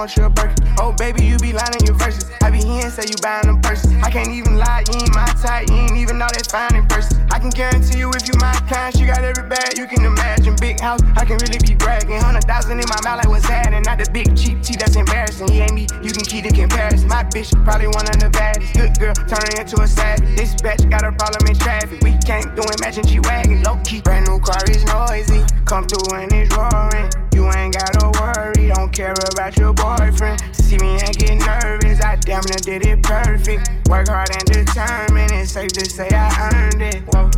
you 0.00 0.06
want 0.06 0.16
your 0.16 0.30
burger. 0.30 0.54
Oh, 0.78 0.92
baby, 0.92 1.24
you 1.24 1.36
be 1.38 1.52
lying 1.52 1.84
your 1.84 1.94
verses. 1.94 2.30
I 2.40 2.50
be 2.50 2.58
hearing 2.58 2.88
say 2.88 3.04
you 3.04 3.16
buying 3.20 3.44
them 3.44 3.60
purses. 3.60 3.92
I 4.02 4.10
can't 4.10 4.30
even 4.30 4.56
lie, 4.56 4.84
you 4.88 4.96
ain't 4.96 5.14
my 5.14 5.26
type. 5.36 5.68
You 5.68 5.76
ain't 5.76 5.96
even 5.96 6.16
know 6.16 6.28
that 6.32 6.48
fine 6.48 6.74
in 6.74 6.86
person. 6.88 7.20
I 7.30 7.38
can 7.38 7.50
guarantee 7.50 7.98
you 7.98 8.10
if 8.16 8.26
you 8.26 8.34
my 8.40 8.52
kind, 8.64 8.96
she 8.96 9.04
got 9.04 9.20
every 9.20 9.46
bag 9.48 9.76
you 9.76 9.86
can 9.86 10.04
imagine. 10.04 10.56
Big 10.56 10.80
house, 10.80 11.00
I 11.16 11.24
can 11.24 11.36
really 11.44 11.58
be 11.58 11.74
bragging. 11.74 12.20
Hundred 12.20 12.44
thousand 12.44 12.80
in 12.80 12.88
my 12.88 12.96
mouth, 13.04 13.18
like 13.20 13.28
what's 13.28 13.46
that? 13.48 13.74
And 13.74 13.84
Not 13.84 13.98
the 13.98 14.08
big 14.10 14.36
cheap 14.36 14.62
tea 14.62 14.76
that's 14.76 14.96
embarrassing. 14.96 15.48
He 15.48 15.60
ain't 15.60 15.74
me, 15.74 15.86
you 16.02 16.12
can 16.12 16.24
keep 16.24 16.44
the 16.44 16.52
comparison. 16.52 17.08
My 17.08 17.24
bitch, 17.24 17.52
probably 17.64 17.88
one 17.88 18.08
of 18.08 18.16
the 18.16 18.30
baddest. 18.30 18.72
Good 18.72 18.96
girl, 18.98 19.14
turning 19.28 19.60
into 19.60 19.82
a 19.82 19.88
savage. 19.88 20.36
This 20.36 20.54
bitch 20.54 20.88
got 20.88 21.04
a 21.04 21.12
problem 21.12 21.44
in 21.44 21.56
traffic. 21.58 22.00
We 22.00 22.16
can't 22.24 22.56
do 22.56 22.62
it, 22.64 22.80
matching 22.80 23.04
G 23.04 23.20
Wagon. 23.20 23.62
Low 23.62 23.76
key, 23.84 24.00
brand 24.00 24.28
new 24.28 24.40
car 24.40 24.64
is 24.70 24.84
noisy. 24.84 25.44
Come 25.66 25.84
through 25.84 26.16
and 26.16 26.32
it's 26.32 26.56
roaring. 26.56 27.10
You 27.40 27.50
ain't 27.52 27.72
gotta 27.72 28.10
worry, 28.20 28.68
don't 28.68 28.92
care 28.92 29.14
about 29.32 29.56
your 29.56 29.72
boyfriend. 29.72 30.42
See 30.54 30.76
me 30.76 31.00
and 31.00 31.16
get 31.16 31.38
nervous, 31.38 31.98
I 32.02 32.16
damn 32.16 32.42
near 32.44 32.58
did 32.60 32.84
it 32.84 33.02
perfect. 33.02 33.88
Work 33.88 34.08
hard 34.08 34.28
and 34.30 34.44
determined, 34.44 35.32
it's 35.32 35.52
safe 35.52 35.72
to 35.72 35.88
say 35.88 36.08
I 36.12 36.50
earned 36.52 36.82
it. 36.82 37.02
Whoa, 37.14 37.30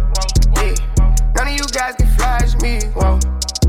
yeah. 0.57 0.75
None 1.37 1.47
of 1.47 1.55
you 1.55 1.69
guys 1.73 1.95
can 1.95 2.09
flash 2.19 2.61
me. 2.61 2.81
Whoa. 2.97 3.21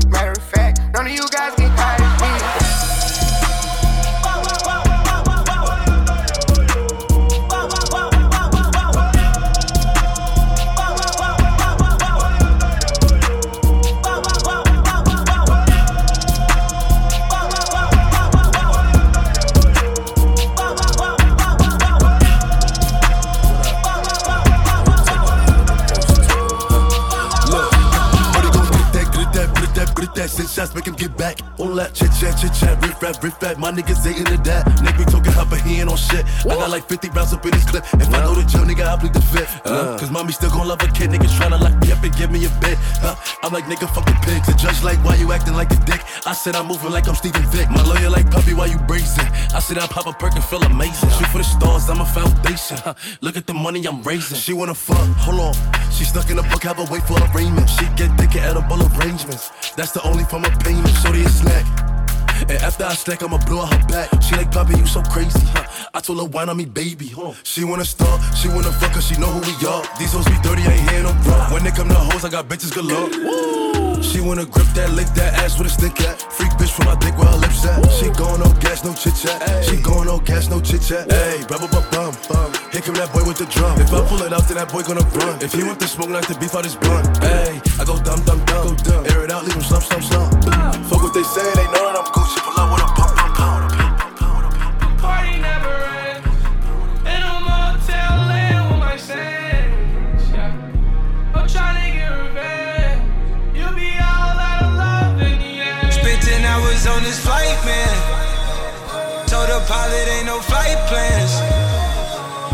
Matter 0.08 0.32
of 0.32 0.42
fact, 0.42 0.80
none 0.92 1.06
of 1.06 1.12
you 1.12 1.24
guys 1.30 1.54
can 1.54 1.70
hide 1.70 2.88
me. 2.88 2.93
Merci 30.36 30.43
shots, 30.54 30.74
make 30.74 30.86
him 30.86 30.94
get 30.94 31.16
back. 31.16 31.38
All 31.58 31.74
that 31.74 31.94
chit 31.94 32.10
chat, 32.14 32.38
chit 32.38 32.54
chat, 32.54 32.80
riff 32.82 33.02
rap, 33.02 33.22
riff 33.22 33.42
rap. 33.42 33.58
My 33.58 33.72
niggas 33.72 34.06
ain't 34.06 34.18
into 34.22 34.38
that. 34.46 34.62
Nick 34.82 34.96
be 34.96 35.04
talking 35.04 35.32
hot, 35.32 35.50
but 35.50 35.60
he 35.62 35.80
ain't 35.80 35.90
on 35.90 35.96
shit. 35.96 36.24
I 36.46 36.54
got 36.54 36.70
like 36.70 36.86
50 36.88 37.10
rounds 37.10 37.32
up 37.34 37.44
in 37.44 37.50
this 37.50 37.66
clip. 37.66 37.82
If 37.98 38.08
I 38.14 38.22
know 38.22 38.34
to 38.38 38.46
jail, 38.46 38.62
nigga, 38.62 38.86
I 38.86 38.96
plead 38.96 39.12
the 39.12 39.22
fifth. 39.34 39.66
Uh, 39.66 39.98
Cause 39.98 40.10
mommy 40.10 40.32
still 40.32 40.50
gon' 40.50 40.68
love 40.68 40.80
a 40.82 40.86
kid. 40.94 41.10
Niggas 41.10 41.34
tryna 41.34 41.58
lock 41.60 41.74
me 41.82 41.90
up 41.90 42.02
and 42.02 42.14
give 42.14 42.30
me 42.30 42.46
a 42.46 42.52
bit. 42.62 42.78
Uh, 43.02 43.16
I'm 43.42 43.52
like, 43.52 43.64
nigga, 43.64 43.90
fuck 43.90 44.06
the 44.06 44.14
pigs. 44.22 44.46
The 44.46 44.54
judge 44.54 44.82
like, 44.84 44.98
why 45.04 45.16
you 45.16 45.32
acting 45.32 45.54
like 45.54 45.72
a 45.72 45.80
dick? 45.84 46.00
I 46.26 46.32
said 46.32 46.54
I'm 46.54 46.66
moving 46.66 46.92
like 46.92 47.08
I'm 47.08 47.16
Steven 47.16 47.42
Vick. 47.50 47.68
My 47.70 47.82
lawyer 47.82 48.10
like, 48.10 48.30
puppy, 48.30 48.54
why 48.54 48.66
you 48.66 48.78
brazen? 48.86 49.26
I 49.54 49.58
said 49.58 49.78
I 49.78 49.86
pop 49.86 50.06
a 50.06 50.12
perk 50.12 50.34
and 50.34 50.44
feel 50.44 50.62
amazing. 50.62 51.10
Shoot 51.10 51.28
for 51.34 51.38
the 51.38 51.44
stars, 51.44 51.90
I'm 51.90 52.00
a 52.00 52.06
foundation. 52.06 52.78
Look 53.22 53.36
at 53.36 53.46
the 53.46 53.54
money 53.54 53.84
I'm 53.86 54.02
raising. 54.02 54.38
She 54.38 54.52
wanna 54.52 54.74
fuck, 54.74 55.08
hold 55.18 55.40
on. 55.40 55.54
She 55.90 56.04
stuck 56.04 56.30
in 56.30 56.38
a 56.38 56.42
book, 56.42 56.62
have 56.62 56.76
her 56.76 56.86
wait 56.90 57.02
for 57.02 57.18
arraignment. 57.30 57.68
She 57.70 57.86
get 57.96 58.10
thick 58.18 58.36
at 58.36 58.50
edible 58.50 58.80
arrangements. 58.94 59.50
That's 59.76 59.92
the 59.92 60.02
only 60.06 60.24
form 60.24 60.43
of 60.46 60.58
payment. 60.60 60.94
Shorty 61.02 61.22
a 61.22 61.28
snack. 61.28 61.64
And 62.48 62.62
after 62.62 62.84
I 62.84 62.94
snack, 62.94 63.22
I'ma 63.22 63.38
blow 63.46 63.64
her 63.64 63.86
back. 63.86 64.10
She 64.22 64.36
like, 64.36 64.50
Poppy, 64.50 64.76
you 64.76 64.86
so 64.86 65.02
crazy, 65.02 65.40
huh? 65.44 65.88
I 65.94 66.00
told 66.00 66.18
her, 66.18 66.24
wine 66.24 66.48
on 66.48 66.56
me, 66.56 66.66
baby. 66.66 67.06
Huh? 67.06 67.32
She 67.42 67.64
wanna 67.64 67.84
start, 67.84 68.20
she 68.36 68.48
wanna 68.48 68.72
fuck, 68.72 68.92
cause 68.92 69.06
she 69.06 69.18
know 69.18 69.28
who 69.28 69.40
we 69.40 69.66
are. 69.66 69.82
These 69.98 70.12
hoes 70.12 70.26
be 70.26 70.36
dirty, 70.42 70.62
I 70.62 70.72
ain't 70.72 70.90
hearing 70.90 71.04
no 71.04 71.12
bro. 71.22 71.34
When 71.52 71.64
they 71.64 71.70
come 71.70 71.88
to 71.88 71.94
hoes, 71.94 72.24
I 72.24 72.30
got 72.30 72.48
bitches 72.48 72.74
galore. 72.74 73.93
She 74.04 74.20
wanna 74.20 74.44
grip 74.44 74.68
that, 74.76 74.92
lick 74.92 75.08
that 75.16 75.34
ass 75.40 75.58
with 75.58 75.68
a 75.68 75.70
stick 75.70 75.98
at. 76.02 76.20
Freak 76.32 76.52
bitch 76.60 76.70
from 76.70 76.86
my 76.86 76.94
dick 76.96 77.16
where 77.16 77.26
her 77.26 77.40
lips 77.40 77.64
at. 77.64 77.80
She 77.90 78.06
going 78.12 78.40
no 78.40 78.52
gas, 78.60 78.84
no 78.84 78.92
chit 78.92 79.16
chat. 79.16 79.64
She 79.64 79.80
going 79.80 80.06
no 80.06 80.20
gas, 80.20 80.48
no 80.48 80.60
chit 80.60 80.82
chat. 80.82 81.10
Hey, 81.10 81.42
bum 81.48 81.64
bum 81.66 81.84
bum. 81.90 82.12
Here 82.70 82.82
come 82.82 82.94
that 83.00 83.10
boy 83.12 83.24
with 83.24 83.38
the 83.38 83.46
drum. 83.46 83.80
If 83.80 83.92
I 83.92 84.06
pull 84.06 84.22
it 84.22 84.32
out, 84.32 84.46
then 84.46 84.58
that 84.58 84.70
boy 84.70 84.82
gonna 84.82 85.06
run. 85.18 85.40
If 85.42 85.52
he 85.54 85.64
want 85.64 85.80
the 85.80 85.88
smoke, 85.88 86.10
like 86.10 86.28
the 86.28 86.36
beef 86.38 86.54
out 86.54 86.64
his 86.64 86.76
blunt. 86.76 87.06
Hey, 87.18 87.60
I 87.80 87.84
go 87.84 87.96
dumb 88.02 88.20
dumb 88.28 88.44
dumb. 88.44 88.76
Go. 88.84 89.02
Air 89.14 89.24
it 89.24 89.32
out, 89.32 89.44
leave 89.44 89.56
him 89.56 89.62
slump 89.62 89.84
slump 89.84 90.04
slump. 90.04 90.30
Fuck 90.86 91.02
what 91.02 91.14
they 91.14 91.24
say, 91.24 91.46
they 91.54 91.66
know 91.72 91.88
that 91.88 91.98
I'm 91.98 92.06
Gucci. 92.12 92.38
Pull 92.44 92.60
up 92.60 92.70
with 92.70 92.82
a 92.82 92.88
pump. 92.94 93.03
This 107.14 107.24
flight, 107.24 107.58
man. 107.64 107.94
Told 109.26 109.48
the 109.48 109.60
pilot 109.68 110.06
ain't 110.14 110.26
no 110.26 110.40
flight 110.40 110.78
plans. 110.90 111.32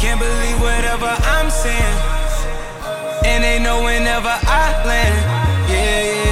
Can't 0.01 0.21
believe 0.21 0.61
whatever 0.61 1.11
I'm 1.37 1.51
saying. 1.51 1.99
And 3.25 3.45
they 3.45 3.59
know 3.59 3.83
whenever 3.83 4.29
I 4.29 4.85
land. 4.85 5.19
Yeah, 5.71 6.03
yeah, 6.13 6.30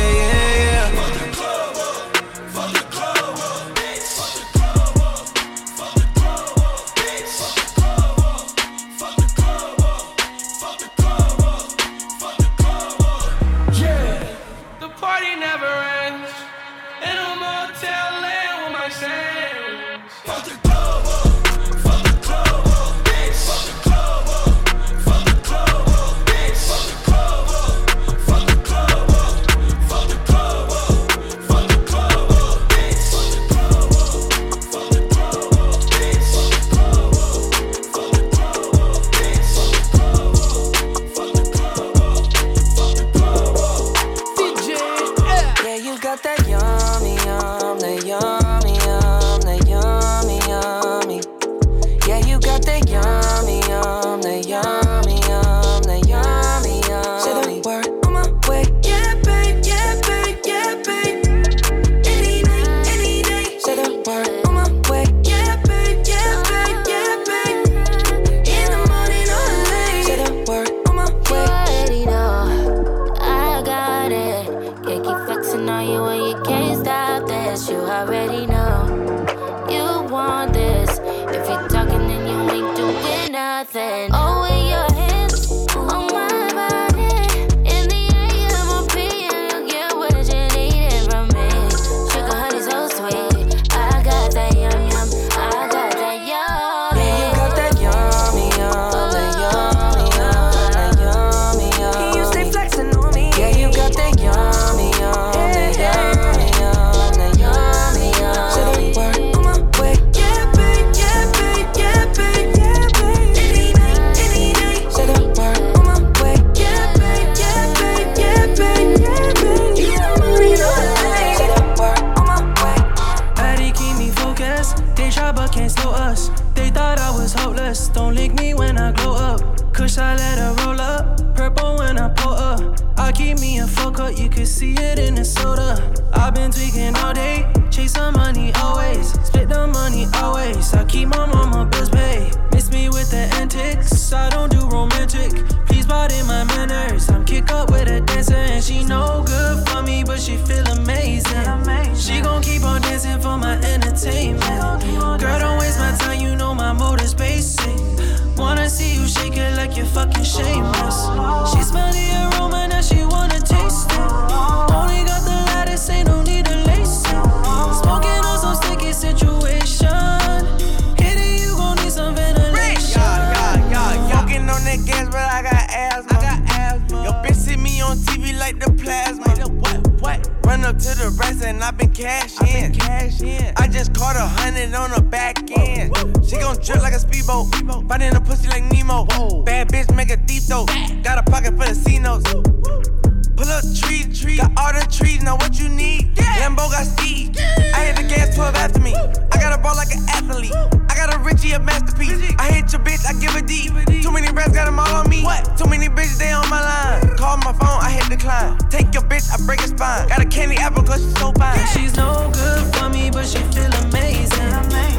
a 186.99 187.01
speedboat. 187.01 187.47
Finding 187.89 188.15
a 188.15 188.21
pussy 188.21 188.49
like 188.49 188.65
Nemo. 188.65 189.07
Bad 189.45 189.69
bitch 189.69 189.95
make 189.95 190.11
a 190.11 190.17
deep 190.17 190.43
throat. 190.43 190.69
Got 191.03 191.19
a 191.19 191.23
pocket 191.31 191.55
full 191.55 191.63
of 191.63 191.77
C 191.77 191.99
notes. 191.99 192.25
Pull 192.33 193.49
up 193.49 193.65
tree, 193.75 194.05
tree. 194.13 194.37
Got 194.37 194.53
all 194.59 194.73
the 194.73 194.87
trees, 194.91 195.23
now 195.23 195.37
what 195.37 195.59
you 195.59 195.69
need? 195.69 196.11
Yeah. 196.17 196.49
Lambo 196.49 196.71
got 196.71 196.87
speed. 196.87 197.39
I 197.75 197.87
hit 197.87 197.97
the 197.97 198.03
gas 198.03 198.35
12 198.35 198.55
after 198.57 198.81
me. 198.81 198.95
I 198.95 199.37
got 199.39 199.59
a 199.59 199.63
ball 199.63 199.77
like 199.77 199.95
an 199.95 200.03
athlete. 200.09 200.53
I 200.91 200.95
got 200.97 201.15
a 201.15 201.19
Richie, 201.19 201.53
a 201.53 201.61
masterpiece. 201.61 202.35
I 202.39 202.51
hit 202.51 202.73
your 202.73 202.83
bitch, 202.83 203.07
I 203.07 203.15
give 203.21 203.35
a 203.35 203.43
D. 203.43 203.69
Too 204.03 204.11
many 204.11 204.31
rats 204.33 204.53
got 204.53 204.67
them 204.67 204.79
all 204.79 204.95
on 204.95 205.09
me. 205.09 205.23
What? 205.23 205.57
Too 205.57 205.69
many 205.69 205.87
bitches, 205.89 206.19
they 206.19 206.33
on 206.33 206.49
my 206.51 206.61
line. 206.61 207.17
Call 207.17 207.37
my 207.39 207.53
phone, 207.53 207.79
I 207.81 207.91
hit 207.91 208.09
decline. 208.11 208.59
Take 208.71 208.93
your 208.95 209.05
bitch, 209.05 209.31
I 209.31 209.45
break 209.47 209.61
her 209.61 209.69
spine. 209.69 210.09
Got 210.09 210.21
a 210.21 210.27
candy 210.27 210.57
apple, 210.57 210.83
cause 210.83 211.03
she's 211.03 211.19
so 211.19 211.33
fine. 211.33 211.67
She's 211.69 211.97
no 211.97 212.31
good 212.35 212.75
for 212.75 212.89
me, 212.89 213.11
but 213.11 213.27
she 213.27 213.39
feel 213.55 213.73
amazing. 213.87 214.39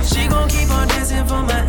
She 0.03 0.27
gon' 0.27 0.49
keep 0.49 0.69
on 0.71 0.87
dancing 0.87 1.25
for 1.25 1.41
my 1.43 1.68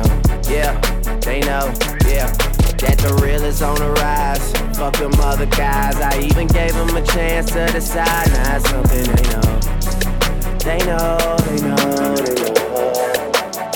Yeah, 1.31 1.39
they 1.39 1.47
know, 1.47 1.73
yeah. 2.09 2.31
That 2.81 2.97
the 2.97 3.19
real 3.23 3.43
is 3.43 3.61
on 3.61 3.75
the 3.75 3.91
rise. 3.91 4.51
Fuck 4.77 4.97
them 4.97 5.13
other 5.21 5.45
guys. 5.45 5.95
I 5.95 6.19
even 6.19 6.47
gave 6.47 6.73
them 6.73 6.95
a 6.95 7.05
chance 7.05 7.51
to 7.51 7.67
decide. 7.67 8.27
Now 8.31 8.57
it's 8.57 8.69
something 8.69 9.03
they 9.03 9.23
know. 9.31 9.51
They 10.59 10.77
know, 10.85 11.17
they 11.45 11.61
know, 11.61 12.15
they 12.15 12.43
know. 12.43 12.61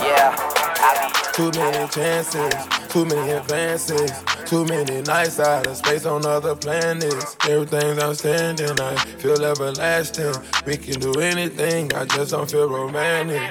Yeah, 0.04 0.36
I 0.36 1.32
Too 1.34 1.52
many 1.52 1.88
chances, 1.88 2.54
too 2.90 3.06
many 3.06 3.32
advances, 3.32 4.12
too 4.46 4.66
many 4.66 5.02
nights 5.04 5.40
out 5.40 5.66
of 5.68 5.78
space 5.78 6.06
on 6.06 6.26
other 6.26 6.56
planets. 6.56 7.38
Everything's 7.48 8.04
outstanding, 8.04 8.80
I 8.80 8.96
feel 8.98 9.42
everlasting. 9.44 10.36
We 10.66 10.78
can 10.78 11.00
do 11.00 11.14
anything, 11.22 11.94
I 11.94 12.06
just 12.06 12.32
don't 12.32 12.50
feel 12.50 12.70
romantic. 12.70 13.42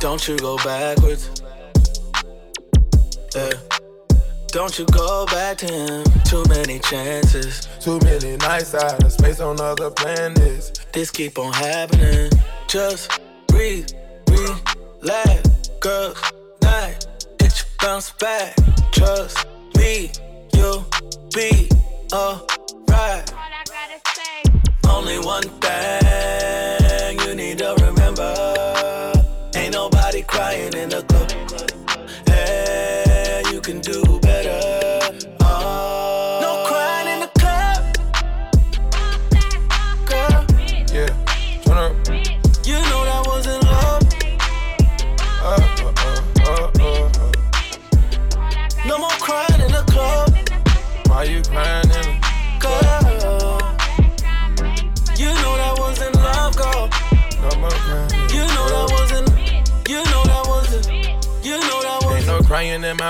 Don't 0.00 0.26
you 0.26 0.38
go 0.38 0.56
backwards. 0.56 1.40
Yeah. 3.34 3.52
Don't 4.48 4.76
you 4.76 4.84
go 4.86 5.24
back 5.26 5.58
to 5.58 5.66
him. 5.66 6.04
Too 6.24 6.42
many 6.48 6.80
chances. 6.80 7.68
Too 7.78 8.00
many 8.02 8.36
nights 8.38 8.74
out 8.74 9.02
of 9.04 9.12
space 9.12 9.38
on 9.38 9.60
other 9.60 9.90
planets. 9.90 10.72
This 10.92 11.12
keep 11.12 11.38
on 11.38 11.52
happening. 11.52 12.30
Just 12.66 13.20
breathe, 13.46 13.88
relax, 14.28 15.68
girl. 15.78 16.14
Night, 16.62 17.06
it 17.38 17.56
you 17.56 17.64
bounce 17.80 18.10
back. 18.12 18.56
Trust 18.90 19.46
me, 19.76 20.10
you'll 20.54 20.84
be 21.32 21.68
alright. 22.12 23.32
Only 24.88 25.20
one 25.20 25.44
thing 25.60 27.20
you 27.20 27.34
need 27.36 27.58
to 27.58 27.76
remember. 27.80 29.12
Ain't 29.54 29.74
nobody 29.74 30.22
crying 30.22 30.74
in 30.74 30.88
the 30.88 31.02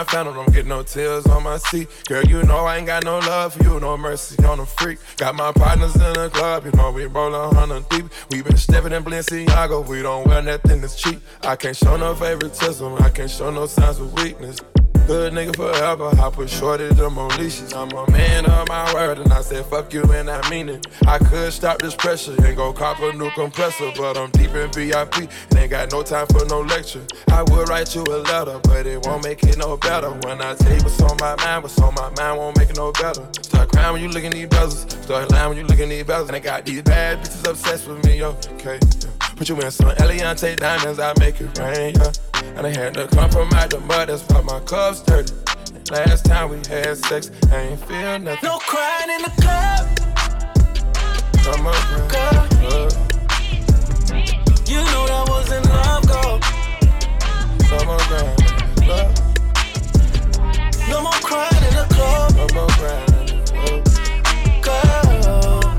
my 0.00 0.04
phantom, 0.04 0.34
don't 0.34 0.52
get 0.54 0.66
no 0.66 0.82
tears 0.82 1.26
on 1.26 1.42
my 1.42 1.58
seat. 1.58 1.86
Girl, 2.08 2.24
you 2.24 2.42
know 2.44 2.64
I 2.64 2.78
ain't 2.78 2.86
got 2.86 3.04
no 3.04 3.18
love 3.18 3.52
for 3.52 3.62
you, 3.64 3.78
no 3.80 3.98
mercy 3.98 4.42
on 4.46 4.58
a 4.58 4.64
freak. 4.64 4.98
Got 5.18 5.34
my 5.34 5.52
partners 5.52 5.94
in 5.94 6.12
the 6.14 6.30
club, 6.32 6.64
you 6.64 6.72
know 6.72 6.90
we 6.90 7.04
roll 7.04 7.34
a 7.34 7.54
hundred 7.54 7.86
deep. 7.90 8.06
We 8.30 8.40
been 8.40 8.56
stepping 8.56 8.92
in 8.92 9.04
Balenciaga, 9.04 9.86
we 9.86 10.00
don't 10.00 10.26
wear 10.26 10.40
nothing 10.40 10.80
that's 10.80 10.96
cheap. 10.96 11.20
I 11.42 11.54
can't 11.56 11.76
show 11.76 11.98
no 11.98 12.14
favoritism, 12.14 12.94
I 12.94 13.10
can't 13.10 13.30
show 13.30 13.50
no 13.50 13.66
signs 13.66 13.98
of 13.98 14.10
weakness. 14.14 14.60
Good 15.10 15.32
nigga 15.32 15.56
forever, 15.56 16.08
I 16.22 16.30
put 16.30 16.48
shorty 16.48 16.86
them 16.86 17.18
on 17.18 17.36
leashes. 17.36 17.72
I'm 17.72 17.90
a 17.90 18.08
man 18.12 18.46
of 18.46 18.68
my 18.68 18.94
word, 18.94 19.18
and 19.18 19.32
I 19.32 19.40
said 19.40 19.66
fuck 19.66 19.92
you, 19.92 20.04
and 20.04 20.30
I 20.30 20.48
mean 20.48 20.68
it. 20.68 20.86
I 21.04 21.18
could 21.18 21.52
stop 21.52 21.80
this 21.80 21.96
pressure 21.96 22.36
and 22.44 22.56
go 22.56 22.72
cop 22.72 23.00
a 23.00 23.12
new 23.14 23.28
compressor, 23.32 23.90
but 23.96 24.16
I'm 24.16 24.30
deep 24.30 24.54
in 24.54 24.70
VIP 24.70 25.28
and 25.50 25.58
ain't 25.58 25.72
got 25.72 25.90
no 25.90 26.04
time 26.04 26.28
for 26.28 26.44
no 26.44 26.60
lecture. 26.60 27.04
I 27.28 27.42
would 27.42 27.68
write 27.68 27.92
you 27.92 28.04
a 28.04 28.22
letter, 28.22 28.60
but 28.62 28.86
it 28.86 29.04
won't 29.04 29.24
make 29.24 29.42
it 29.42 29.58
no 29.58 29.76
better. 29.76 30.10
When 30.10 30.40
I 30.40 30.54
tell 30.54 30.76
you 30.76 30.82
what's 30.84 31.02
on 31.02 31.16
my 31.18 31.34
mind, 31.44 31.64
what's 31.64 31.80
on 31.80 31.92
my 31.94 32.10
mind 32.10 32.38
won't 32.38 32.56
make 32.56 32.70
it 32.70 32.76
no 32.76 32.92
better. 32.92 33.26
Start 33.42 33.72
crying 33.72 33.94
when 33.94 34.02
you 34.04 34.10
look 34.10 34.22
in 34.22 34.30
these 34.30 34.46
bezels, 34.46 34.92
start 35.02 35.28
lying 35.32 35.48
when 35.48 35.58
you 35.58 35.64
look 35.64 35.80
in 35.80 35.88
these 35.88 36.04
bezels. 36.04 36.28
And 36.28 36.36
I 36.36 36.38
got 36.38 36.64
these 36.64 36.82
bad 36.82 37.18
bitches 37.18 37.50
obsessed 37.50 37.88
with 37.88 38.04
me. 38.04 38.22
Okay. 38.22 38.78
Put 39.40 39.48
you 39.48 39.56
in 39.62 39.70
some 39.70 39.88
Eliantte 39.92 40.54
diamonds, 40.58 40.98
I 40.98 41.14
make 41.18 41.40
it 41.40 41.58
rain, 41.58 41.94
yeah. 41.94 42.12
And 42.56 42.66
I 42.66 42.76
had 42.76 42.92
to 42.92 43.04
out 43.18 43.30
the 43.70 43.80
mud, 43.86 44.10
that's 44.10 44.22
why 44.28 44.42
my 44.42 44.60
cup's 44.60 45.00
dirty. 45.00 45.32
And 45.74 45.90
last 45.90 46.26
time 46.26 46.50
we 46.50 46.56
had 46.68 46.98
sex, 46.98 47.30
I 47.50 47.56
ain't 47.56 47.80
feel 47.86 48.18
nothing. 48.18 48.38
No 48.42 48.58
crying 48.58 49.08
in 49.08 49.22
the 49.22 49.30
club. 49.40 49.86
Come 51.42 51.66
on, 51.68 51.72
girl. 52.10 52.48
You 54.68 54.84
know 54.92 55.06
that 55.08 55.24
wasn't 55.26 55.64
love, 55.70 56.06
girl. 56.06 56.38
Come 57.70 57.88
on, 57.88 57.98
girl. 58.10 58.36
Love. 58.88 59.14
No 60.90 61.00
more 61.00 61.12
crying 61.22 61.64
in 61.64 61.74
the 61.76 61.86
club. 61.88 62.36
No 62.36 62.46
more 62.52 62.68
crying. 62.76 63.10
Ala, 64.70 65.78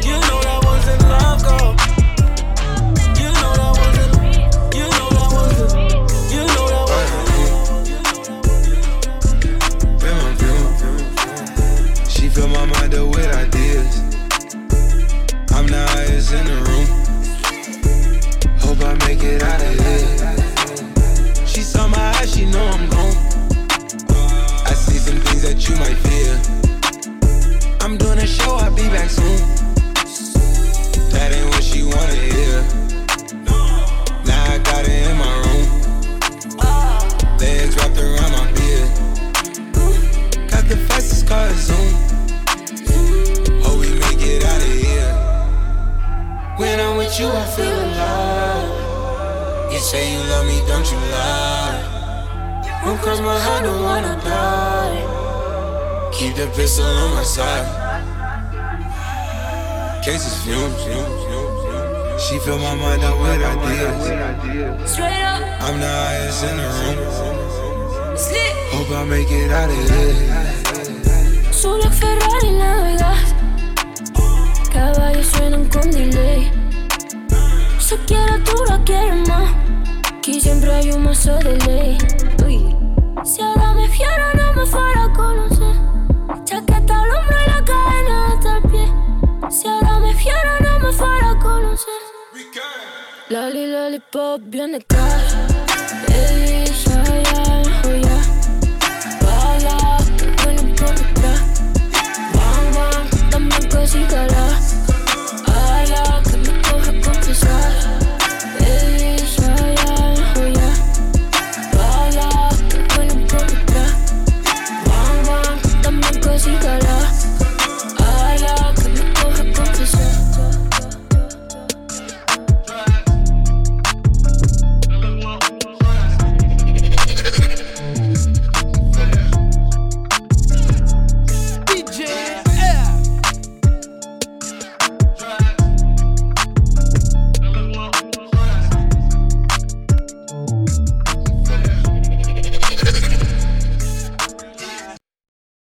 que 0.00 0.12
me 0.12 0.20
coja 0.30 0.60
confesar 0.60 1.83